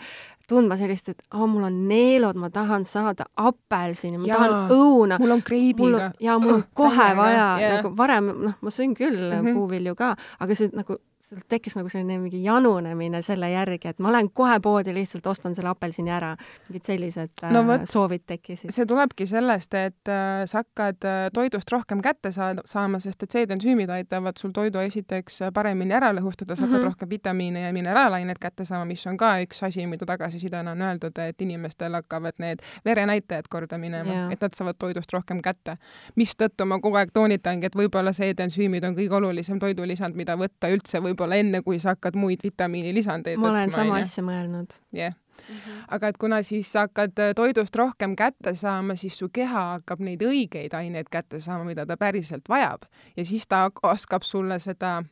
tundma 0.48 0.76
sellist, 0.76 1.08
et 1.08 1.22
oh,, 1.32 1.46
mul 1.48 1.64
on 1.64 1.76
neelud, 1.88 2.36
ma 2.36 2.50
tahan 2.52 2.84
saada 2.88 3.26
apelsini, 3.40 4.18
ma 4.20 4.28
ja, 4.28 4.36
tahan 4.40 4.74
õuna. 4.74 5.18
mul 5.22 5.36
on 5.38 5.42
kreibiga. 5.46 6.10
ja 6.20 6.36
mul 6.42 6.58
on 6.58 6.64
kohe 6.76 7.10
vaja 7.16 7.48
yeah., 7.60 7.78
nagu 7.78 7.94
varem, 7.96 8.30
noh, 8.50 8.58
ma 8.60 8.74
sõin 8.74 8.92
küll 8.98 9.16
mm 9.30 9.40
-hmm. 9.40 9.56
puuvilju 9.56 9.94
ka, 9.98 10.14
aga 10.44 10.58
see 10.58 10.70
nagu 10.76 10.98
sealt 11.34 11.48
tekkis 11.50 11.76
nagu 11.78 11.90
selline 11.92 12.18
mingi 12.22 12.42
janunemine 12.44 13.20
selle 13.24 13.50
järgi, 13.50 13.90
et 13.90 14.00
ma 14.02 14.12
lähen 14.14 14.30
kohe 14.34 14.56
poodi, 14.62 14.94
lihtsalt 14.94 15.26
ostan 15.26 15.54
selle 15.54 15.70
apelsini 15.70 16.12
ära. 16.14 16.34
mingid 16.68 16.86
sellised 16.86 17.44
no, 17.50 17.60
äh, 17.60 17.66
võt, 17.68 17.86
soovid 17.90 18.24
tekkisid. 18.26 18.72
see 18.74 18.86
tulebki 18.86 19.26
sellest, 19.26 19.74
et 19.74 20.10
äh, 20.10 20.44
sa 20.50 20.62
hakkad 20.62 21.06
äh, 21.08 21.28
toidust 21.34 21.70
rohkem 21.72 22.02
kätte 22.04 22.32
saama, 22.32 23.00
sest 23.00 23.22
et 23.26 23.36
seedensüümid 23.38 23.90
aitavad 23.90 24.38
sul 24.40 24.54
toidu 24.54 24.82
esiteks 24.84 25.40
paremini 25.54 25.94
ära 25.96 26.12
lõhustada, 26.16 26.54
sa 26.54 26.64
hakkad 26.64 26.78
mm 26.78 26.80
-hmm. 26.80 26.92
rohkem 26.92 27.10
vitamiine 27.10 27.66
ja 27.66 27.72
mineraalaineid 27.72 28.38
kätte 28.40 28.64
saama, 28.64 28.84
mis 28.84 29.06
on 29.06 29.16
ka 29.16 29.36
üks 29.44 29.62
asi, 29.66 29.86
mida 29.86 30.06
tagasisidena 30.06 30.72
on 30.72 30.82
öeldud, 30.82 31.18
et 31.18 31.42
inimestel 31.42 31.94
hakkavad 31.94 32.38
need 32.38 32.62
verenäitajad 32.84 33.48
korda 33.50 33.78
minema 33.78 34.12
yeah., 34.12 34.32
et 34.32 34.40
nad 34.40 34.54
saavad 34.54 34.76
toidust 34.78 35.12
rohkem 35.12 35.42
kätte. 35.42 35.76
mistõttu 36.16 36.64
ma 36.64 36.80
kogu 36.80 36.96
aeg 36.96 37.10
toonitangi, 37.12 37.66
et 37.66 37.76
võib-olla 37.76 38.12
seedensüümid 38.12 38.84
on 38.84 38.94
kõige 38.94 39.14
olulisem 39.14 39.58
toidulisand, 39.58 40.14
mida 40.14 40.36
võtta 40.36 40.68
üldse 40.68 41.00
võib 41.00 41.20
võib-olla 41.24 41.40
enne, 41.40 41.62
kui 41.64 41.78
sa 41.80 41.94
hakkad 41.94 42.16
muid 42.16 42.42
vitamiinilisandeid 42.44 43.40
ma 43.40 43.50
olen 43.50 43.70
sama 43.70 44.00
asja 44.00 44.24
mõelnud. 44.24 44.80
jah 44.92 45.12
yeah. 45.12 45.20
Mm 45.44 45.56
-hmm. 45.56 45.84
aga 45.90 46.08
et 46.08 46.16
kuna 46.16 46.42
siis 46.42 46.72
sa 46.72 46.86
hakkad 46.86 47.18
äh, 47.18 47.34
toidust 47.36 47.76
rohkem 47.76 48.16
kätte 48.16 48.54
saama, 48.54 48.94
siis 48.94 49.18
su 49.18 49.28
keha 49.28 49.64
hakkab 49.72 50.00
neid 50.00 50.22
õigeid 50.22 50.74
aineid 50.74 51.10
kätte 51.10 51.40
saama, 51.40 51.64
mida 51.64 51.86
ta 51.86 51.96
päriselt 51.96 52.48
vajab 52.48 52.82
ja 53.16 53.24
siis 53.24 53.46
ta 53.48 53.70
oskab 53.82 54.22
sulle 54.22 54.58
seda 54.58 55.02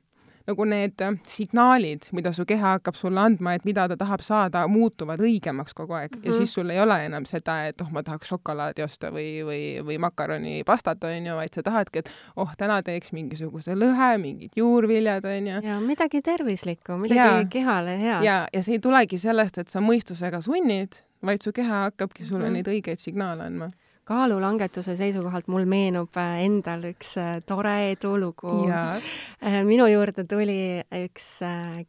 nagu 0.46 0.64
need 0.68 1.02
äh, 1.04 1.16
signaalid, 1.28 2.08
mida 2.16 2.32
su 2.32 2.46
keha 2.48 2.76
hakkab 2.76 2.96
sulle 2.98 3.20
andma, 3.20 3.54
et 3.56 3.66
mida 3.68 3.86
ta 3.90 3.96
tahab 4.00 4.24
saada, 4.24 4.64
muutuvad 4.70 5.20
õigemaks 5.22 5.76
kogu 5.76 5.96
aeg 5.98 6.16
mm 6.16 6.20
-hmm. 6.20 6.26
ja 6.26 6.30
mhm. 6.30 6.38
siis 6.38 6.54
sul 6.54 6.70
ei 6.70 6.80
ole 6.80 6.98
enam 7.06 7.26
seda, 7.28 7.66
et 7.66 7.80
oh, 7.80 7.90
ma 7.90 8.02
tahaks 8.02 8.28
šokolaadi 8.28 8.82
osta 8.82 9.10
või, 9.10 9.44
või, 9.46 9.62
või 9.86 9.98
makaronipastat, 9.98 11.04
onju, 11.04 11.36
vaid 11.36 11.54
sa 11.54 11.62
tahadki, 11.62 11.98
et 11.98 12.10
oh, 12.36 12.56
täna 12.58 12.82
teeks 12.82 13.12
mingisuguse 13.12 13.74
lõhe, 13.74 14.18
mingid 14.18 14.52
juurviljad, 14.56 15.24
onju. 15.24 15.60
ja 15.62 15.80
midagi 15.80 16.22
tervislikku, 16.22 16.96
midagi 16.96 17.18
ja, 17.18 17.46
kehale 17.50 17.98
head. 17.98 18.24
ja, 18.24 18.48
ja 18.52 18.62
see 18.62 18.74
ei 18.74 18.80
tulegi 18.80 19.18
sellest, 19.18 19.58
et 19.58 19.68
sa 19.68 19.80
mõistusega 19.80 20.40
sunnid, 20.40 20.98
vaid 21.22 21.42
su 21.42 21.52
keha 21.52 21.86
hakkabki 21.86 22.24
sulle 22.24 22.48
mm 22.48 22.48
-hmm. 22.48 22.52
neid 22.54 22.68
õigeid 22.68 22.98
signaale 22.98 23.44
andma 23.44 23.70
kaalulangetuse 24.08 24.96
seisukohalt 24.98 25.46
mul 25.52 25.66
meenub 25.68 26.16
äh, 26.18 26.42
endal 26.46 26.82
üks 26.90 27.14
äh, 27.20 27.36
tore 27.46 27.92
edulugu. 27.92 28.64
Äh, 28.66 29.60
minu 29.66 29.86
juurde 29.90 30.24
tuli 30.28 30.82
üks 31.04 31.28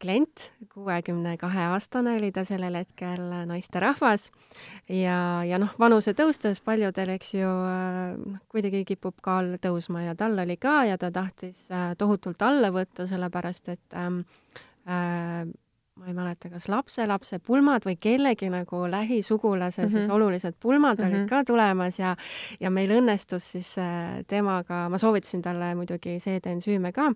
klient, 0.02 0.48
kuuekümne 0.74 1.34
kahe 1.40 1.66
aastane 1.72 2.16
oli 2.20 2.30
ta 2.34 2.44
sellel 2.46 2.78
hetkel 2.78 3.26
naisterahvas 3.50 4.28
ja, 4.88 5.18
ja 5.46 5.58
noh, 5.62 5.74
vanuse 5.80 6.14
tõustes 6.18 6.62
paljudel, 6.64 7.14
eks 7.16 7.34
ju, 7.34 7.50
kuidagi 8.52 8.84
kipub 8.88 9.18
kaal 9.24 9.56
tõusma 9.62 10.06
ja 10.06 10.14
tal 10.18 10.38
oli 10.38 10.58
ka 10.60 10.84
ja 10.90 10.98
ta 11.00 11.10
tahtis 11.14 11.66
tohutult 11.98 12.42
alla 12.46 12.70
võtta, 12.74 13.08
sellepärast 13.10 13.74
et 13.74 13.98
ähm, 13.98 14.22
äh, 14.86 15.44
ma 16.00 16.08
ei 16.10 16.14
mäleta, 16.14 16.50
kas 16.50 16.66
lapselapse 16.68 17.38
pulmad 17.38 17.84
või 17.86 17.94
kellegi 18.00 18.48
nagu 18.50 18.84
lähisugulase 18.90 19.82
mm 19.82 19.88
-hmm. 19.88 19.92
siis 19.92 20.10
olulised 20.10 20.56
pulmad 20.60 20.98
mm 20.98 21.04
-hmm. 21.04 21.08
olid 21.08 21.20
mhm. 21.20 21.28
ka 21.28 21.44
tulemas 21.44 21.98
ja 21.98 22.16
ja 22.60 22.70
meil 22.70 22.90
õnnestus 22.90 23.52
siis 23.52 23.78
äh, 23.78 24.24
temaga, 24.26 24.88
ma 24.88 24.98
soovitasin 24.98 25.42
talle 25.42 25.74
muidugi 25.74 26.20
seedeensüüme 26.20 26.92
ka 26.92 27.12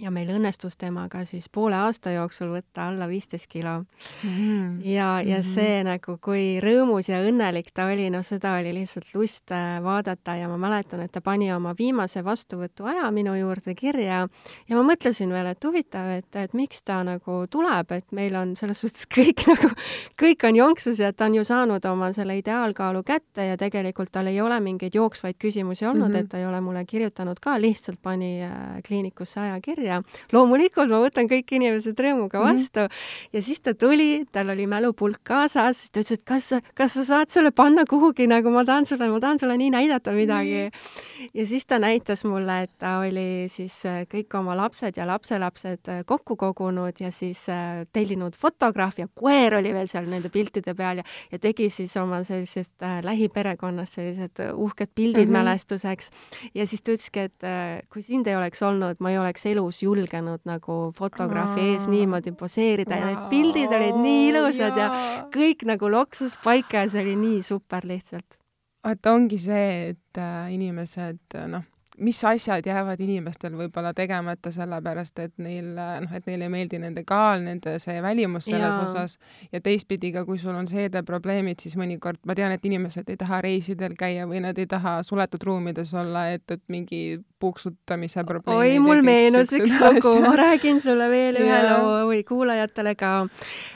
ja 0.00 0.10
meil 0.10 0.30
õnnestus 0.32 0.78
temaga 0.80 1.20
siis 1.28 1.48
poole 1.52 1.76
aasta 1.76 2.14
jooksul 2.14 2.48
võtta 2.54 2.86
alla 2.88 3.06
viisteist 3.10 3.48
kilo 3.52 3.82
mm. 4.24 4.80
ja, 4.86 5.20
ja 5.20 5.38
mm 5.38 5.42
-hmm. 5.42 5.48
see 5.54 5.82
nagu, 5.84 6.16
kui 6.20 6.60
rõõmus 6.64 7.10
ja 7.10 7.20
õnnelik 7.20 7.68
ta 7.74 7.86
oli, 7.92 8.08
noh, 8.10 8.24
seda 8.24 8.54
oli 8.60 8.72
lihtsalt 8.72 9.12
lust 9.14 9.52
äh, 9.52 9.82
vaadata 9.84 10.36
ja 10.36 10.48
ma 10.48 10.56
mäletan, 10.56 11.02
et 11.04 11.12
ta 11.12 11.20
pani 11.20 11.52
oma 11.52 11.74
viimase 11.78 12.24
vastuvõtu 12.24 12.88
aja 12.88 13.10
minu 13.10 13.34
juurde 13.34 13.74
kirja 13.74 14.28
ja 14.68 14.76
ma 14.76 14.82
mõtlesin 14.82 15.30
veel, 15.30 15.46
et 15.46 15.64
huvitav, 15.64 16.08
et, 16.08 16.36
et 16.36 16.54
miks 16.54 16.82
ta 16.82 17.02
nagu 17.04 17.46
tuleb, 17.50 17.92
et 17.92 18.12
meil 18.12 18.36
on 18.36 18.56
selles 18.56 18.80
suhtes 18.80 19.06
kõik 19.16 19.44
nagu, 19.46 19.74
kõik 20.22 20.48
on 20.48 20.56
jonksus 20.56 20.98
ja 20.98 21.12
ta 21.12 21.24
on 21.24 21.34
ju 21.34 21.44
saanud 21.44 21.84
oma 21.84 22.12
selle 22.12 22.38
ideaalkaalu 22.38 23.02
kätte 23.02 23.44
ja 23.44 23.56
tegelikult 23.56 24.12
tal 24.12 24.26
ei 24.26 24.40
ole 24.40 24.60
mingeid 24.60 24.94
jooksvaid 24.94 25.36
küsimusi 25.38 25.86
olnud 25.86 26.08
mm, 26.08 26.14
-hmm. 26.14 26.18
et 26.18 26.28
ta 26.28 26.38
ei 26.38 26.46
ole 26.46 26.60
mulle 26.60 26.84
kirjutanud 26.84 27.36
ka, 27.40 27.60
lihtsalt 27.60 27.98
pani 28.02 28.42
äh, 28.42 28.82
kliinikusse 28.86 29.40
aja 29.40 29.60
kirja 29.60 29.81
kirja. 29.82 30.02
loomulikult 30.32 30.90
ma 30.90 31.00
võtan 31.02 31.28
kõik 31.30 31.50
inimesed 31.58 31.98
rõõmuga 31.98 32.40
mhm. 32.40 32.46
vastu 32.48 32.80
mm 32.80 32.86
-hmm. 32.86 33.28
ja 33.32 33.42
siis 33.42 33.60
ta 33.60 33.74
tuli, 33.74 34.24
tal 34.32 34.50
oli 34.54 34.66
mälupulk 34.66 35.20
kaasas, 35.24 35.78
siis 35.78 35.90
ta 35.90 36.00
ütles, 36.00 36.18
et 36.18 36.24
kas, 36.24 36.52
kas 36.74 36.94
sa 36.94 37.04
saad 37.04 37.30
selle 37.30 37.50
panna 37.50 37.84
kuhugi, 37.88 38.26
nagu 38.26 38.50
ma 38.50 38.64
tahan 38.64 38.86
sulle, 38.86 39.08
ma 39.08 39.20
tahan 39.20 39.38
sulle 39.38 39.56
nii 39.56 39.70
näidata 39.70 40.12
midagi 40.12 40.62
mm. 40.62 40.68
-hmm. 40.68 41.30
ja 41.34 41.46
siis 41.46 41.66
ta 41.66 41.78
näitas 41.78 42.24
mulle, 42.24 42.62
et 42.62 42.70
ta 42.78 42.98
oli 42.98 43.48
siis 43.48 43.86
äh, 43.86 44.06
kõik 44.06 44.38
oma 44.38 44.56
lapsed 44.56 44.96
ja 44.96 45.06
lapselapsed 45.06 45.88
äh, 45.88 46.04
kokku 46.06 46.36
kogunud 46.36 47.00
ja 47.00 47.10
siis 47.10 47.48
äh, 47.48 47.86
tellinud 47.92 48.36
fotograafia, 48.36 49.08
koer 49.14 49.54
oli 49.54 49.72
veel 49.74 49.88
seal 49.88 50.06
nende 50.06 50.28
piltide 50.28 50.74
peal 50.74 51.02
ja, 51.02 51.04
ja 51.32 51.38
tegi 51.38 51.70
siis 51.70 51.96
oma 51.96 52.22
sellisest 52.24 52.82
äh, 52.82 53.02
lähiperekonnast 53.02 53.92
sellised 53.92 54.42
uhked 54.54 54.88
pildid 54.94 55.28
mm 55.28 55.34
-hmm. 55.34 55.38
mälestuseks. 55.38 56.10
ja 56.54 56.66
siis 56.66 56.82
ta 56.82 56.92
ütleski, 56.92 57.20
et 57.20 57.44
äh, 57.44 57.80
kui 57.92 58.02
sind 58.02 58.26
ei 58.26 58.36
oleks 58.36 58.62
olnud, 58.62 58.96
ma 59.00 59.10
ei 59.10 59.18
oleks 59.18 59.46
elus 59.46 59.71
elus 59.72 59.82
julgenud 59.82 60.44
nagu 60.44 60.92
fotograafi 60.96 61.72
ees 61.72 61.88
niimoodi 61.88 62.32
poseerida 62.36 62.96
ja 62.96 63.08
need 63.08 63.28
pildid 63.30 63.72
olid 63.72 63.98
nii 64.02 64.28
ilusad 64.30 64.76
ja 64.76 64.88
kõik 65.32 65.64
nagu 65.64 65.88
loksus 65.90 66.36
paika 66.44 66.84
ja 66.84 66.90
see 66.92 67.02
oli 67.02 67.16
nii 67.16 67.42
super 67.42 67.84
lihtsalt. 67.84 68.38
vaata, 68.84 69.12
ongi 69.12 69.38
see, 69.38 69.94
et 69.94 70.18
äh, 70.18 70.52
inimesed 70.52 71.38
noh, 71.48 71.64
mis 71.98 72.24
asjad 72.24 72.66
jäävad 72.66 73.00
inimestel 73.04 73.52
võib-olla 73.56 73.92
tegemata 73.96 74.52
sellepärast, 74.52 75.18
et 75.24 75.34
neil 75.42 75.72
noh, 75.76 76.14
et 76.16 76.26
neile 76.28 76.48
ei 76.48 76.52
meeldi 76.52 76.80
nende 76.80 77.04
kaal, 77.08 77.42
nende 77.44 77.76
see 77.82 77.98
välimus 78.02 78.48
selles 78.48 78.72
ja. 78.72 78.86
osas 78.86 79.18
ja 79.52 79.60
teistpidi 79.60 80.12
ka, 80.14 80.24
kui 80.28 80.40
sul 80.40 80.56
on 80.56 80.68
seedeprobleemid, 80.70 81.60
siis 81.60 81.76
mõnikord 81.80 82.22
ma 82.28 82.36
tean, 82.38 82.54
et 82.54 82.64
inimesed 82.64 83.12
ei 83.12 83.20
taha 83.20 83.42
reisidel 83.44 83.96
käia 83.98 84.26
või 84.30 84.40
nad 84.44 84.58
ei 84.58 84.68
taha 84.70 85.00
suletud 85.06 85.44
ruumides 85.44 85.92
olla, 85.94 86.30
et, 86.32 86.46
et 86.50 86.64
mingi 86.72 87.20
puuksutamise 87.42 88.24
probleem. 88.24 88.58
oi, 88.58 88.78
mul 88.82 89.02
meenus 89.04 89.52
üks 89.56 89.76
lugu, 89.82 90.14
ma 90.24 90.32
räägin 90.38 90.80
sulle 90.84 91.08
veel 91.12 91.40
ühe 91.42 91.60
loo 91.66 92.06
või 92.08 92.22
kuulajatele 92.28 92.94
ka 92.96 93.12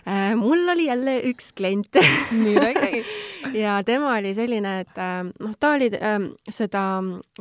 äh,. 0.07 0.33
mul 0.39 0.69
oli 0.73 0.89
jälle 0.89 1.19
üks 1.33 1.53
klient 1.57 2.01
nii, 2.33 2.57
räägi 2.63 3.03
ja 3.55 3.77
tema 3.85 4.15
oli 4.17 4.35
selline, 4.35 4.81
et 4.81 4.99
äh, 4.99 5.21
noh, 5.25 5.55
ta 5.61 5.73
oli 5.77 5.91
äh, 5.95 6.17
seda 6.51 6.83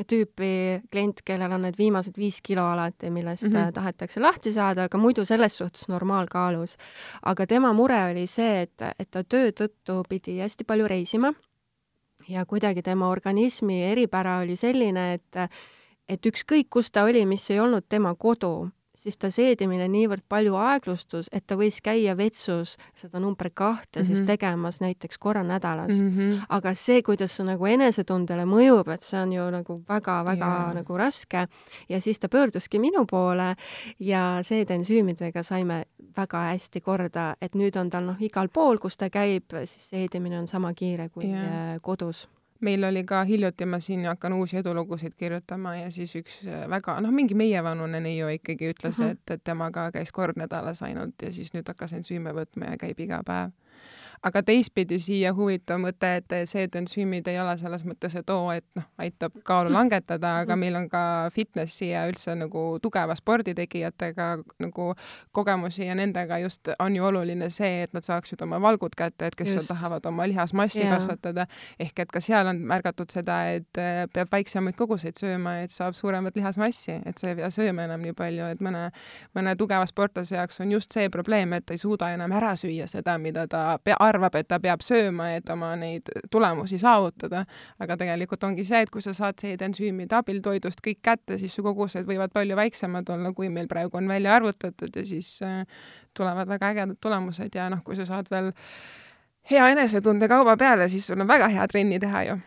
tüüpi 0.01 0.51
klient, 0.91 1.23
kellel 1.25 1.55
on 1.57 1.65
need 1.67 1.79
viimased 1.79 2.17
viis 2.19 2.41
kilo 2.45 2.65
alati, 2.73 3.09
millest 3.09 3.47
mm 3.47 3.55
-hmm. 3.55 3.73
tahetakse 3.73 4.21
lahti 4.21 4.51
saada, 4.51 4.83
aga 4.89 4.97
muidu 4.97 5.25
selles 5.25 5.57
suhtes 5.57 5.87
normaalkaalus. 5.87 6.77
aga 7.23 7.47
tema 7.47 7.73
mure 7.73 8.11
oli 8.11 8.27
see, 8.27 8.61
et, 8.61 8.81
et 8.99 9.11
ta 9.11 9.23
töö 9.23 9.51
tõttu 9.51 10.03
pidi 10.09 10.39
hästi 10.39 10.63
palju 10.63 10.87
reisima 10.87 11.33
ja 12.27 12.45
kuidagi 12.45 12.81
tema 12.81 13.09
organismi 13.09 13.83
eripära 13.83 14.37
oli 14.37 14.55
selline, 14.55 15.13
et 15.13 15.49
et 16.09 16.25
ükskõik, 16.25 16.69
kus 16.69 16.91
ta 16.91 17.03
oli, 17.03 17.25
mis 17.25 17.49
ei 17.49 17.59
olnud 17.59 17.87
tema 17.89 18.15
kodu, 18.15 18.69
siis 19.05 19.19
ta 19.21 19.29
seedimine 19.33 19.85
niivõrd 19.91 20.25
palju 20.29 20.55
aeglustus, 20.57 21.29
et 21.35 21.45
ta 21.47 21.57
võis 21.59 21.77
käia 21.85 22.15
vetsus 22.17 22.75
seda 22.97 23.21
number 23.21 23.51
kahte 23.53 23.99
mm 23.99 24.01
-hmm. 24.01 24.07
siis 24.07 24.19
mhm. 24.19 24.27
tegemas 24.27 24.81
näiteks 24.81 25.17
korra 25.17 25.43
nädalas 25.43 25.93
mm. 25.93 26.09
-hmm. 26.17 26.45
aga 26.49 26.73
see, 26.73 27.01
kuidas 27.01 27.37
see 27.37 27.45
nagu 27.45 27.65
enesetundele 27.65 28.45
mõjub, 28.45 28.89
et 28.93 29.01
see 29.01 29.21
on 29.21 29.33
ju 29.33 29.49
nagu 29.51 29.81
väga-väga 29.89 30.51
yeah. 30.53 30.73
nagu 30.75 30.97
raske 30.97 31.47
ja 31.89 32.01
siis 32.01 32.19
ta 32.19 32.27
pöörduski 32.29 32.79
minu 32.79 33.05
poole 33.05 33.55
ja 33.99 34.39
seedensüümidega 34.41 35.43
saime 35.43 35.85
väga 36.17 36.37
hästi 36.51 36.81
korda, 36.81 37.35
et 37.41 37.55
nüüd 37.55 37.79
on 37.79 37.89
tal 37.89 38.03
noh, 38.03 38.15
igal 38.19 38.47
pool, 38.47 38.77
kus 38.77 38.97
ta 38.97 39.09
käib, 39.09 39.43
siis 39.65 39.89
seedimine 39.89 40.39
on 40.39 40.47
sama 40.47 40.73
kiire 40.73 41.09
kui 41.09 41.25
yeah. 41.25 41.81
kodus 41.81 42.29
meil 42.61 42.83
oli 42.83 43.03
ka 43.03 43.23
hiljuti, 43.23 43.65
ma 43.65 43.79
siin 43.79 44.05
hakkan 44.05 44.33
uusi 44.33 44.57
edulugusid 44.57 45.15
kirjutama 45.17 45.75
ja 45.75 45.91
siis 45.91 46.15
üks 46.15 46.39
äh, 46.47 46.63
väga, 46.69 46.99
noh, 47.01 47.11
mingi 47.11 47.35
meievanune 47.35 47.99
neiu 47.99 48.29
ikkagi 48.31 48.71
ütles 48.73 48.99
uh, 48.99 49.05
-huh. 49.05 49.11
et, 49.11 49.31
et 49.31 49.43
tema 49.43 49.71
ka 49.71 49.91
käis 49.91 50.11
kord 50.11 50.39
nädalas 50.39 50.81
ainult 50.81 51.21
ja 51.21 51.33
siis 51.33 51.53
nüüd 51.53 51.67
hakkas 51.67 51.93
ensüüme 51.93 52.33
võtma 52.33 52.71
ja 52.71 52.77
käib 52.77 52.99
iga 52.99 53.21
päev 53.25 53.51
aga 54.25 54.41
teistpidi 54.45 54.97
siia 55.01 55.31
huvitav 55.37 55.79
mõte, 55.81 56.09
et 56.19 56.33
seedensüümid 56.49 57.27
ei 57.29 57.37
ole 57.41 57.53
selles 57.61 57.83
mõttes, 57.85 58.15
et 58.17 58.29
oo, 58.33 58.49
et 58.53 58.65
noh, 58.77 58.87
aitab 59.01 59.35
kaalu 59.45 59.73
langetada, 59.73 60.39
aga 60.41 60.57
meil 60.57 60.77
on 60.79 60.87
ka 60.89 61.01
fitnessi 61.35 61.91
ja 61.91 62.05
üldse 62.09 62.33
nagu 62.37 62.63
tugeva 62.81 63.15
sporditegijatega 63.17 64.29
nagu 64.65 64.87
kogemusi 65.35 65.85
ja 65.85 65.97
nendega 65.97 66.39
just 66.41 66.71
on 66.79 66.95
ju 66.97 67.05
oluline 67.05 67.49
see, 67.53 67.83
et 67.85 67.93
nad 67.93 68.05
saaksid 68.05 68.41
oma 68.45 68.59
valgud 68.63 68.95
kätte, 68.97 69.29
et 69.29 69.37
kes 69.37 69.53
just. 69.53 69.69
tahavad 69.69 70.05
oma 70.09 70.27
lihasmassi 70.27 70.81
yeah. 70.81 70.95
kasvatada, 70.95 71.45
ehk 71.79 72.01
et 72.05 72.13
ka 72.13 72.23
seal 72.23 72.49
on 72.49 72.63
märgatud 72.65 73.13
seda, 73.13 73.37
et 73.59 73.81
äh, 73.81 74.05
peab 74.13 74.33
väiksemaid 74.33 74.77
koguseid 74.79 75.21
sööma, 75.21 75.59
et 75.65 75.73
saab 75.73 75.93
suuremat 75.97 76.37
lihasmassi, 76.37 76.97
et 77.05 77.21
sa 77.21 77.29
ei 77.29 77.39
pea 77.43 77.51
sööma 77.53 77.85
enam 77.85 78.01
nii 78.01 78.17
palju, 78.17 78.49
et 78.55 78.65
mõne, 78.65 78.87
mõne 79.37 79.55
tugeva 79.59 79.85
sportlase 79.89 80.39
jaoks 80.39 80.59
on 80.65 80.73
just 80.73 80.97
see 80.97 81.13
probleem, 81.13 81.53
et 81.53 81.65
ta 81.65 81.77
ei 81.77 81.81
suuda 81.81 82.09
enam 82.15 82.33
ära 82.33 82.55
süüa 82.57 82.89
seda, 82.89 83.19
mida 83.21 83.45
ta 83.51 83.67
arvab, 83.75 84.14
arvab, 84.15 84.35
et 84.39 84.47
ta 84.49 84.59
peab 84.63 84.83
sööma, 84.85 85.29
et 85.37 85.49
oma 85.53 85.73
neid 85.79 86.09
tulemusi 86.31 86.79
saavutada, 86.81 87.43
aga 87.83 87.97
tegelikult 88.01 88.43
ongi 88.47 88.65
see, 88.67 88.81
et 88.85 88.91
kui 88.93 89.03
sa 89.03 89.13
saad 89.17 89.39
seedensüümide 89.43 90.17
abil 90.17 90.41
toidust 90.45 90.81
kõik 90.85 91.03
kätte, 91.05 91.39
siis 91.41 91.55
su 91.55 91.63
kogused 91.65 92.07
võivad 92.07 92.33
palju 92.35 92.57
väiksemad 92.57 93.09
olla, 93.15 93.33
kui 93.37 93.51
meil 93.53 93.69
praegu 93.71 93.99
on 93.99 94.09
välja 94.11 94.35
arvutatud 94.39 94.95
ja 94.95 95.05
siis 95.07 95.37
äh, 95.45 95.63
tulevad 96.17 96.49
väga 96.49 96.73
ägedad 96.73 97.01
tulemused 97.01 97.55
ja 97.55 97.69
noh, 97.69 97.83
kui 97.85 97.97
sa 97.99 98.07
saad 98.09 98.31
veel 98.31 98.51
hea 99.51 99.71
enesetunde 99.75 100.29
kauba 100.31 100.57
peale, 100.57 100.89
siis 100.89 101.07
sul 101.07 101.21
on 101.21 101.29
väga 101.29 101.49
hea 101.53 101.67
trenni 101.71 101.99
teha 102.01 102.23
ju. 102.29 102.37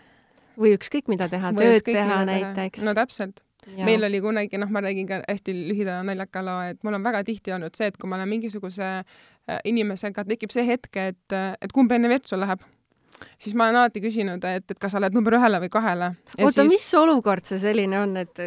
või 0.58 0.72
ükskõik, 0.74 1.06
mida 1.06 1.28
teha, 1.30 1.52
tööd 1.54 1.84
teha 1.86 2.24
näiteks. 2.26 2.82
no 2.82 2.94
täpselt. 2.98 3.44
Meil 3.76 4.04
oli 4.08 4.20
kunagi, 4.24 4.58
noh, 4.60 4.70
ma 4.72 4.82
räägin 4.84 5.08
ka 5.08 5.22
hästi 5.28 5.54
lühida 5.56 6.00
naljaka 6.06 6.44
loo, 6.44 6.60
et 6.72 6.80
mul 6.86 6.98
on 6.98 7.04
väga 7.04 7.24
tihti 7.26 7.52
olnud 7.54 7.76
see, 7.76 7.90
et 7.90 7.98
kui 7.98 8.10
ma 8.10 8.16
olen 8.16 8.30
mingisuguse 8.30 8.92
Äh, 9.48 9.62
inimesega 9.64 10.26
tekib 10.28 10.52
see 10.52 10.66
hetk, 10.68 10.92
et, 11.00 11.32
et 11.32 11.72
kumb 11.72 11.92
enne 11.96 12.10
vetsu 12.12 12.36
läheb 12.36 12.60
siis 13.40 13.54
ma 13.56 13.64
olen 13.64 13.78
alati 13.80 14.02
küsinud, 14.04 14.44
et, 14.44 14.66
et 14.68 14.78
kas 14.78 14.92
sa 14.92 15.00
lähed 15.00 15.16
number 15.16 15.34
ühele 15.38 15.58
või 15.62 15.70
kahele. 15.72 16.10
oota 16.36 16.66
siis..., 16.66 16.74
mis 16.74 16.88
olukord 17.00 17.48
see 17.48 17.56
selline 17.62 17.96
on, 18.02 18.12
et 18.20 18.42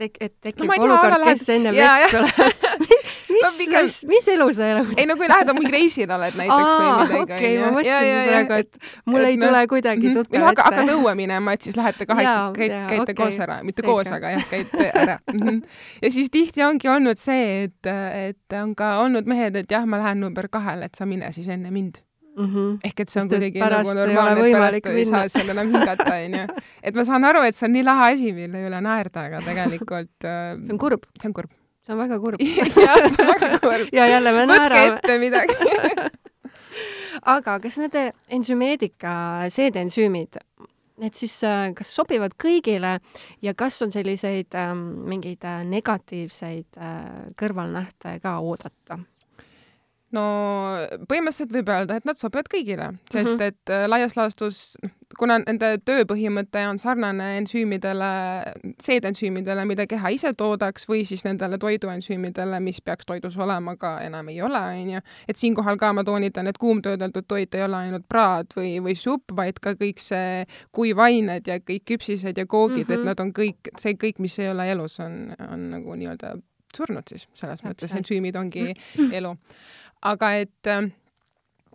tek-, 0.00 0.18
et 0.20 0.34
tekib 0.42 0.66
no, 0.66 0.76
olukord, 0.86 1.26
kes 1.28 1.48
enne 1.56 1.74
vett 1.76 2.14
tuleb 2.14 2.90
mis 3.30 3.42
no, 3.42 3.50
pigem... 3.58 3.86
mis, 3.86 3.98
mis 4.10 4.28
elu 4.34 4.46
sa 4.56 4.68
elad? 4.74 4.90
ei 4.98 5.06
no 5.08 5.16
kui 5.20 5.28
lähed 5.30 5.52
mingi 5.56 5.72
reisil 5.74 6.12
oled 6.16 6.36
näiteks 6.40 6.72
Aa, 6.72 6.80
või 6.80 6.90
midagi. 6.90 7.20
okei, 7.22 7.52
ma 7.60 7.70
mõtlesin 7.76 8.28
praegu, 8.30 8.58
et 8.64 8.80
mul 9.12 9.20
et, 9.20 9.28
ei 9.28 9.40
tule 9.44 9.62
kuidagi 9.74 10.06
mhm. 10.06 10.18
tuttav 10.18 10.36
ette. 10.36 10.44
hakka, 10.48 10.66
hakkad 10.68 10.92
õue 10.96 11.14
minema, 11.20 11.56
et 11.56 11.68
siis 11.68 11.78
lähete 11.78 12.08
kahe, 12.10 12.26
käite, 12.58 12.82
käite 12.92 13.06
okay. 13.06 13.18
koos 13.22 13.40
ära, 13.46 13.60
mitte 13.66 13.84
Seega. 13.84 13.94
koos, 13.94 14.12
aga 14.18 14.34
jah, 14.36 14.46
käite 14.50 14.90
ära 14.90 15.16
mhm. 15.32 15.62
ja 16.04 16.12
siis 16.18 16.30
tihti 16.34 16.66
ongi 16.66 16.92
olnud 16.92 17.20
see, 17.20 17.66
et, 17.68 17.92
et 18.28 18.60
on 18.60 18.76
ka 18.78 18.96
olnud 19.04 19.30
mehed, 19.30 19.58
et 19.62 19.78
jah, 19.78 19.86
ma 19.88 20.02
lähen 20.02 20.22
number 20.24 20.50
kahele, 20.52 20.90
et 20.90 20.98
sa 20.98 21.08
mine 21.08 21.32
siis 21.36 21.50
enne 21.50 21.72
mind 21.74 22.02
Mm 22.40 22.50
-hmm. 22.54 22.78
ehk 22.88 23.00
et 23.00 23.08
see 23.12 23.20
on 23.20 23.28
Sest 23.28 23.34
kuidagi 23.36 23.60
nagu 23.60 23.94
normaalne, 23.94 24.46
et 24.48 24.54
pärast 24.56 24.86
ei 24.86 25.04
saa 25.04 25.28
seal 25.28 25.48
enam 25.52 25.72
hingata, 25.74 26.10
onju. 26.16 26.62
et 26.82 26.94
ma 26.94 27.04
saan 27.04 27.24
aru, 27.24 27.42
et 27.44 27.56
see 27.56 27.66
on 27.68 27.72
nii 27.76 27.84
lahe 27.84 28.12
asi, 28.14 28.32
mille 28.32 28.66
üle 28.68 28.80
naerda, 28.80 29.26
aga 29.28 29.42
tegelikult 29.44 30.24
äh, 30.24 30.56
see 30.64 30.72
on 30.72 30.78
kurb. 30.78 31.04
see 31.20 31.28
on 31.28 31.34
kurb. 31.34 31.50
see 31.84 31.94
on 31.94 32.00
väga 32.00 32.20
kurb 32.24 32.40
jah, 32.86 33.04
see 33.12 33.26
on 33.26 33.32
väga 33.34 33.58
kurb. 33.58 33.92
ja 33.98 34.08
jälle 34.08 34.32
me 34.32 34.46
naerame. 34.46 34.80
võtke 34.80 34.96
ette 34.96 35.18
midagi 35.18 36.18
aga 37.22 37.58
kas 37.60 37.78
need 37.80 37.96
ensümeedika 38.32 39.12
seedensüümid, 39.52 40.40
need 41.00 41.16
siis 41.16 41.36
äh, 41.48 41.70
kas 41.76 41.92
sobivad 41.96 42.36
kõigile 42.40 42.98
ja 43.44 43.54
kas 43.58 43.80
on 43.84 43.92
selliseid 43.92 44.56
ähm, 44.58 44.84
mingeid 45.08 45.44
äh, 45.48 45.62
negatiivseid 45.68 46.80
äh, 46.80 47.32
kõrvalnähte 47.40 48.18
ka 48.22 48.38
oodata? 48.44 49.00
No 50.14 50.22
põhimõtteliselt 51.08 51.52
võib 51.54 51.70
öelda, 51.70 51.98
et 52.00 52.06
nad 52.08 52.18
sobivad 52.18 52.48
kõigile, 52.50 52.90
sest 53.12 53.34
mm 53.34 53.38
-hmm. 53.38 53.46
et 53.46 53.72
äh, 53.74 53.84
laias 53.88 54.16
laastus, 54.18 54.76
kuna 55.18 55.38
nende 55.42 55.72
tööpõhimõte 55.86 56.62
on 56.68 56.78
sarnane 56.78 57.36
ensüümidele, 57.38 58.10
seedensüümidele, 58.82 59.64
mida 59.64 59.86
keha 59.86 60.12
ise 60.14 60.32
toodaks, 60.34 60.88
või 60.88 61.04
siis 61.06 61.24
nendele 61.24 61.58
toiduensüümidele, 61.58 62.60
mis 62.60 62.80
peaks 62.80 63.06
toidus 63.06 63.38
olema, 63.38 63.76
aga 63.78 64.00
enam 64.06 64.28
ei 64.28 64.42
ole, 64.42 64.62
onju. 64.82 65.00
et 65.28 65.36
siinkohal 65.36 65.76
ka 65.76 65.92
ma 65.92 66.04
toonitan, 66.04 66.46
et 66.46 66.58
kuumtöödeldud 66.58 67.26
toit 67.28 67.54
ei 67.54 67.62
ole 67.62 67.76
ainult 67.76 68.08
praad 68.08 68.46
või, 68.56 68.78
või 68.82 68.94
supp, 68.94 69.30
vaid 69.36 69.60
ka 69.62 69.74
kõik 69.78 70.02
see 70.02 70.46
kuivained 70.72 71.46
ja 71.46 71.60
kõik 71.60 71.86
küpsised 71.86 72.38
ja 72.38 72.46
koogid 72.46 72.88
mm, 72.88 72.94
-hmm. 72.94 72.94
et 72.94 72.98
mhm. 72.98 73.06
nad 73.06 73.20
on 73.20 73.32
kõik, 73.32 73.74
see 73.78 73.94
kõik, 73.94 74.18
mis 74.18 74.38
ei 74.38 74.48
ole 74.48 74.70
elus, 74.70 75.00
on, 75.00 75.34
on 75.52 75.70
nagu 75.70 75.94
nii-öelda 75.94 76.34
surnud 76.76 77.02
siis 77.08 77.28
selles 77.34 77.60
Täpselt. 77.60 77.70
mõttes, 77.70 77.94
ensüümid 77.98 78.36
ongi 78.36 78.74
elu 79.18 79.34
aga 80.02 80.32
et 80.40 80.66
äh, 80.66 80.90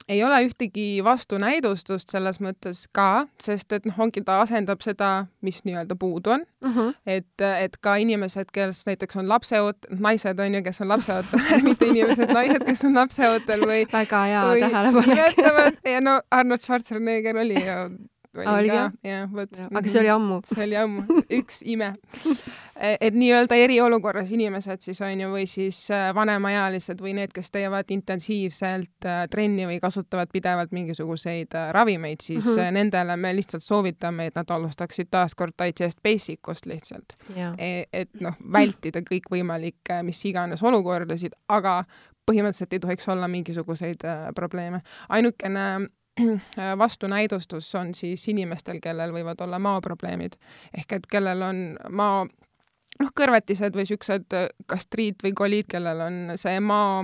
ei 0.09 0.23
ole 0.23 0.39
ühtegi 0.45 1.03
vastunäidustust 1.03 2.11
selles 2.13 2.39
mõttes 2.43 2.86
ka, 2.93 3.26
sest 3.41 3.73
et 3.76 3.86
noh, 3.89 3.97
ongi 4.05 4.21
ta 4.26 4.39
asendab 4.43 4.84
seda, 4.86 5.28
mis 5.45 5.61
nii-öelda 5.65 5.97
puudu 5.99 6.36
on 6.36 6.41
uh. 6.45 6.69
Mhm. 6.69 6.80
-huh. 6.80 6.93
et, 7.05 7.41
et 7.41 7.78
ka 7.82 7.95
inimesed, 7.95 8.51
kes 8.53 8.86
näiteks 8.86 9.15
on 9.15 9.30
lapseoot-, 9.30 9.89
naised 9.99 10.39
on 10.39 10.55
ju, 10.55 10.63
kes 10.63 10.82
on 10.82 10.88
lapseootel 10.88 11.39
mitte 11.69 11.86
inimesed, 11.86 12.34
naised, 12.34 12.65
kes 12.65 12.84
on 12.86 12.95
lapseootel 12.95 13.61
või 13.61 13.86
väga 13.93 14.26
hea 14.26 14.43
tähelepanek. 14.59 15.80
ja 15.86 16.01
no 16.01 16.21
Arnold 16.32 16.61
Schwarzenegger 16.61 17.38
oli 17.38 17.65
ju 17.65 17.80
oli 18.44 18.70
ka, 18.70 18.92
jah, 19.04 19.26
vot. 19.32 19.60
aga 19.72 19.88
see 19.90 20.00
oli 20.04 20.10
ammu. 20.10 20.40
see 20.50 20.64
oli 20.66 20.78
ammu, 20.80 21.06
üks 21.40 21.62
ime 21.66 21.94
e, 22.76 22.96
et 23.00 23.16
nii-öelda 23.16 23.58
eriolukorras 23.66 24.32
inimesed 24.36 24.84
siis 24.84 25.02
on 25.06 25.22
ju, 25.22 25.30
või 25.32 25.46
siis 25.50 25.80
äh, 25.94 26.10
vanemaealised 26.16 27.02
või 27.02 27.16
need, 27.18 27.34
kes 27.36 27.52
teevad 27.56 27.92
intensiivselt 27.96 29.08
äh, 29.08 29.26
trenni 29.32 29.68
või 29.70 29.80
kasutavad 29.84 30.32
pidevalt 30.34 30.74
mingisuguseid 30.76 31.56
äh, 31.56 31.70
ravimeid, 31.76 32.22
siis 32.22 32.46
mm 32.46 32.52
-hmm. 32.62 32.80
nendele 32.80 33.18
me 33.18 33.36
lihtsalt 33.36 33.64
soovitame, 33.64 34.30
et 34.32 34.36
nad 34.36 34.52
alustaksid 34.52 35.12
taaskord 35.12 35.56
digest 35.62 36.02
basic 36.04 36.48
ust 36.52 36.66
lihtsalt. 36.66 37.16
E, 37.58 37.86
et 37.94 38.22
noh, 38.22 38.36
vältida 38.54 39.02
kõikvõimalikke 39.06 40.04
mis 40.04 40.26
iganes 40.26 40.64
olukordasid, 40.64 41.34
aga 41.48 41.84
põhimõtteliselt 42.26 42.74
ei 42.74 42.80
tohiks 42.80 43.08
olla 43.10 43.28
mingisuguseid 43.28 44.02
probleeme. 44.36 44.82
ainukene 45.10 45.90
vastunäidustus 46.84 47.76
on 47.76 47.93
siis 47.93 48.28
inimestel, 48.32 48.80
kellel 48.84 49.13
võivad 49.16 49.41
olla 49.43 49.59
maoprobleemid. 49.59 50.36
ehk 50.78 50.99
et 50.99 51.07
kellel 51.11 51.41
on 51.41 51.63
mao 51.89 52.26
noh, 53.01 53.11
kõrvetised 53.16 53.76
või 53.76 53.86
siuksed 53.88 54.36
gastriit 54.70 55.24
või 55.24 55.34
koliid, 55.36 55.68
kellel 55.72 56.01
on 56.05 56.20
see 56.39 56.59
maa, 56.63 57.03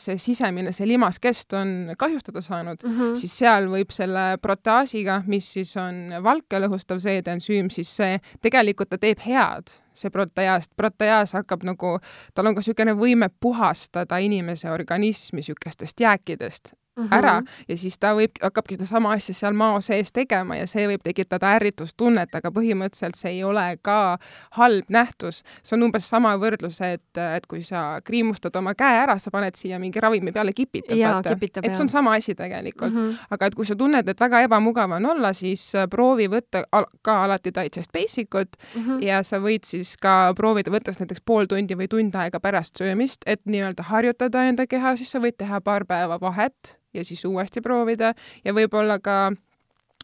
see 0.00 0.18
sisemine, 0.20 0.72
see 0.76 0.88
limaskest 0.88 1.54
on 1.56 1.92
kahjustada 1.98 2.42
saanud 2.44 2.84
mm, 2.84 2.96
-hmm. 2.96 3.16
siis 3.20 3.38
seal 3.42 3.68
võib 3.72 3.92
selle 3.92 4.38
proteaasiga, 4.42 5.22
mis 5.26 5.52
siis 5.52 5.76
on 5.80 6.10
valke 6.24 6.60
lõhustav 6.60 7.00
seedensüüm, 7.00 7.70
siis 7.70 7.96
see 7.96 8.18
tegelikult 8.40 8.90
ta 8.90 8.98
teeb 8.98 9.20
head 9.26 9.72
see 9.94 10.10
proteaas, 10.10 10.68
proteaas 10.76 11.32
hakkab 11.36 11.64
nagu, 11.66 11.98
tal 12.34 12.46
on 12.46 12.54
ka 12.56 12.62
niisugune 12.62 12.94
võime 12.96 13.28
puhastada 13.40 14.18
inimese 14.22 14.70
organismi 14.70 15.40
niisugustest 15.40 16.00
jääkidest, 16.00 16.72
mm 17.00 17.08
-hmm. 17.08 17.18
ära 17.18 17.42
ja 17.68 17.76
siis 17.76 17.98
ta 17.98 18.14
võib, 18.14 18.36
hakkabki 18.42 18.76
sedasama 18.76 19.12
asja 19.12 19.34
seal 19.34 19.52
mao 19.54 19.80
sees 19.80 20.12
tegema 20.12 20.56
ja 20.56 20.66
see 20.66 20.86
võib 20.88 21.02
tekitada 21.04 21.54
ärritustunnet, 21.56 22.34
aga 22.34 22.50
põhimõtteliselt 22.50 23.18
see 23.18 23.32
ei 23.32 23.44
ole 23.44 23.78
ka 23.82 24.18
halb 24.58 24.90
nähtus. 24.90 25.42
see 25.62 25.76
on 25.76 25.82
umbes 25.88 26.08
sama 26.08 26.36
võrdlus, 26.36 26.80
et, 26.80 27.18
et 27.36 27.46
kui 27.46 27.62
sa 27.62 28.00
kriimustad 28.04 28.56
oma 28.56 28.74
käe 28.74 29.02
ära, 29.02 29.18
sa 29.18 29.30
paned 29.30 29.54
siia 29.54 29.78
mingi 29.78 30.00
ravimi 30.00 30.32
peale, 30.32 30.52
kipitad, 30.52 30.98
vaata. 30.98 31.36
et 31.62 31.74
see 31.74 31.82
on 31.82 31.88
sama 31.88 32.14
asi 32.14 32.34
tegelikult 32.34 32.92
mm. 32.92 33.10
-hmm. 33.10 33.26
aga 33.30 33.46
et 33.46 33.54
kui 33.54 33.66
sa 33.66 33.76
tunned, 33.76 34.08
et 34.08 34.20
väga 34.20 34.40
ebamugav 34.40 34.90
on 34.90 35.06
olla, 35.06 35.32
siis 35.32 35.74
äh, 35.74 35.88
proovi 35.90 36.28
võtta 36.28 36.64
al 36.72 36.86
ka 37.02 37.24
alati 37.24 37.50
Digest 37.54 37.92
Basic 37.92 38.34
ut 38.34 38.56
mm 38.74 38.82
-hmm. 38.82 39.02
ja 39.02 39.22
sa 39.22 39.38
võid 39.38 39.64
siis 39.64 39.96
ka 39.96 40.32
proovida, 40.36 40.70
võttes 40.70 41.00
näiteks 41.00 41.20
pool 41.24 41.46
tundi 41.46 41.74
või 41.74 41.88
tund 41.88 42.14
aega 42.14 42.40
pärast 42.40 42.76
söömist, 42.78 43.22
et 43.26 43.40
nii-öelda 43.44 43.82
harjutada 43.82 44.44
enda 44.44 44.66
keha, 44.66 44.96
siis 44.96 45.10
sa 45.10 45.18
võid 45.18 45.38
teha 45.38 45.60
paar 45.60 45.84
päeva 45.84 46.20
vahet 46.20 46.80
ja 46.94 47.04
siis 47.04 47.24
uuesti 47.24 47.60
proovida 47.60 48.14
ja 48.44 48.54
võib-olla 48.56 48.98
ka 49.02 49.32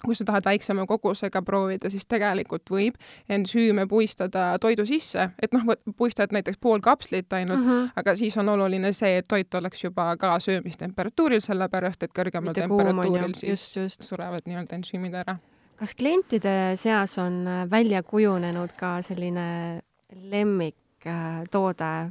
kui 0.05 0.15
sa 0.15 0.25
tahad 0.29 0.45
väiksema 0.45 0.87
kogusega 0.87 1.41
proovida, 1.43 1.91
siis 1.91 2.07
tegelikult 2.09 2.71
võib 2.71 2.99
ensüüme 3.33 3.87
puistada 3.89 4.49
toidu 4.61 4.85
sisse, 4.87 5.31
et 5.43 5.55
noh, 5.57 5.65
puistad 5.97 6.35
näiteks 6.37 6.61
pool 6.61 6.83
kapslit 6.85 7.33
ainult 7.33 7.63
mm, 7.63 7.71
-hmm. 7.71 7.91
aga 7.97 8.17
siis 8.17 8.37
on 8.37 8.49
oluline 8.49 8.93
see, 8.93 9.17
et 9.19 9.29
toit 9.29 9.55
oleks 9.55 9.85
juba 9.85 10.17
ka 10.17 10.37
söömistemperatuuril, 10.41 11.41
sellepärast 11.41 12.03
et 12.03 12.13
kõrgemal 12.19 12.53
Mitte 12.53 12.61
temperatuuril 12.61 13.35
siis 13.35 13.51
just, 13.51 13.77
just. 13.77 14.03
surevad 14.03 14.47
nii-öelda 14.47 14.77
ensüümid 14.77 15.15
ära. 15.15 15.39
kas 15.77 15.95
klientide 15.95 16.77
seas 16.77 17.19
on 17.19 17.45
välja 17.71 18.03
kujunenud 18.03 18.77
ka 18.77 19.03
selline 19.03 19.81
lemmiktoode 20.13 22.11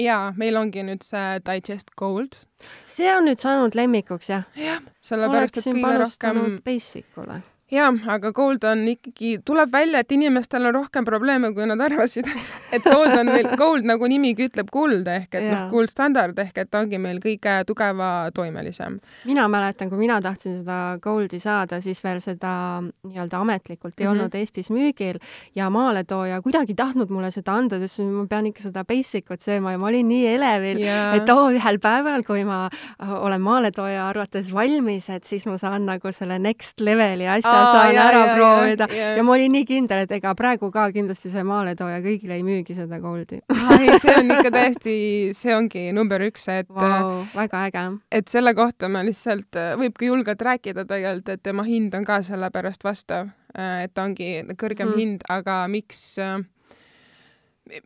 jaa, 0.00 0.32
meil 0.36 0.56
ongi 0.60 0.84
nüüd 0.86 1.04
see 1.06 1.40
Digest 1.46 1.94
Gold. 1.96 2.38
see 2.86 3.10
on 3.12 3.28
nüüd 3.28 3.42
saanud 3.42 3.76
lemmikuks, 3.78 4.30
jah? 4.32 4.46
jah, 4.56 4.80
sellepärast, 5.04 5.60
et 5.60 5.70
kõige 5.72 5.98
rohkem 6.04 6.42
Basicule 6.64 7.42
jah, 7.72 7.96
aga 8.14 8.30
Gold 8.30 8.62
on 8.68 8.84
ikkagi, 8.92 9.40
tuleb 9.46 9.72
välja, 9.74 10.00
et 10.04 10.12
inimestel 10.14 10.68
on 10.68 10.74
rohkem 10.76 11.06
probleeme, 11.06 11.50
kui 11.54 11.66
nad 11.66 11.80
arvasid. 11.82 12.28
et 12.74 12.84
Gold 12.86 13.10
on 13.16 13.26
meil, 13.26 13.48
Gold 13.58 13.88
nagu 13.88 14.06
nimigi 14.10 14.46
ütleb 14.46 14.70
kuld 14.70 15.08
ehk 15.10 15.34
et 15.34 15.46
noh, 15.48 15.64
kuldstandard 15.72 16.38
ehk 16.38 16.60
et 16.62 16.78
ongi 16.78 17.00
meil 17.02 17.18
kõige 17.22 17.56
tugevatoimelisem. 17.66 19.00
mina 19.26 19.48
mäletan, 19.50 19.90
kui 19.90 19.98
mina 19.98 20.20
tahtsin 20.22 20.60
seda 20.60 20.98
Goldi 21.02 21.40
saada, 21.42 21.80
siis 21.82 22.02
veel 22.04 22.20
seda 22.22 22.52
nii-öelda 22.84 23.42
ametlikult 23.42 23.98
ei 23.98 24.06
mm 24.06 24.12
-hmm. 24.12 24.12
olnud 24.12 24.34
Eestis 24.34 24.70
müügil 24.70 25.18
ja 25.54 25.70
maaletooja 25.70 26.40
kuidagi 26.42 26.72
ei 26.72 26.78
tahtnud 26.78 27.10
mulle 27.10 27.30
seda 27.30 27.52
anda, 27.58 27.78
ta 27.78 27.82
ütles, 27.82 27.98
et 27.98 28.12
ma 28.12 28.26
pean 28.26 28.46
ikka 28.46 28.62
seda 28.62 28.84
basic 28.84 29.30
ut 29.30 29.40
sööma 29.40 29.72
ja 29.72 29.78
ma 29.78 29.86
olin 29.86 30.08
nii 30.08 30.26
elevil 30.36 30.82
et 30.86 31.28
oo, 31.28 31.50
ühel 31.50 31.78
päeval, 31.82 32.22
kui 32.22 32.44
ma 32.44 32.68
olen 33.00 33.40
maaletooja 33.40 34.08
arvates 34.08 34.52
valmis, 34.54 35.10
et 35.10 35.24
siis 35.24 35.46
ma 35.46 35.58
saan 35.58 35.86
nagu 35.86 36.12
selle 36.12 36.38
next 36.38 36.80
leveli 36.80 37.26
asja 37.26 37.55
saan 37.56 37.94
ja, 37.94 38.06
ära 38.10 38.22
ja, 38.22 38.34
proovida 38.36 38.88
ja, 38.90 38.96
ja. 38.96 39.10
ja 39.18 39.24
ma 39.26 39.34
olin 39.36 39.54
nii 39.56 39.66
kindel, 39.68 40.02
et 40.06 40.14
ega 40.18 40.34
praegu 40.38 40.70
ka 40.74 40.86
kindlasti 40.94 41.32
see 41.32 41.44
maaletooja 41.46 42.00
kõigile 42.04 42.38
ei 42.38 42.44
müügi 42.46 42.76
seda 42.76 43.00
Goldi 43.02 43.40
ei, 43.78 43.98
see 44.02 44.16
on 44.16 44.34
ikka 44.36 44.52
täiesti, 44.54 44.96
see 45.36 45.54
ongi 45.56 45.86
number 45.96 46.26
üks, 46.28 46.48
et 46.52 46.70
wow, 46.70 47.22
väga 47.36 47.62
äge. 47.70 47.86
et 48.20 48.32
selle 48.32 48.54
kohta 48.58 48.90
ma 48.92 49.04
lihtsalt, 49.06 49.60
võib 49.80 49.96
ka 49.96 50.10
julgelt 50.10 50.44
rääkida 50.50 50.86
tegelikult, 50.88 51.32
et 51.34 51.44
tema 51.46 51.66
hind 51.66 51.94
on 51.96 52.04
ka 52.06 52.20
sellepärast 52.26 52.84
vastav, 52.86 53.32
et 53.54 53.94
ta 53.94 54.04
ongi 54.06 54.42
kõrgem 54.58 54.92
mm. 54.92 55.00
hind, 55.00 55.26
aga 55.32 55.64
miks 55.70 56.16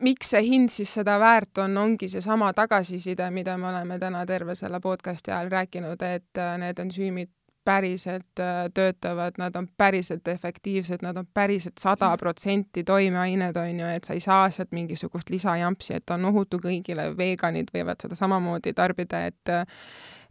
miks 0.01 0.31
see 0.33 0.43
hind 0.45 0.71
siis 0.73 0.91
seda 0.93 1.17
väärt 1.21 1.61
on, 1.63 1.77
ongi 1.77 2.09
seesama 2.11 2.51
tagasiside, 2.57 3.29
mida 3.33 3.57
me 3.57 3.69
oleme 3.71 3.97
täna 3.99 4.23
terve 4.29 4.55
selle 4.55 4.79
podcasti 4.79 5.31
ajal 5.31 5.49
rääkinud, 5.51 6.01
et 6.05 6.41
need 6.61 6.81
ensüümid 6.85 7.31
päriselt 7.65 8.39
äh, 8.39 8.65
töötavad, 8.73 9.37
nad 9.37 9.55
on 9.55 9.67
päriselt 9.77 10.27
efektiivsed, 10.27 11.01
nad 11.01 11.17
on 11.17 11.27
päriselt 11.33 11.77
sada 11.79 12.09
protsenti 12.17 12.83
toimeained, 12.83 13.55
on 13.55 13.79
ju, 13.79 13.87
et 13.87 14.03
sa 14.03 14.13
ei 14.13 14.19
saa 14.19 14.49
sealt 14.49 14.71
mingisugust 14.71 15.29
lisajampsi, 15.29 15.93
et 15.99 16.09
on 16.09 16.25
ohutu 16.25 16.59
kõigile, 16.63 17.11
veganid 17.17 17.71
võivad 17.73 18.01
seda 18.01 18.17
samamoodi 18.19 18.73
tarbida, 18.73 19.25
et 19.31 19.55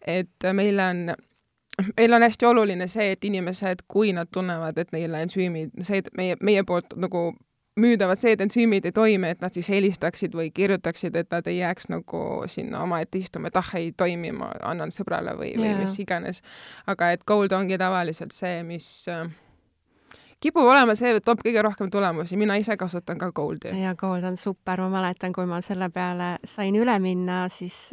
et 0.08 0.52
meile 0.56 0.86
on 0.90 1.02
meil 1.96 2.12
on 2.12 2.22
hästi 2.22 2.46
oluline 2.46 2.88
see, 2.88 3.12
et 3.14 3.24
inimesed, 3.24 3.84
kui 3.88 4.12
nad 4.12 4.28
tunnevad, 4.32 4.78
et 4.78 4.92
neile 4.92 5.22
ensüümid, 5.24 5.72
see 5.86 6.02
meie, 6.16 6.36
meie 6.42 6.64
poolt 6.66 6.96
nagu 7.00 7.30
müüdavad 7.80 8.20
seedensüümid 8.20 8.86
ei 8.88 8.94
toimi, 8.94 9.32
et 9.34 9.42
nad 9.42 9.54
siis 9.56 9.68
helistaksid 9.72 10.34
või 10.36 10.50
kirjutaksid, 10.54 11.16
et 11.16 11.30
nad 11.32 11.46
ei 11.50 11.60
jääks 11.60 11.90
nagu 11.92 12.22
sinna 12.50 12.84
omaette 12.84 13.20
istuma, 13.20 13.50
et 13.50 13.60
ah, 13.60 13.70
ei 13.78 13.92
toimi, 13.92 14.32
ma 14.36 14.52
annan 14.66 14.92
sõbrale 14.94 15.36
või, 15.38 15.54
või 15.58 15.72
yeah. 15.72 15.80
mis 15.80 15.98
iganes. 16.02 16.42
aga 16.90 17.12
et 17.16 17.24
gold 17.28 17.52
ongi 17.56 17.78
tavaliselt 17.80 18.36
see, 18.36 18.62
mis 18.66 18.86
äh, 19.10 19.26
kipub 20.40 20.68
olema 20.68 20.94
see, 20.98 21.12
et 21.16 21.24
toob 21.24 21.42
kõige 21.44 21.64
rohkem 21.64 21.90
tulemusi, 21.92 22.38
mina 22.40 22.56
ise 22.60 22.76
kasutan 22.80 23.18
ka 23.20 23.30
Goldi. 23.32 23.74
ja 23.82 23.94
Gold 23.98 24.24
on 24.24 24.36
super, 24.40 24.80
ma 24.86 24.90
mäletan, 25.00 25.34
kui 25.36 25.46
ma 25.48 25.60
selle 25.64 25.90
peale 25.94 26.36
sain 26.44 26.76
üle 26.76 26.96
minna, 27.02 27.44
siis 27.52 27.90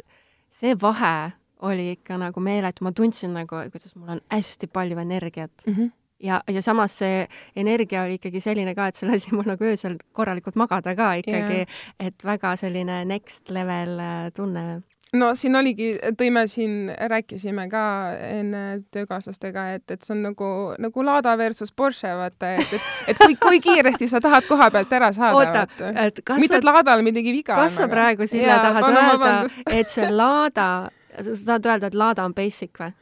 see 0.50 0.74
vahe 0.80 1.32
oli 1.66 1.92
ikka 1.96 2.18
nagu 2.20 2.40
meeletu, 2.40 2.84
ma 2.86 2.92
tundsin 2.94 3.34
nagu, 3.34 3.62
kuidas 3.72 3.94
mul 3.96 4.16
on 4.16 4.20
hästi 4.30 4.68
palju 4.72 4.98
energiat 4.98 5.66
mm. 5.66 5.74
-hmm 5.74 5.94
ja, 6.22 6.42
ja 6.50 6.62
samas 6.62 6.98
see 6.98 7.24
energia 7.56 8.02
oli 8.02 8.18
ikkagi 8.18 8.42
selline 8.42 8.74
ka, 8.74 8.88
et 8.88 8.98
see 8.98 9.08
lasi 9.08 9.34
mul 9.34 9.48
nagu 9.48 9.64
öösel 9.64 9.98
korralikult 10.12 10.58
magada 10.58 10.94
ka 10.98 11.14
ikkagi, 11.22 11.64
et 12.00 12.24
väga 12.24 12.56
selline 12.60 13.04
next 13.08 13.50
level 13.54 13.98
äh, 14.02 14.30
tunne 14.36 14.68
no 15.16 15.30
siin 15.38 15.56
oligi, 15.56 15.92
tõime 16.18 16.44
siin, 16.50 16.90
rääkisime 17.10 17.68
ka 17.72 17.82
enne 18.28 18.62
töökaaslastega, 18.94 19.64
et, 19.78 19.84
et 19.90 20.04
see 20.04 20.14
on 20.16 20.26
nagu, 20.30 20.50
nagu 20.80 21.04
Lada 21.06 21.32
versus 21.40 21.72
Porsche, 21.72 22.10
vaata, 22.18 22.52
et, 22.58 22.74
et, 22.76 22.90
et 23.12 23.22
kui, 23.22 23.38
kui 23.40 23.62
kiiresti 23.64 24.10
sa 24.10 24.20
tahad 24.24 24.44
koha 24.48 24.70
pealt 24.74 24.92
ära 24.92 25.12
saada. 25.16 25.38
oota, 25.38 25.64
et 26.04 26.20
kas 26.24 26.42
mitte, 26.42 26.60
et 26.60 26.68
Ladal 26.68 27.04
midagi 27.06 27.32
viga 27.32 27.56
on. 27.56 27.64
kas 27.64 27.80
sa 27.80 27.88
praegu, 27.88 28.28
Sille, 28.28 28.52
tahad 28.52 28.88
öelda, 28.92 29.34
et 29.72 29.92
see 29.92 30.10
Lada, 30.12 30.70
sa 31.16 31.38
tahad 31.40 31.72
öelda, 31.72 31.92
et 31.92 31.98
Lada 31.98 32.28
on 32.28 32.36
basic 32.36 32.76
või? 32.82 32.92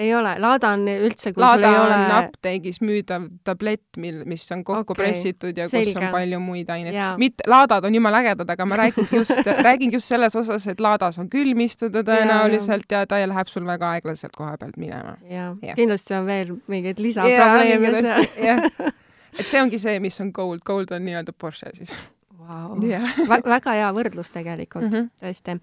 Ei 0.00 0.10
ole, 0.14 0.32
Laada 0.40 0.72
on 0.76 0.86
üldse, 0.88 1.32
kui 1.34 1.42
Laada 1.42 1.68
sul 1.68 1.76
ei 1.76 1.80
ole 1.80 1.96
on 1.96 2.14
apteegis 2.16 2.80
müüdav 2.84 3.26
tablett, 3.46 3.84
mil, 4.00 4.22
mis 4.28 4.44
on 4.54 4.62
kokku 4.66 4.94
okay, 4.94 5.10
pressitud 5.10 5.58
ja 5.58 5.68
selge. 5.70 5.94
kus 5.94 6.02
on 6.02 6.14
palju 6.14 6.40
muid 6.42 6.70
aineid. 6.72 6.98
mitte, 7.20 7.46
Laadad 7.50 7.86
on 7.88 7.96
jumala 7.96 8.22
ägedad, 8.24 8.52
aga 8.54 8.66
ma 8.68 8.80
räägingi 8.80 9.20
just 9.20 9.50
räägingi 9.68 9.98
just 9.98 10.12
selles 10.12 10.36
osas, 10.36 10.66
et 10.70 10.80
Laadas 10.80 11.20
on 11.22 11.30
külm 11.32 11.60
istuda 11.66 12.04
tõenäoliselt 12.06 12.88
ja, 12.90 13.04
ja 13.04 13.10
ta 13.10 13.20
läheb 13.20 13.52
sul 13.52 13.66
väga 13.68 13.94
aeglaselt 13.96 14.36
koha 14.36 14.56
pealt 14.60 14.78
minema. 14.80 15.16
jah 15.28 15.56
ja., 15.62 15.76
kindlasti 15.78 16.16
on 16.16 16.30
veel 16.30 16.54
mingeid 16.70 17.02
lisaprobleeme 17.02 17.92
seal. 18.00 18.92
et 19.38 19.46
see 19.46 19.60
ongi 19.62 19.78
see, 19.82 20.00
mis 20.00 20.20
on 20.24 20.32
gold, 20.36 20.64
gold 20.66 20.92
on 20.96 21.04
nii-öelda 21.06 21.36
Porsche 21.36 21.74
siis 21.76 21.92
wow. 22.40 22.78
yeah. 22.84 23.12
väga 23.28 23.76
hea 23.76 23.92
võrdlus 23.96 24.32
tegelikult 24.34 24.88
mm, 24.88 24.96
-hmm. 24.96 25.12
tõesti 25.22 25.58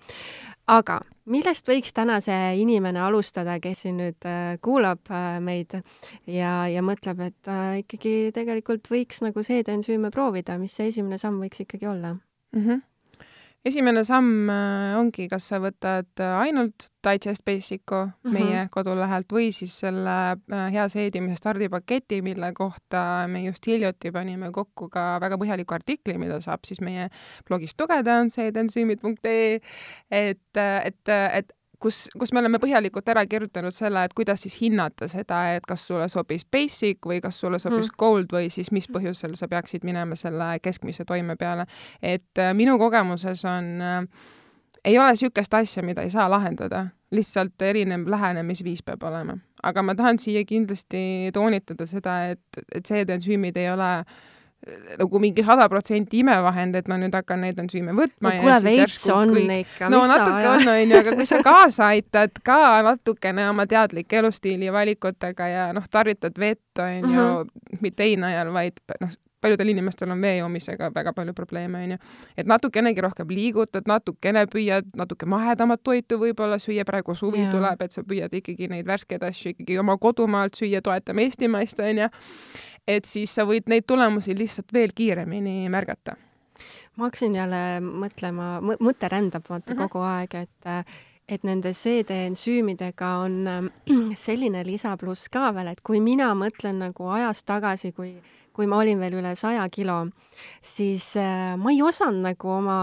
aga 0.67 0.99
millest 1.31 1.67
võiks 1.67 1.95
täna 1.95 2.19
see 2.23 2.59
inimene 2.61 3.01
alustada, 3.03 3.57
kes 3.63 3.85
siin 3.85 3.97
nüüd 4.01 4.27
äh, 4.27 4.57
kuulab 4.63 5.11
äh, 5.11 5.39
meid 5.43 5.77
ja, 6.27 6.67
ja 6.71 6.83
mõtleb, 6.85 7.23
et 7.29 7.51
äh, 7.51 7.79
ikkagi 7.83 8.33
tegelikult 8.35 8.91
võiks 8.91 9.23
nagu 9.25 9.43
seedensüüme 9.43 10.11
proovida, 10.13 10.57
mis 10.61 10.75
see 10.77 10.91
esimene 10.91 11.19
samm 11.21 11.41
võiks 11.43 11.63
ikkagi 11.63 11.89
olla 11.89 12.15
mm? 12.17 12.61
-hmm 12.61 12.85
esimene 13.67 14.03
samm 14.07 14.49
äh, 14.51 14.95
ongi, 14.99 15.27
kas 15.31 15.49
sa 15.51 15.59
võtad 15.63 16.09
äh, 16.23 16.35
ainult 16.43 16.89
Digest 17.05 17.43
Basic'u 17.47 17.99
mm 18.05 18.11
-hmm. 18.11 18.33
meie 18.33 18.67
kodulehelt 18.71 19.31
või 19.33 19.51
siis 19.55 19.75
selle 19.79 20.15
äh, 20.35 20.71
hea 20.73 20.87
seedimise 20.89 21.39
stardipaketi, 21.41 22.21
mille 22.21 22.53
kohta 22.53 23.27
me 23.27 23.43
just 23.45 23.67
hiljuti 23.67 24.11
panime 24.11 24.51
kokku 24.51 24.89
ka 24.89 25.19
väga 25.21 25.37
põhjaliku 25.37 25.75
artikli, 25.75 26.17
mida 26.17 26.41
saab 26.41 26.65
siis 26.67 26.81
meie 26.81 27.09
blogist 27.47 27.79
lugeda, 27.81 28.23
seedensüümid.ee, 28.29 29.59
et, 30.11 30.57
et, 30.83 31.09
et 31.33 31.56
kus, 31.79 32.07
kus 32.19 32.33
me 32.33 32.41
oleme 32.41 32.59
põhjalikult 32.61 33.09
ära 33.11 33.23
kirjutanud 33.29 33.75
selle, 33.75 34.03
et 34.07 34.15
kuidas 34.17 34.43
siis 34.45 34.57
hinnata 34.61 35.09
seda, 35.11 35.41
et 35.57 35.65
kas 35.67 35.85
sulle 35.87 36.07
sobis 36.09 36.45
basic 36.45 37.05
või 37.05 37.19
kas 37.23 37.39
sulle 37.39 37.59
sobis 37.61 37.89
mm. 37.89 37.97
gold 37.99 38.33
või 38.33 38.51
siis 38.53 38.71
mis 38.75 38.89
põhjusel 38.91 39.35
sa 39.39 39.49
peaksid 39.51 39.85
minema 39.87 40.17
selle 40.19 40.55
keskmise 40.63 41.05
toime 41.05 41.35
peale. 41.35 41.67
et 42.01 42.41
äh, 42.41 42.53
minu 42.53 42.77
kogemuses 42.77 43.45
on 43.45 43.81
äh,, 43.81 44.07
ei 44.85 44.97
ole 44.99 45.11
niisugust 45.13 45.53
asja, 45.53 45.83
mida 45.83 46.01
ei 46.05 46.09
saa 46.09 46.29
lahendada, 46.31 46.87
lihtsalt 47.11 47.61
erinev 47.61 48.07
lähenemisviis 48.09 48.83
peab 48.83 49.03
olema. 49.03 49.37
aga 49.63 49.83
ma 49.83 49.95
tahan 49.95 50.17
siia 50.17 50.45
kindlasti 50.45 51.31
toonitada 51.33 51.85
seda, 51.85 52.23
et, 52.31 52.65
et 52.75 52.85
seedensüümid 52.85 53.57
ei 53.57 53.69
ole 53.71 53.91
äh, 53.99 54.17
nagu 54.97 55.19
mingi 55.21 55.43
sada 55.45 55.67
protsenti 55.69 56.21
imevahend, 56.23 56.75
et 56.79 56.87
ma 56.89 56.97
nüüd 56.99 57.13
hakkan 57.15 57.43
neid 57.45 57.59
ensüüme 57.61 57.93
võtma 57.95 58.31
no, 58.33 58.41
kuule, 58.41 58.57
veits 58.65 59.05
on 59.13 59.31
kõik... 59.35 59.51
ikka. 59.63 59.91
no 59.93 60.01
natuke 60.09 60.49
on, 60.49 60.71
onju, 60.73 60.97
aga 60.97 61.13
kui 61.19 61.27
sa 61.29 61.39
kaasa 61.49 61.91
aitad 61.93 62.41
ka 62.43 62.81
natukene 62.87 63.47
oma 63.51 63.67
teadlike 63.69 64.19
elustiili 64.19 64.71
valikutega 64.73 65.51
ja 65.51 65.69
noh, 65.77 65.85
tarvitad 65.91 66.35
vett, 66.41 66.81
onju 66.83 67.29
-huh. 67.29 67.79
mitte 67.81 68.03
heina 68.03 68.33
ajal, 68.33 68.51
vaid 68.53 68.81
noh, 69.01 69.13
paljudel 69.41 69.69
inimestel 69.69 70.11
on 70.11 70.21
vee 70.21 70.37
joomisega 70.37 70.89
väga 70.93 71.13
palju 71.13 71.33
probleeme, 71.33 71.83
onju. 71.83 71.97
et 72.37 72.47
natukenegi 72.49 73.01
rohkem 73.01 73.29
liigutad, 73.29 73.85
natukene 73.87 74.45
püüad 74.45 74.89
natuke 74.97 75.25
mahedamat 75.25 75.83
toitu 75.83 76.17
võib-olla 76.17 76.57
süüa, 76.59 76.85
praegu 76.85 77.15
suvi 77.15 77.43
yeah. 77.43 77.51
tuleb, 77.53 77.81
et 77.81 77.91
sa 77.91 78.03
püüad 78.03 78.33
ikkagi 78.33 78.67
neid 78.67 78.87
värskeid 78.87 79.23
asju 79.23 79.53
ikkagi 79.53 79.77
oma 79.79 79.97
kodumaalt 79.97 80.57
süüa, 80.57 80.81
toetame 80.81 81.29
eestimaist, 81.29 81.79
onju 81.79 82.09
et 82.87 83.05
siis 83.05 83.33
sa 83.35 83.45
võid 83.47 83.67
neid 83.71 83.85
tulemusi 83.87 84.35
lihtsalt 84.37 84.73
veel 84.73 84.95
kiiremini 84.95 85.69
märgata. 85.69 86.15
ma 86.97 87.05
hakkasin 87.05 87.35
jälle 87.35 87.61
mõtlema, 87.81 88.57
mõte 88.61 89.09
rändab 89.09 89.45
vaata 89.49 89.73
mm 89.73 89.79
-hmm. 89.79 89.89
kogu 89.89 90.03
aeg, 90.03 90.35
et 90.35 90.85
et 91.27 91.43
nende 91.43 91.73
seedeensüümidega 91.73 93.07
on 93.19 93.71
selline 94.25 94.63
lisapluss 94.65 95.29
ka 95.29 95.53
veel, 95.53 95.67
et 95.67 95.81
kui 95.81 95.99
mina 95.99 96.33
mõtlen 96.33 96.79
nagu 96.79 97.09
ajas 97.09 97.43
tagasi, 97.43 97.91
kui 97.91 98.15
kui 98.57 98.67
ma 98.69 98.81
olin 98.81 98.99
veel 98.99 99.19
üle 99.19 99.35
saja 99.37 99.67
kilo, 99.69 99.99
siis 100.65 101.11
äh, 101.21 101.53
ma 101.61 101.73
ei 101.73 101.83
osanud 101.85 102.25
nagu 102.25 102.51
oma 102.57 102.77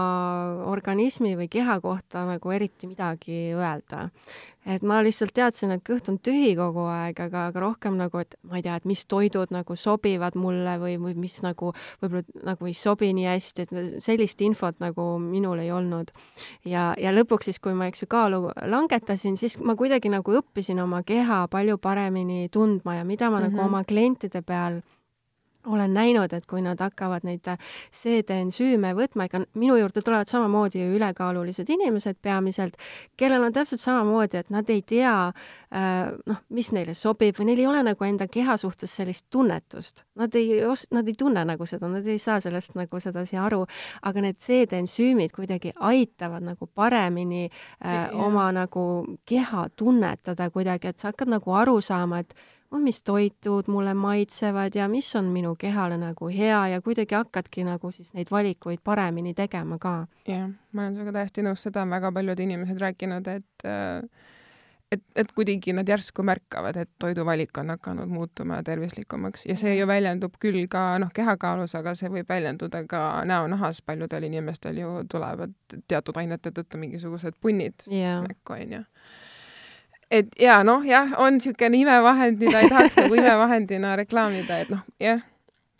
organismi 0.71 1.35
või 1.35 1.49
keha 1.51 1.79
kohta 1.83 2.23
nagu 2.29 2.55
eriti 2.55 2.87
midagi 2.87 3.49
öelda 3.55 4.07
et 4.65 4.83
ma 4.85 4.97
lihtsalt 5.05 5.33
teadsin, 5.35 5.73
et 5.75 5.83
kõht 5.85 6.07
on 6.09 6.17
tühi 6.21 6.53
kogu 6.57 6.85
aeg, 6.89 7.19
aga, 7.27 7.47
aga 7.51 7.61
rohkem 7.61 7.97
nagu, 7.99 8.19
et 8.21 8.33
ma 8.49 8.57
ei 8.59 8.65
tea, 8.65 8.77
et 8.79 8.87
mis 8.89 9.03
toidud 9.09 9.53
nagu 9.53 9.77
sobivad 9.77 10.37
mulle 10.39 10.75
või, 10.81 10.95
või 11.01 11.13
mis 11.25 11.37
nagu 11.45 11.71
võib-olla 12.01 12.23
nagu 12.49 12.69
ei 12.69 12.73
sobi 12.77 13.11
nii 13.15 13.27
hästi, 13.29 13.65
et 13.65 14.01
sellist 14.03 14.41
infot 14.45 14.81
nagu 14.81 15.07
minul 15.21 15.61
ei 15.61 15.71
olnud. 15.73 16.11
ja, 16.65 16.93
ja 16.97 17.13
lõpuks 17.13 17.51
siis, 17.51 17.61
kui 17.61 17.77
ma, 17.77 17.89
eks 17.91 18.05
ju, 18.05 18.09
kaalu 18.09 18.41
langetasin, 18.71 19.37
siis 19.37 19.59
ma 19.61 19.77
kuidagi 19.77 20.09
nagu 20.09 20.37
õppisin 20.41 20.81
oma 20.81 21.03
keha 21.05 21.45
palju 21.51 21.77
paremini 21.77 22.49
tundma 22.49 22.99
ja 22.99 23.05
mida 23.05 23.29
ma 23.29 23.39
mm 23.39 23.43
-hmm. 23.43 23.49
nagu 23.49 23.55
mhm. 23.55 23.65
oma 23.65 23.83
klientide 23.83 24.41
peal 24.41 24.81
olen 25.65 25.93
näinud, 25.93 26.33
et 26.33 26.45
kui 26.49 26.61
nad 26.65 26.79
hakkavad 26.81 27.25
neid 27.27 27.47
äh, 27.51 27.59
seedeensüüme 27.93 28.93
võtma, 28.97 29.27
ega 29.29 29.41
minu 29.57 29.77
juurde 29.79 30.03
tulevad 30.05 30.29
samamoodi 30.29 30.83
ülekaalulised 30.95 31.69
inimesed 31.69 32.19
peamiselt, 32.21 32.77
kellel 33.17 33.43
on 33.47 33.53
täpselt 33.55 33.81
samamoodi, 33.81 34.41
et 34.41 34.51
nad 34.53 34.69
ei 34.69 34.81
tea 34.85 35.15
äh, 35.27 36.13
noh, 36.25 36.41
mis 36.55 36.71
neile 36.75 36.95
sobib 36.97 37.39
või 37.39 37.49
neil 37.51 37.63
ei 37.63 37.69
ole 37.69 37.83
nagu 37.87 38.07
enda 38.07 38.27
keha 38.31 38.57
suhtes 38.61 38.95
sellist 38.95 39.27
tunnetust. 39.33 40.05
Nad 40.19 40.35
ei 40.39 40.61
os-, 40.65 40.87
nad 40.95 41.07
ei 41.07 41.17
tunne 41.17 41.45
nagu 41.47 41.67
seda, 41.69 41.89
nad 41.91 42.07
ei 42.07 42.19
saa 42.21 42.39
sellest 42.43 42.75
nagu 42.79 43.01
sedasi 43.01 43.39
aru, 43.41 43.63
aga 44.05 44.25
need 44.25 44.41
seedeensüümid 44.43 45.35
kuidagi 45.35 45.73
aitavad 45.75 46.45
nagu 46.45 46.67
paremini 46.67 47.47
äh, 47.47 48.09
oma 48.13 48.51
nagu 48.55 48.85
keha 49.25 49.69
tunnetada 49.75 50.49
kuidagi, 50.53 50.91
et 50.91 50.99
sa 50.99 51.11
hakkad 51.11 51.31
nagu 51.35 51.55
aru 51.55 51.79
saama, 51.83 52.21
et 52.23 52.35
mis 52.71 53.01
toitud 53.03 53.69
mulle 53.71 53.93
maitsevad 53.93 54.75
ja 54.75 54.87
mis 54.91 55.15
on 55.15 55.25
minu 55.33 55.55
kehale 55.59 55.97
nagu 55.97 56.27
hea 56.27 56.67
ja 56.67 56.81
kuidagi 56.81 57.15
hakkadki 57.15 57.63
nagu 57.63 57.91
siis 57.91 58.13
neid 58.13 58.31
valikuid 58.31 58.79
paremini 58.83 59.33
tegema 59.33 59.77
ka. 59.79 60.07
jah, 60.27 60.49
ma 60.71 60.81
olen 60.81 60.97
sinuga 60.97 61.13
täiesti 61.19 61.45
nõus, 61.45 61.63
seda 61.65 61.85
on 61.85 61.93
väga 61.95 62.11
paljud 62.11 62.39
inimesed 62.39 62.81
rääkinud, 62.81 63.27
et 63.27 63.67
äh, 63.69 64.03
et, 64.91 65.03
et 65.15 65.31
kuidagi 65.35 65.73
nad 65.73 65.89
järsku 65.89 66.23
märkavad, 66.25 66.77
et 66.77 66.89
toiduvalik 67.01 67.57
on 67.57 67.73
hakanud 67.73 68.09
muutuma 68.11 68.61
tervislikumaks 68.63 69.45
ja 69.49 69.55
see 69.59 69.75
ju 69.77 69.87
väljendub 69.89 70.37
küll 70.41 70.67
ka 70.71 70.83
noh, 71.01 71.11
kehakaalus, 71.13 71.75
aga 71.79 71.95
see 71.97 72.11
võib 72.13 72.29
väljenduda 72.29 72.83
ka 72.89 73.01
näonahas, 73.27 73.81
paljudel 73.85 74.27
inimestel 74.29 74.81
ju 74.81 74.97
tulevad 75.11 75.55
teatud 75.87 76.17
ainete 76.21 76.53
tõttu 76.55 76.81
mingisugused 76.81 77.39
punnid 77.41 77.87
yeah. 77.91 78.21
näkku, 78.25 78.57
onju 78.59 78.83
et 80.11 80.27
ja 80.39 80.63
noh, 80.63 80.83
jah, 80.85 81.15
on 81.17 81.39
niisugune 81.39 81.77
imevahend, 81.77 82.41
mida 82.41 82.59
ei 82.61 82.69
tahaks 82.69 82.99
nagu 83.01 83.15
imevahendina 83.15 83.95
reklaamida, 83.95 84.59
et 84.65 84.69
noh, 84.73 84.83
jah 85.01 85.23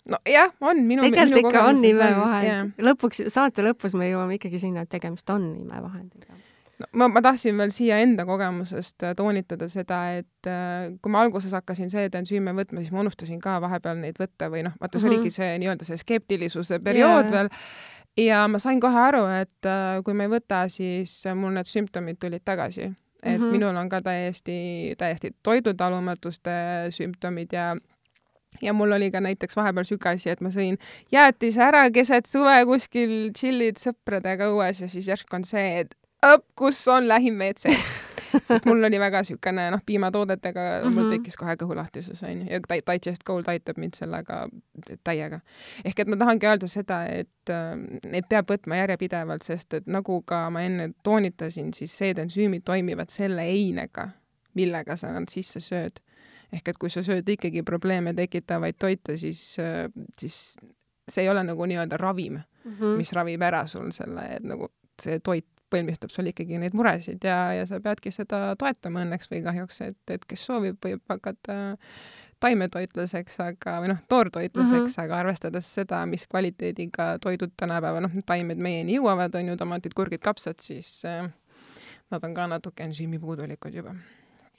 nojah, 0.10 0.52
on 0.62 0.82
minu 0.86 1.06
tegelikult 1.06 1.42
minu 1.42 1.52
ikka 1.52 1.64
on 1.70 1.86
imevahend. 1.86 2.74
lõpuks, 2.90 3.24
saate 3.34 3.66
lõpus 3.66 3.96
me 3.98 4.10
jõuame 4.12 4.38
ikkagi 4.38 4.62
sinna, 4.62 4.86
et 4.86 4.92
tegemist 4.92 5.30
on 5.34 5.48
imevahendiga. 5.64 6.38
no 6.82 6.90
ma, 7.02 7.08
ma 7.16 7.24
tahtsin 7.26 7.58
veel 7.58 7.74
siia 7.74 7.98
enda 8.04 8.26
kogemusest 8.28 9.08
äh, 9.08 9.16
toonitada 9.18 9.70
seda, 9.72 10.02
et 10.20 10.50
äh, 10.52 10.92
kui 11.02 11.14
ma 11.14 11.24
alguses 11.26 11.56
hakkasin 11.56 11.90
seedensüüme 11.94 12.54
võtma, 12.58 12.84
siis 12.84 12.94
ma 12.94 13.02
unustasin 13.06 13.42
ka 13.42 13.58
vahepeal 13.64 13.98
neid 14.02 14.20
võtta 14.22 14.52
või 14.54 14.66
noh, 14.68 14.76
vaata 14.82 15.00
see 15.00 15.08
mm 15.08 15.16
-hmm. 15.16 15.24
oligi 15.24 15.38
see 15.40 15.58
nii-öelda 15.64 15.90
see 15.90 16.02
skeptilisuse 16.04 16.80
periood 16.84 17.32
yeah. 17.32 17.34
veel 17.38 17.50
ja 18.28 18.44
ma 18.48 18.60
sain 18.60 18.80
kohe 18.80 19.00
aru, 19.10 19.26
et 19.42 19.72
äh, 19.72 20.04
kui 20.06 20.14
ma 20.14 20.28
ei 20.28 20.36
võta, 20.38 20.66
siis 20.70 21.18
mul 21.34 21.58
need 21.58 21.72
sümptomid 21.72 22.22
tulid 22.22 22.46
tagasi 22.46 22.92
et 23.26 23.40
mm 23.40 23.44
-hmm. 23.44 23.52
minul 23.52 23.76
on 23.76 23.90
ka 23.90 24.02
täiesti, 24.02 24.96
täiesti 24.98 25.36
toidutalumatuste 25.44 26.52
sümptomid 26.90 27.54
ja 27.54 27.76
ja 28.62 28.74
mul 28.74 28.92
oli 28.92 29.12
ka 29.12 29.22
näiteks 29.22 29.56
vahepeal 29.56 29.84
sihuke 29.84 30.10
asi, 30.10 30.30
et 30.30 30.42
ma 30.42 30.50
sõin 30.50 30.78
jäätise 31.12 31.64
ära 31.64 31.90
keset 31.92 32.26
suve 32.26 32.56
kuskil 32.66 33.32
tšillid 33.34 33.82
sõpradega 33.82 34.50
õues 34.54 34.82
ja 34.82 34.88
siis 34.88 35.08
järsku 35.08 35.36
on 35.36 35.44
see, 35.44 35.80
et 35.80 35.96
õpp, 36.34 36.48
kus 36.56 36.88
on 36.92 37.08
lähim 37.08 37.40
WC 37.42 37.76
sest 38.50 38.66
mul 38.66 38.84
oli 38.84 39.00
väga 39.00 39.22
niisugune 39.24 39.70
noh, 39.72 39.82
piimatoodetega 39.86 40.62
mm 40.62 40.88
-hmm. 40.88 40.94
mul 40.94 41.04
mhm. 41.04 41.12
tekkis 41.12 41.38
kohe 41.38 41.56
kõhulahtisus 41.62 42.24
onju 42.28 42.48
ja 42.50 42.60
Digest 42.92 43.24
Gold 43.24 43.48
aitab 43.48 43.78
mind 43.78 43.94
sellega 43.94 44.48
täiega. 45.04 45.40
ehk 45.86 46.00
et 46.00 46.08
ma 46.08 46.18
tahangi 46.18 46.48
öelda 46.48 46.68
seda, 46.68 47.06
et 47.06 47.50
äh, 47.50 47.76
neid 48.12 48.28
peab 48.30 48.52
võtma 48.52 48.76
järjepidevalt, 48.76 49.42
sest 49.42 49.74
et 49.74 49.88
nagu 49.88 50.22
ka 50.22 50.50
ma 50.50 50.62
enne 50.62 50.90
toonitasin, 51.04 51.74
siis 51.74 51.98
seedensüümid 51.98 52.64
toimivad 52.66 53.10
selle 53.10 53.42
einega, 53.42 54.10
millega 54.54 54.96
sa 54.96 55.12
nad 55.12 55.30
sisse 55.30 55.60
sööd. 55.60 56.00
ehk 56.54 56.68
et 56.68 56.78
kui 56.78 56.90
sa 56.90 57.04
sööd 57.04 57.30
ikkagi 57.30 57.64
probleeme 57.64 58.14
tekitavaid 58.14 58.76
toite, 58.80 59.18
siis, 59.18 59.60
äh, 59.60 59.92
siis 60.20 60.58
see 61.10 61.24
ei 61.24 61.30
ole 61.30 61.44
nagu 61.44 61.66
nii-öelda 61.66 61.98
ravim 61.98 62.34
mm, 62.34 62.72
-hmm. 62.72 62.98
mis 62.98 63.14
ravib 63.14 63.42
ära 63.42 63.68
sul 63.68 63.92
selle, 63.92 64.36
et 64.36 64.44
nagu 64.44 64.70
see 65.02 65.20
toit 65.20 65.46
põlmistab 65.76 66.14
sul 66.14 66.32
ikkagi 66.32 66.60
neid 66.62 66.76
muresid 66.78 67.24
ja, 67.28 67.40
ja 67.60 67.66
sa 67.70 67.82
peadki 67.84 68.14
seda 68.16 68.48
toetama 68.60 69.04
õnneks 69.06 69.32
või 69.32 69.44
kahjuks, 69.46 69.82
et, 69.90 70.02
et 70.16 70.26
kes 70.28 70.46
soovib, 70.48 70.80
võib 70.84 71.04
hakata 71.12 71.78
taimetoitlaseks, 72.44 73.38
aga, 73.46 73.78
või 73.84 73.94
noh, 73.94 74.02
toortoitlaseks 74.12 74.76
mm, 74.76 74.92
-hmm. 74.92 75.06
aga 75.06 75.22
arvestades 75.24 75.70
seda, 75.78 76.02
mis 76.10 76.28
kvaliteediga 76.30 77.16
toidud 77.24 77.56
tänapäeval, 77.58 78.04
noh, 78.06 78.20
taimed 78.28 78.60
meieni 78.62 78.98
jõuavad, 78.98 79.36
on 79.40 79.54
ju, 79.54 79.58
tomatid, 79.58 79.96
kurgid, 79.98 80.22
kapsad, 80.24 80.60
siis 80.62 80.90
äh, 81.10 81.30
nad 82.12 82.28
on 82.28 82.36
ka 82.36 82.48
natuke 82.52 82.84
ensüümipuudulikud 82.84 83.82
juba 83.82 83.96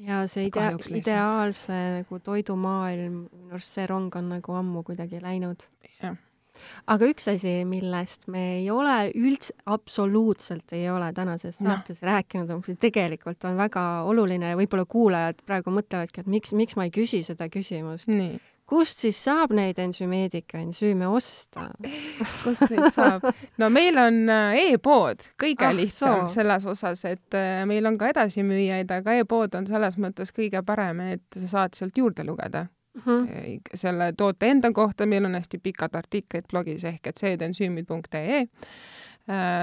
ja 0.03 0.27
see 0.29 0.49
idea-, 0.51 0.77
ideaalse 0.99 1.77
nagu 2.01 2.19
toidumaailm, 2.21 3.21
minu 3.33 3.57
arust 3.57 3.79
see 3.79 3.87
rong 3.89 4.13
on 4.17 4.29
nagu 4.37 4.57
ammu 4.57 4.83
kuidagi 4.85 5.23
läinud. 5.25 5.65
jah 6.03 6.17
aga 6.93 7.11
üks 7.11 7.29
asi, 7.33 7.59
millest 7.69 8.27
me 8.33 8.43
ei 8.61 8.67
ole 8.73 8.97
üldse, 9.15 9.55
absoluutselt 9.73 10.75
ei 10.77 10.89
ole 10.91 11.13
tänases 11.17 11.61
no. 11.61 11.71
saates 11.71 12.03
rääkinud, 12.07 12.53
mis 12.61 12.81
tegelikult 12.83 13.47
on 13.49 13.57
väga 13.59 13.87
oluline 14.09 14.53
ja 14.53 14.59
võib-olla 14.59 14.87
kuulajad 14.89 15.41
praegu 15.47 15.75
mõtlevadki, 15.75 16.25
et 16.25 16.31
miks, 16.31 16.53
miks 16.57 16.77
ma 16.79 16.89
ei 16.89 16.95
küsi 16.95 17.23
seda 17.27 17.49
küsimust. 17.53 18.11
kust 18.67 19.03
siis 19.05 19.19
saab 19.23 19.53
neid 19.55 19.79
ensümeedika 19.79 20.59
ensüüme 20.59 21.07
osta 21.07 21.69
kust 22.45 22.67
neid 22.71 22.89
saab? 22.95 23.29
no 23.63 23.71
meil 23.71 23.99
on 24.03 24.23
äh, 24.33 24.73
e-pood 24.73 25.29
kõige 25.39 25.69
ah, 25.69 25.75
lihtsam 25.77 26.25
so. 26.27 26.35
selles 26.41 26.67
osas, 26.67 27.05
et 27.07 27.39
äh, 27.39 27.63
meil 27.69 27.87
on 27.87 27.99
ka 27.99 28.11
edasimüüjaid, 28.15 28.91
aga 28.91 29.21
e-pood 29.21 29.55
on 29.59 29.69
selles 29.71 29.99
mõttes 30.03 30.35
kõige 30.35 30.65
parem, 30.67 31.05
et 31.17 31.39
sa 31.39 31.53
saad 31.53 31.79
sealt 31.79 32.03
juurde 32.03 32.27
lugeda 32.27 32.67
mm 32.97 33.27
-hmm. 33.27 33.61
selle 33.75 34.13
toote 34.17 34.51
enda 34.51 34.73
kohta, 34.73 35.07
meil 35.07 35.25
on 35.25 35.35
hästi 35.35 35.59
pikad 35.59 35.95
artiklid 35.95 36.45
blogis 36.51 36.85
ehk 36.85 37.07
et 37.07 37.17
seedensüümid.ee 37.17 38.39
äh, 38.41 38.49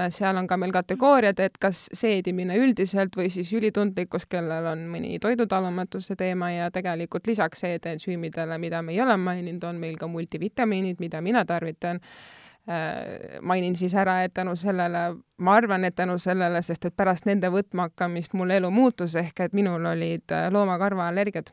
seal 0.08 0.36
on 0.36 0.46
ka 0.46 0.56
meil 0.56 0.72
kategooriad, 0.72 1.38
et 1.38 1.58
kas 1.58 1.88
seedimine 1.92 2.56
üldiselt 2.56 3.16
või 3.16 3.30
siis 3.30 3.52
ülitundlikkus, 3.52 4.26
kellel 4.26 4.66
on 4.66 4.86
mõni 4.92 5.18
toidutalumatuse 5.20 6.16
teema 6.16 6.50
ja 6.50 6.70
tegelikult 6.70 7.26
lisaks 7.26 7.60
seedensüümidele, 7.60 8.58
mida 8.58 8.82
me 8.82 8.92
ei 8.92 9.00
ole 9.00 9.16
maininud, 9.16 9.64
on 9.64 9.76
meil 9.76 9.96
ka 9.96 10.06
multivitamiinid, 10.06 10.96
mida 11.00 11.20
mina 11.20 11.44
tarvitan. 11.44 12.00
Äh, 12.68 13.40
mainin 13.42 13.76
siis 13.76 13.94
ära, 13.94 14.22
et 14.22 14.34
tänu 14.34 14.56
sellele, 14.56 15.16
ma 15.36 15.54
arvan, 15.54 15.84
et 15.84 15.94
tänu 15.94 16.18
sellele, 16.18 16.62
sest 16.62 16.84
et 16.84 16.96
pärast 16.96 17.26
nende 17.26 17.50
võtma 17.50 17.82
hakkamist 17.82 18.32
mul 18.32 18.50
elu 18.50 18.70
muutus, 18.70 19.14
ehk 19.14 19.40
et 19.40 19.52
minul 19.52 19.84
olid 19.84 20.32
loomakarvaallergiad 20.50 21.50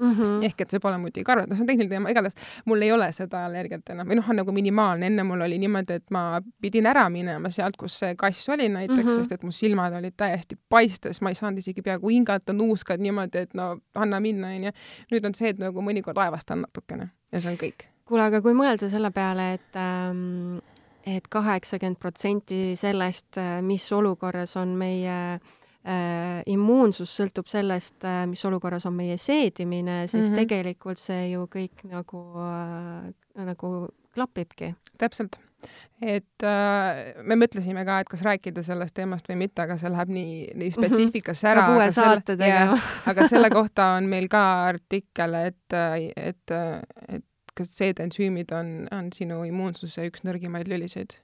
mm. 0.00 0.14
-hmm. 0.14 0.44
ehk 0.44 0.60
et 0.60 0.70
see 0.70 0.80
pole 0.80 0.98
muidugi 0.98 1.24
karv, 1.24 1.46
noh, 1.48 1.56
see 1.56 1.64
on 1.64 1.68
tehniline 1.70 1.92
teema, 1.92 2.10
igatahes 2.12 2.36
mul 2.66 2.82
ei 2.82 2.92
ole 2.92 3.10
seda 3.12 3.44
allergiat 3.46 3.92
enam 3.94 4.08
või 4.08 4.18
noh, 4.20 4.30
on 4.30 4.40
nagu 4.42 4.54
minimaalne, 4.56 5.10
enne 5.10 5.24
mul 5.26 5.44
oli 5.46 5.58
niimoodi, 5.62 6.00
et 6.00 6.10
ma 6.10 6.24
pidin 6.62 6.88
ära 6.90 7.06
minema 7.12 7.50
sealt, 7.50 7.76
kus 7.80 7.98
see 8.02 8.14
kass 8.20 8.48
oli 8.48 8.68
näiteks 8.68 9.02
mm, 9.02 9.08
-hmm. 9.08 9.20
sest 9.20 9.32
et 9.32 9.46
mu 9.46 9.52
silmad 9.54 9.94
olid 9.98 10.16
täiesti 10.16 10.58
paistes, 10.68 11.20
ma 11.20 11.30
ei 11.30 11.38
saanud 11.38 11.58
isegi 11.58 11.82
peaaegu 11.82 12.08
hingata, 12.08 12.52
nuuskad 12.52 13.00
niimoodi, 13.00 13.46
et 13.46 13.54
no 13.54 13.76
anna 13.94 14.20
minna, 14.20 14.48
onju. 14.56 14.72
nüüd 15.12 15.26
on 15.26 15.34
see, 15.34 15.54
et 15.54 15.58
nagu 15.58 15.82
mõnikord 15.82 16.18
aevastan 16.18 16.64
natukene 16.66 17.10
ja 17.32 17.40
see 17.40 17.52
on 17.52 17.58
kõik. 17.58 17.86
kuule, 18.04 18.22
aga 18.22 18.42
kui 18.42 18.54
mõelda 18.54 18.88
selle 18.90 19.10
peale, 19.10 19.52
et 19.54 19.76
ähm, 19.76 20.58
et 21.06 21.28
kaheksakümmend 21.28 21.96
protsenti 21.98 22.76
sellest, 22.76 23.38
äh, 23.38 23.62
mis 23.62 23.92
olukorras 23.92 24.56
on 24.56 24.76
meie 24.78 25.16
äh, 25.34 25.59
äh, 25.84 26.40
immuunsus 26.50 27.12
sõltub 27.16 27.48
sellest 27.50 28.04
äh,, 28.04 28.24
mis 28.30 28.44
olukorras 28.44 28.86
on 28.86 28.96
meie 28.96 29.16
seedimine, 29.20 30.06
siis 30.06 30.26
mm 30.26 30.30
-hmm. 30.30 30.42
tegelikult 30.42 30.98
see 30.98 31.30
ju 31.30 31.46
kõik 31.52 31.86
nagu 31.88 32.24
äh,, 32.40 33.12
nagu 33.46 33.88
klapibki. 34.14 34.74
täpselt. 34.98 35.38
et 36.02 36.42
äh, 36.42 37.22
me 37.22 37.36
mõtlesime 37.36 37.84
ka, 37.84 37.98
et 38.00 38.08
kas 38.08 38.22
rääkida 38.24 38.62
sellest 38.64 38.94
teemast 38.96 39.28
või 39.28 39.36
mitte, 39.42 39.62
aga 39.62 39.76
see 39.76 39.90
läheb 39.92 40.08
nii, 40.08 40.36
nii 40.54 40.70
mhm. 40.70 40.76
spetsiifikasse 40.76 41.48
ära. 41.48 41.66
peab 41.66 41.76
uue 41.76 41.90
saate 41.92 42.36
tegema. 42.36 42.78
aga 43.10 43.26
selle 43.28 43.50
kohta 43.50 43.92
on 43.98 44.08
meil 44.08 44.28
ka 44.32 44.44
artikkel, 44.70 45.34
et, 45.34 45.76
et, 46.16 46.56
et 47.08 47.26
kas 47.54 47.72
seedensüümid 47.76 48.52
on, 48.56 48.70
on 48.94 49.10
sinu 49.12 49.42
immuunsuse 49.48 50.06
üks 50.08 50.24
nõrgimaid 50.24 50.70
lülisid. 50.70 51.18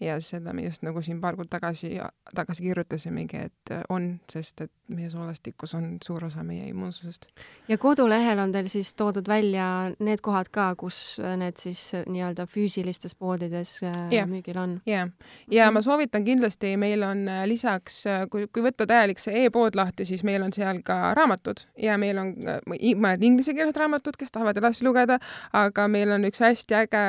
Ja 0.00 0.16
seda 0.24 0.52
me 0.52 0.64
just 0.64 0.82
nagu 0.82 1.02
siin 1.04 1.20
paar 1.20 1.36
kuud 1.36 1.48
tagasi, 1.52 1.98
tagasi 2.34 2.62
kirjutasimegi, 2.64 3.42
et 3.48 3.72
äh, 3.72 3.82
on, 3.92 4.14
sest 4.32 4.64
et 4.64 4.72
meie 4.88 5.10
soolastikus 5.10 5.74
on 5.76 5.98
suur 6.04 6.24
osa 6.24 6.42
meie 6.44 6.68
immuunsusest. 6.68 7.26
ja 7.68 7.78
kodulehel 7.78 8.38
on 8.38 8.52
teil 8.52 8.68
siis 8.68 8.94
toodud 8.94 9.28
välja 9.28 9.66
need 9.98 10.22
kohad 10.24 10.48
ka, 10.52 10.74
kus 10.80 11.20
need 11.36 11.60
siis 11.60 11.82
nii-öelda 12.06 12.46
füüsilistes 12.46 13.14
poodides 13.14 13.76
yeah. 13.82 14.28
müügil 14.28 14.58
on? 14.60 14.78
jah 14.86 15.06
yeah., 15.06 15.10
ja 15.50 15.70
ma 15.70 15.82
soovitan 15.82 16.24
kindlasti, 16.24 16.76
meil 16.80 17.02
on 17.02 17.28
äh, 17.28 17.44
lisaks, 17.48 18.00
äh, 18.06 18.24
kui, 18.30 18.46
kui 18.52 18.64
võtta 18.64 18.88
täielik 18.88 19.20
see 19.20 19.44
e-pood 19.44 19.76
lahti, 19.76 20.08
siis 20.08 20.24
meil 20.24 20.42
on 20.44 20.52
seal 20.56 20.80
ka 20.84 21.14
raamatud 21.18 21.66
ja 21.80 21.98
meil 22.00 22.20
on 22.20 22.34
mõned 22.64 23.28
inglisekeelsed 23.28 23.76
raamatud, 23.76 24.16
kes 24.16 24.32
tahavad 24.32 24.56
edasi 24.60 24.84
lugeda, 24.88 25.20
aga 25.52 25.88
meil 25.88 26.16
on 26.16 26.24
üks 26.28 26.40
hästi 26.44 26.80
äge 26.84 27.04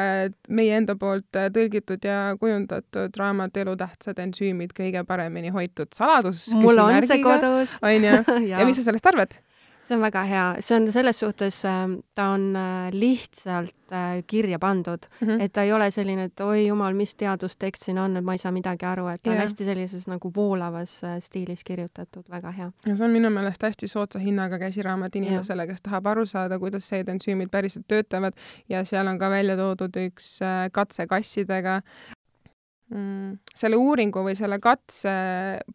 meie 0.49 0.75
enda 0.77 0.95
poolt 0.99 1.31
tõlgitud 1.31 2.03
ja 2.03 2.24
kujundatud 2.39 3.17
raamat 3.19 3.57
Elutähtsad 3.57 4.19
ensüümid, 4.23 4.75
kõige 4.77 5.03
paremini 5.07 5.53
hoitud 5.55 5.93
saladus. 5.95 6.47
mul 6.53 6.79
on 6.83 7.01
see 7.07 7.21
kodus. 7.23 7.75
onju, 7.81 8.15
ja 8.51 8.65
mis 8.65 8.81
sa 8.81 8.89
sellest 8.89 9.13
arvad? 9.13 9.37
see 9.85 9.95
on 9.95 10.01
väga 10.01 10.23
hea, 10.25 10.45
see 10.65 10.77
on 10.79 10.87
selles 10.91 11.19
suhtes, 11.19 11.59
ähm, 11.69 11.99
ta 12.15 12.29
on 12.33 12.55
äh, 12.57 12.89
lihtsalt 12.93 13.93
äh, 13.93 14.23
kirja 14.27 14.59
pandud 14.59 15.05
mm, 15.21 15.27
-hmm. 15.27 15.41
et 15.41 15.53
ta 15.53 15.63
ei 15.63 15.73
ole 15.73 15.91
selline, 15.91 16.23
et 16.23 16.39
oi 16.39 16.67
jumal, 16.67 16.93
mis 16.93 17.15
teadustekst 17.15 17.83
siin 17.83 17.99
on, 18.01 18.17
et 18.17 18.23
ma 18.23 18.33
ei 18.33 18.41
saa 18.41 18.51
midagi 18.51 18.85
aru, 18.85 19.07
et 19.07 19.21
ta 19.23 19.29
yeah. 19.29 19.39
on 19.39 19.43
hästi 19.43 19.65
sellises 19.65 20.07
nagu 20.07 20.31
voolavas 20.35 21.03
äh, 21.03 21.17
stiilis 21.19 21.63
kirjutatud, 21.63 22.25
väga 22.29 22.51
hea. 22.51 22.71
ja 22.87 22.95
see 22.95 23.05
on 23.05 23.13
minu 23.13 23.29
meelest 23.29 23.63
hästi 23.63 23.87
soodsa 23.87 24.19
hinnaga 24.19 24.59
käsiraamat 24.59 25.15
inimesele, 25.15 25.67
kes 25.67 25.81
tahab 25.81 26.07
aru 26.07 26.25
saada, 26.25 26.59
kuidas 26.59 26.89
seedensüümid 26.89 27.49
päriselt 27.51 27.87
töötavad 27.87 28.33
ja 28.69 28.83
seal 28.85 29.07
on 29.07 29.19
ka 29.19 29.29
välja 29.29 29.57
toodud 29.57 30.01
üks 30.07 30.39
katse 30.71 31.07
kassidega? 31.07 31.81
Selle 32.85 33.77
uuringu 33.81 34.21
või 34.21 34.35
selle 34.37 34.59
katse 34.61 35.09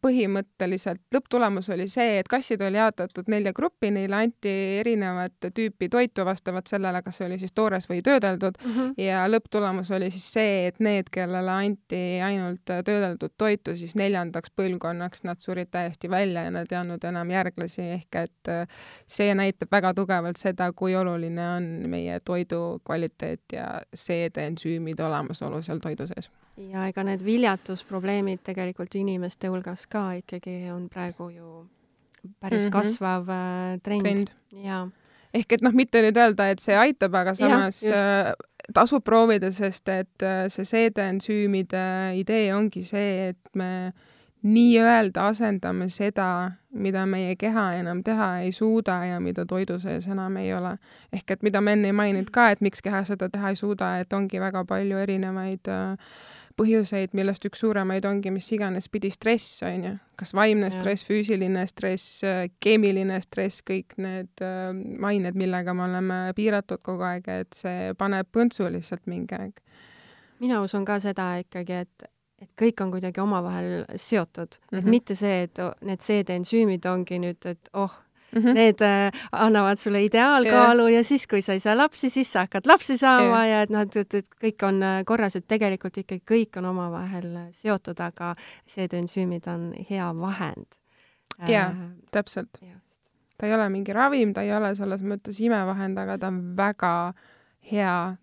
põhimõtteliselt 0.02 1.00
lõpptulemus 1.10 1.66
oli 1.74 1.88
see, 1.90 2.20
et 2.20 2.28
kassid 2.30 2.60
oli 2.62 2.78
jaotatud 2.78 3.26
nelja 3.32 3.50
gruppi, 3.52 3.90
neile 3.90 4.14
anti 4.14 4.52
erinevat 4.78 5.48
tüüpi 5.56 5.88
toitu 5.90 6.22
vastavalt 6.24 6.70
sellele, 6.70 7.02
kas 7.02 7.18
see 7.18 7.26
oli 7.26 7.38
siis 7.40 7.50
toores 7.52 7.88
või 7.90 7.98
töödeldud. 8.06 8.60
Mm 8.62 8.76
-hmm. 8.76 8.92
ja 9.02 9.24
lõpptulemus 9.26 9.90
oli 9.96 10.10
siis 10.14 10.28
see, 10.32 10.66
et 10.68 10.78
need, 10.78 11.10
kellele 11.10 11.50
anti 11.50 12.20
ainult 12.22 12.62
töödeldud 12.64 13.34
toitu, 13.36 13.74
siis 13.76 13.96
neljandaks 13.98 14.54
põlvkonnaks 14.54 15.24
nad 15.24 15.42
surid 15.42 15.70
täiesti 15.70 16.10
välja 16.10 16.44
ja 16.46 16.50
nad 16.50 16.70
ei 16.70 16.78
andnud 16.78 17.04
enam 17.04 17.30
järglasi, 17.30 17.82
ehk 17.82 18.20
et 18.22 18.48
äh, 18.48 18.68
see 19.06 19.34
näitab 19.34 19.72
väga 19.72 19.94
tugevalt 19.94 20.36
seda, 20.36 20.72
kui 20.72 20.94
oluline 20.94 21.48
on 21.56 21.64
meie 21.90 22.20
toidu 22.20 22.78
kvaliteet 22.86 23.42
ja 23.52 23.80
seedeensüümide 23.94 25.02
olemasolu 25.02 25.62
seal 25.62 25.82
toidu 25.82 26.06
sees 26.06 26.30
ja 26.68 26.86
ega 26.90 27.04
need 27.06 27.24
viljatusprobleemid 27.24 28.42
tegelikult 28.44 28.94
inimeste 29.00 29.48
hulgas 29.48 29.86
ka 29.90 30.10
ikkagi 30.20 30.70
on 30.74 30.88
praegu 30.92 31.30
ju 31.30 31.66
päris 32.40 32.64
mm 32.64 32.68
-hmm. 32.68 32.72
kasvav 32.72 33.28
äh, 33.28 33.80
trend, 33.82 34.02
trend.. 34.02 34.28
jaa. 34.64 34.88
ehk 35.34 35.52
et 35.52 35.62
noh, 35.62 35.72
mitte 35.72 36.02
nüüd 36.02 36.16
öelda, 36.16 36.50
et 36.50 36.58
see 36.58 36.76
aitab, 36.76 37.14
aga 37.14 37.34
samas 37.34 37.82
ja, 37.82 37.96
äh, 37.96 38.34
tasub 38.74 39.04
proovida, 39.04 39.52
sest 39.52 39.88
et 39.88 40.22
äh, 40.22 40.48
see 40.48 40.64
seedeensüümide 40.64 41.84
idee 42.14 42.54
ongi 42.54 42.84
see, 42.84 43.28
et 43.28 43.54
me 43.54 43.92
nii-öelda 44.42 45.26
asendame 45.28 45.88
seda, 45.88 46.50
mida 46.72 47.04
meie 47.06 47.36
keha 47.36 47.74
enam 47.76 48.02
teha 48.02 48.38
ei 48.40 48.52
suuda 48.52 49.04
ja 49.04 49.20
mida 49.20 49.44
toidu 49.46 49.78
sees 49.78 50.06
enam 50.06 50.36
ei 50.36 50.54
ole. 50.54 50.76
ehk 51.12 51.30
et 51.30 51.42
mida 51.42 51.60
ma 51.60 51.70
enne 51.70 51.88
ei 51.88 51.92
maininud 51.92 52.30
ka, 52.30 52.50
et 52.50 52.60
miks 52.60 52.82
keha 52.82 53.04
seda 53.04 53.28
teha 53.28 53.48
ei 53.48 53.56
suuda, 53.56 53.98
et 54.00 54.12
ongi 54.12 54.40
väga 54.40 54.64
palju 54.64 54.98
erinevaid 54.98 55.68
äh, 55.68 55.96
põhjuseid, 56.60 57.14
millest 57.16 57.46
üks 57.48 57.62
suuremaid 57.64 58.04
ongi 58.08 58.32
mis 58.34 58.48
iganes 58.54 58.88
pidi 58.92 59.10
stress, 59.14 59.62
on 59.66 59.86
ju. 59.86 59.94
kas 60.20 60.34
vaimne 60.36 60.68
stress, 60.74 61.06
füüsiline 61.08 61.64
stress, 61.70 62.20
keemiline 62.60 63.20
stress, 63.24 63.64
kõik 63.66 63.96
need 64.02 64.44
äh, 64.44 64.70
ained, 65.10 65.38
millega 65.40 65.74
me 65.76 65.86
oleme 65.88 66.20
piiratud 66.36 66.82
kogu 66.84 67.06
aeg, 67.08 67.28
et 67.42 67.56
see 67.56 67.92
paneb 67.98 68.28
põntsu 68.32 68.68
lihtsalt 68.68 69.08
mingi 69.10 69.38
aeg. 69.38 69.60
mina 70.40 70.62
usun 70.64 70.84
ka 70.88 71.00
seda 71.00 71.34
ikkagi, 71.42 71.84
et 71.86 72.10
et 72.40 72.48
kõik 72.56 72.80
on 72.80 72.92
kuidagi 72.94 73.20
omavahel 73.20 73.82
seotud 74.00 74.56
mm, 74.56 74.68
-hmm. 74.70 74.78
et 74.78 74.84
mhm. 74.84 74.90
mitte 74.90 75.14
see, 75.14 75.42
et 75.42 75.58
need 75.84 76.00
seedensüümid 76.00 76.86
ongi 76.88 77.18
nüüd, 77.20 77.44
et 77.46 77.68
oh, 77.74 77.92
Mm 78.32 78.42
-hmm. 78.42 78.54
Need 78.54 78.80
äh, 78.80 79.20
annavad 79.32 79.78
sulle 79.78 80.04
ideaalkaalu 80.04 80.86
yeah. 80.86 80.94
ja 80.94 81.04
siis, 81.04 81.26
kui 81.26 81.42
sa 81.42 81.52
ei 81.52 81.60
saa 81.60 81.76
lapsi, 81.76 82.10
siis 82.10 82.32
sa 82.32 82.40
hakkad 82.40 82.66
lapsi 82.66 82.96
saama 82.96 83.46
yeah. 83.46 83.48
ja 83.48 83.62
et 83.62 83.70
noh, 83.70 83.80
et, 83.80 83.96
et, 83.96 84.14
et 84.14 84.26
kõik 84.44 84.66
on 84.68 84.82
äh, 84.82 85.04
korras, 85.04 85.36
et 85.36 85.48
tegelikult 85.48 85.98
ikkagi 85.98 86.22
kõik 86.30 86.58
on 86.58 86.64
omavahel 86.64 87.36
äh, 87.36 87.48
seotud, 87.52 88.00
aga 88.00 88.34
seedensüümid 88.66 89.46
on 89.46 89.72
hea 89.90 90.14
vahend. 90.16 90.78
jaa 91.48 91.66
äh,, 91.66 91.76
täpselt. 92.10 92.60
ta 93.38 93.46
ei 93.46 93.54
ole 93.54 93.68
mingi 93.68 93.92
ravim, 93.92 94.32
ta 94.34 94.42
ei 94.42 94.52
ole 94.52 94.74
selles 94.74 95.02
mõttes 95.02 95.40
imevahend, 95.40 95.98
aga 95.98 96.18
ta 96.18 96.26
on 96.26 96.56
väga 96.56 97.12
hea 97.72 98.16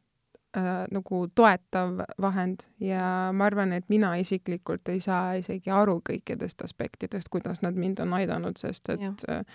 äh, 0.58 0.86
nagu 0.92 1.22
toetav 1.36 2.02
vahend 2.22 2.66
ja 2.84 3.30
ma 3.34 3.48
arvan, 3.48 3.74
et 3.78 3.86
mina 3.90 4.16
isiklikult 4.20 4.90
ei 4.90 5.00
saa 5.04 5.38
isegi 5.40 5.72
aru 5.74 6.00
kõikidest 6.10 6.64
aspektidest, 6.66 7.30
kuidas 7.34 7.62
nad 7.62 7.78
mind 7.78 8.02
on 8.04 8.14
aidanud, 8.18 8.58
sest 8.60 8.90
et 8.96 9.06
ja. 9.06 9.14
Äh, 9.30 9.46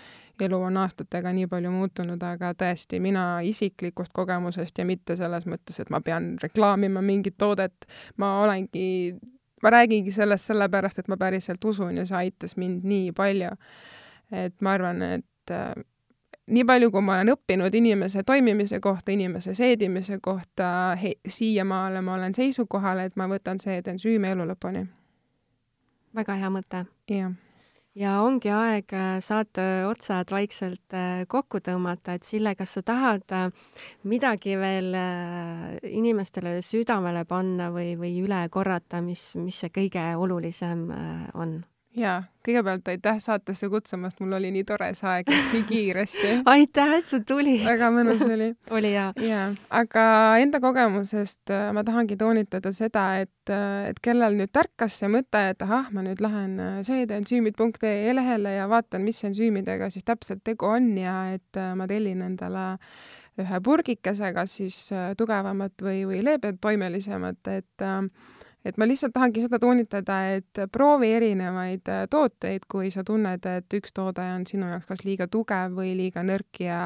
elu 0.42 0.59
on 0.59 0.76
aastatega 0.80 1.30
nii 1.36 1.46
palju 1.46 1.70
muutunud, 1.70 2.22
aga 2.26 2.53
tõesti, 2.59 2.98
mina 3.00 3.26
isiklikust 3.46 4.12
kogemusest 4.16 4.78
ja 4.78 4.86
mitte 4.88 5.16
selles 5.16 5.46
mõttes, 5.46 5.78
et 5.78 5.90
ma 5.90 6.00
pean 6.00 6.32
reklaamima 6.42 7.03
mingit 7.05 7.36
toodet, 7.38 7.86
ma 8.16 8.40
olengi 8.42 9.14
ma 9.62 9.70
räägingi 9.70 10.12
sellest 10.12 10.50
sellepärast, 10.50 10.98
et 10.98 11.09
ma 11.09 11.16
päriselt 11.16 11.64
usun 11.64 12.00
ja 12.00 12.07
see 12.09 12.18
aitas 12.24 12.57
mind 12.59 12.86
nii 12.88 13.12
palju. 13.14 13.55
et 14.32 14.55
ma 14.64 14.72
arvan, 14.72 15.03
et 15.03 15.50
äh, 15.53 15.74
nii 16.47 16.64
palju, 16.64 16.90
kui 16.90 17.03
ma 17.03 17.18
olen 17.18 17.34
õppinud 17.34 17.74
inimese 17.74 18.22
toimimise 18.26 18.80
kohta, 18.80 19.12
inimese 19.12 19.55
seedimise 19.55 20.18
kohta, 20.18 20.97
siiamaale 21.28 22.01
ma 22.01 22.14
olen 22.14 22.34
seisukohal, 22.34 23.07
et 23.07 23.16
ma 23.16 23.28
võtan 23.30 23.61
seedensüüme 23.62 24.34
elu 24.34 24.49
lõpuni. 24.51 24.86
väga 26.14 26.34
hea 26.34 26.51
mõte. 26.51 26.84
jah 27.09 27.32
ja 27.99 28.14
ongi 28.24 28.51
aeg 28.53 28.93
äh, 28.97 29.16
saate 29.24 29.64
otsad 29.88 30.30
vaikselt 30.32 30.97
äh, 30.97 31.24
kokku 31.28 31.61
tõmmata, 31.64 32.16
et 32.16 32.26
Sille, 32.26 32.55
kas 32.57 32.76
sa 32.78 32.82
tahad 32.86 33.34
äh, 33.36 33.51
midagi 34.09 34.57
veel 34.61 34.95
inimestele 35.88 36.59
südamele 36.64 37.24
panna 37.28 37.70
või, 37.74 37.95
või 38.01 38.16
üle 38.24 38.45
korrata, 38.53 39.03
mis, 39.05 39.32
mis 39.36 39.61
see 39.62 39.72
kõige 39.74 40.12
olulisem 40.16 40.88
on? 41.34 41.61
Jaa, 41.97 42.22
kõigepealt 42.47 42.88
aitäh 42.88 43.18
saatesse 43.22 43.68
kutsumast, 43.70 44.18
mul 44.22 44.36
oli 44.38 44.51
nii 44.55 44.64
tore, 44.68 44.88
see 44.97 45.09
aeg 45.11 45.30
läks 45.30 45.51
nii 45.53 45.64
kiiresti. 45.68 46.30
Aitäh, 46.55 46.95
et 46.99 47.09
sa 47.09 47.20
tulid. 47.26 47.62
Väga 47.66 47.90
mõnus 47.95 48.24
oli. 48.26 48.49
Oli 48.76 48.93
jaa. 48.95 49.11
jaa, 49.20 49.47
aga 49.82 50.05
enda 50.43 50.61
kogemusest 50.62 51.53
äh, 51.53 51.68
ma 51.76 51.84
tahangi 51.86 52.16
toonitada 52.20 52.72
seda, 52.76 53.07
et, 53.24 53.53
äh, 53.53 53.90
et 53.93 54.01
kellel 54.05 54.36
nüüd 54.38 54.53
tärkas 54.55 54.99
see 55.03 55.11
mõte, 55.12 55.45
et 55.53 55.64
ahah, 55.64 55.90
ma 55.93 56.05
nüüd 56.07 56.22
lähen 56.24 56.59
äh, 56.62 56.78
seedensüümid.ee 56.88 58.14
lehele 58.16 58.57
ja 58.57 58.68
vaatan, 58.72 59.05
mis 59.05 59.22
ensüümidega 59.28 59.90
siis 59.93 60.07
täpselt 60.09 60.45
tegu 60.45 60.70
on 60.72 60.95
ja 60.99 61.16
et 61.36 61.61
ma 61.76 61.88
tellin 61.90 62.24
endale 62.24 62.76
ühe 63.40 63.61
purgikese, 63.64 64.32
kas 64.36 64.59
siis 64.61 64.76
tugevamat 65.16 65.84
või, 65.84 66.03
või 66.09 66.20
leebetoimelisemat, 66.24 67.53
et 67.53 67.84
äh, 67.84 68.01
et 68.64 68.78
ma 68.78 68.86
lihtsalt 68.88 69.14
tahangi 69.14 69.44
seda 69.46 69.58
toonitada, 69.62 70.18
et 70.38 70.62
proovi 70.72 71.12
erinevaid 71.16 71.88
äh, 71.92 72.04
tooteid, 72.10 72.66
kui 72.70 72.90
sa 72.94 73.04
tunned, 73.06 73.46
et 73.46 73.78
üks 73.78 73.94
toode 73.96 74.24
on 74.36 74.46
sinu 74.48 74.70
jaoks 74.70 74.88
kas 74.90 75.04
liiga 75.06 75.28
tugev 75.30 75.74
või 75.78 75.96
liiga 75.98 76.24
nõrk 76.26 76.62
ja 76.62 76.82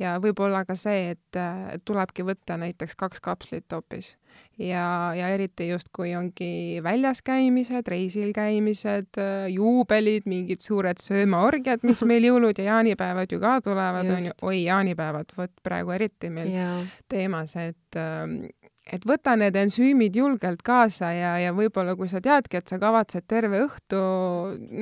ja 0.00 0.16
võib-olla 0.22 0.64
ka 0.68 0.76
see, 0.78 1.12
et 1.14 1.38
tulebki 1.84 2.24
võtta 2.26 2.56
näiteks 2.60 2.96
kaks 2.98 3.20
kapslit 3.24 3.72
hoopis. 3.72 4.14
ja, 4.58 5.12
ja 5.16 5.28
eriti 5.34 5.68
just, 5.68 5.88
kui 5.92 6.14
ongi 6.16 6.80
väljas 6.84 7.22
käimised, 7.26 7.88
reisil 7.88 8.32
käimised, 8.36 9.10
äh, 9.18 9.48
juubelid, 9.52 10.28
mingid 10.30 10.64
suured 10.64 11.00
söömaorgiad, 11.02 11.84
mis 11.86 12.02
meil 12.10 12.28
jõulud 12.28 12.58
ja 12.58 12.70
jaanipäevad 12.74 13.32
ju 13.32 13.40
ka 13.42 13.58
tulevad, 13.64 14.08
on 14.08 14.30
ju, 14.30 14.36
oi, 14.42 14.62
jaanipäevad, 14.64 15.36
vot 15.36 15.52
praegu 15.62 15.96
eriti 15.96 16.32
meil 16.32 16.52
ja. 16.54 16.70
teemas, 17.08 17.56
et 17.60 18.00
ähm, 18.00 18.42
et 18.90 19.04
võta 19.06 19.36
need 19.38 19.56
ensüümid 19.56 20.16
julgelt 20.18 20.62
kaasa 20.66 21.10
ja, 21.14 21.32
ja 21.40 21.52
võib-olla 21.54 21.94
kui 21.98 22.08
sa 22.10 22.20
teadki, 22.22 22.58
et 22.60 22.70
sa 22.70 22.78
kavatsed 22.82 23.26
terve 23.30 23.62
õhtu 23.64 24.00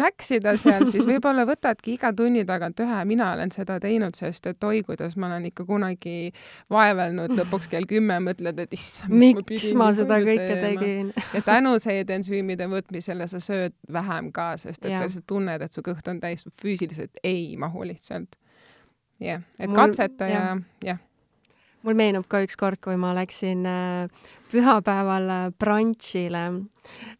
näksida 0.00 0.54
seal, 0.60 0.86
siis 0.88 1.06
võib-olla 1.10 1.44
võtadki 1.48 1.96
iga 1.98 2.12
tunni 2.16 2.44
tagant 2.48 2.80
ühe, 2.84 2.98
mina 3.08 3.30
olen 3.34 3.52
seda 3.54 3.78
teinud, 3.82 4.16
sest 4.18 4.48
et 4.50 4.64
oi, 4.64 4.80
kuidas 4.86 5.16
ma 5.20 5.28
olen 5.30 5.48
ikka 5.50 5.66
kunagi 5.68 6.32
vaevelnud 6.72 7.36
lõpuks 7.38 7.70
kell 7.72 7.88
kümme, 7.88 8.20
mõtled, 8.24 8.62
et 8.64 8.76
issand, 8.76 9.12
miks 9.12 9.70
ma, 9.74 9.88
ma 9.88 9.90
seda 9.96 10.20
kõike 10.24 10.60
tegin 10.64 11.12
ja 11.36 11.44
tänu 11.46 11.76
seedensüümide 11.82 12.68
võtmisele 12.72 13.28
sa 13.30 13.42
sööd 13.44 13.76
vähem 13.92 14.32
ka, 14.34 14.54
sest 14.60 14.84
et 14.86 14.94
ja. 14.94 15.02
sa 15.02 15.08
lihtsalt 15.08 15.28
tunned, 15.28 15.64
et 15.64 15.74
su 15.74 15.84
kõht 15.84 16.08
on 16.08 16.22
täis, 16.24 16.46
füüsiliselt 16.62 17.20
ei 17.26 17.52
mahu 17.60 17.84
lihtsalt. 17.88 18.40
jah 19.18 19.42
yeah., 19.42 19.44
et 19.58 19.74
katseta 19.74 20.30
ja 20.30 20.42
jah 20.84 21.04
mul 21.82 21.94
meenub 21.98 22.26
ka 22.28 22.42
üks 22.46 22.58
kord, 22.58 22.80
kui 22.82 22.96
ma 23.00 23.14
läksin 23.16 23.66
äh, 23.68 24.28
pühapäeval 24.52 25.52
brunch'ile 25.58 26.44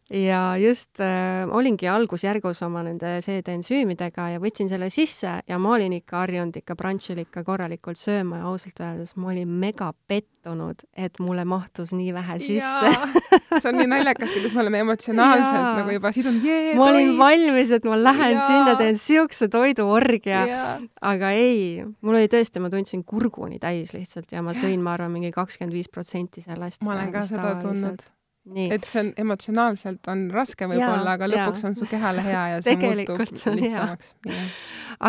ja 0.09 0.57
just 0.57 0.99
äh, 0.99 1.45
olingi 1.53 1.87
algusjärgus 1.87 2.63
oma 2.65 2.81
nende 2.85 3.19
seedensüümidega 3.21 4.31
ja 4.33 4.39
võtsin 4.41 4.69
selle 4.71 4.89
sisse 4.93 5.35
ja 5.45 5.59
ma 5.61 5.75
olin 5.75 5.93
ikka 5.99 6.23
harjunud 6.23 6.57
ikka 6.57 6.75
brunch'il 6.79 7.21
ikka 7.21 7.43
korralikult 7.45 7.99
sööma 8.01 8.41
ja 8.41 8.49
ausalt 8.49 8.81
öeldes 8.81 9.13
ma 9.21 9.29
olin 9.29 9.51
mega 9.61 9.91
pettunud, 10.09 10.81
et 10.97 11.21
mulle 11.21 11.45
mahtus 11.45 11.93
nii 11.93 12.13
vähe 12.15 12.39
sisse. 12.41 12.93
see 13.59 13.69
on 13.69 13.77
nii 13.77 13.89
naljakas, 13.91 14.33
kuidas 14.33 14.55
me 14.57 14.63
oleme 14.63 14.81
emotsionaalselt 14.85 15.59
ja. 15.59 15.75
nagu 15.77 15.93
juba 15.93 16.11
sidunud. 16.15 16.49
ma 16.79 16.89
olin 16.89 17.13
valmis, 17.19 17.75
et 17.77 17.85
ma 17.85 17.99
lähen 18.01 18.33
ja. 18.33 18.47
sinna, 18.47 18.75
teen 18.81 18.97
siukse 18.97 19.49
toiduorgia, 19.53 20.41
aga 21.05 21.31
ei, 21.37 21.85
mul 22.01 22.17
oli 22.17 22.31
tõesti, 22.33 22.63
ma 22.63 22.73
tundsin 22.73 23.05
kurguni 23.05 23.61
täis 23.61 23.93
lihtsalt 23.93 24.33
ja 24.33 24.41
ma 24.45 24.57
sõin, 24.57 24.81
ma 24.81 24.97
arvan, 24.97 25.13
mingi 25.13 25.29
kakskümmend 25.35 25.77
viis 25.77 25.91
protsenti 25.93 26.41
sellest. 26.41 26.81
ma 26.81 26.95
olen 26.97 27.13
ka 27.13 27.18
seda 27.27 27.55
tundnud 27.61 28.07
Nii. 28.49 28.69
et 28.73 28.85
see 28.89 29.01
on 29.03 29.09
emotsionaalselt 29.19 30.07
on 30.09 30.21
raske 30.33 30.65
võib-olla, 30.69 31.15
aga 31.17 31.27
lõpuks 31.29 31.63
ja. 31.63 31.69
on 31.69 31.75
su 31.77 31.85
kehale 31.89 32.23
hea 32.25 32.43
ja 32.53 32.61
see 32.65 32.77
muutub 32.81 33.19
lihtsamaks. 33.59 34.13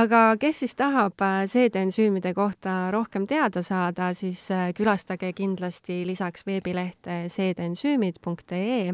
aga 0.03 0.23
kes 0.41 0.61
siis 0.65 0.75
tahab 0.77 1.23
äh, 1.25 1.45
seedensüümide 1.49 2.35
kohta 2.37 2.91
rohkem 2.93 3.25
teada 3.31 3.63
saada, 3.65 4.11
siis 4.19 4.43
äh, 4.53 4.71
külastage 4.77 5.33
kindlasti 5.39 6.03
lisaks 6.09 6.45
veebilehte 6.47 7.23
seedensüümid.ee 7.33 8.93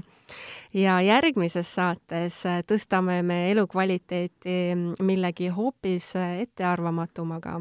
ja 0.76 1.00
järgmises 1.02 1.72
saates 1.80 2.44
äh, 2.46 2.60
tõstame 2.68 3.22
me 3.26 3.40
elukvaliteeti 3.50 4.60
millegi 5.00 5.50
hoopis 5.58 6.12
ettearvamatumaga. 6.20 7.58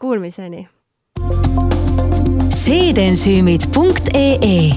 Kuulmiseni! 0.00 0.64
seedensüümid.ee 2.56 4.70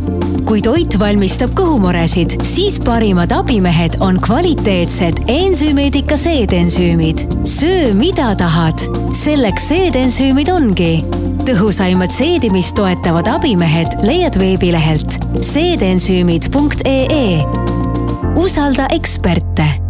kui 0.49 0.63
toit 0.65 0.95
valmistab 0.99 1.53
kõhumoresid, 1.57 2.34
siis 2.47 2.80
parimad 2.84 3.32
abimehed 3.36 3.95
on 4.03 4.19
kvaliteetsed 4.23 5.17
ensüümeedika 5.30 6.17
seedensüümid. 6.17 7.17
söö, 7.45 7.93
mida 7.93 8.36
tahad, 8.36 8.80
selleks 9.13 9.67
seedensüümid 9.71 10.47
ongi. 10.47 11.05
tõhusaimad 11.45 12.11
seedimist 12.11 12.75
toetavad 12.75 13.27
abimehed 13.27 13.88
leiad 14.01 14.39
veebilehelt 14.39 15.19
seedensüümid.ee. 15.41 17.45
usalda 18.36 18.88
eksperte 18.91 19.89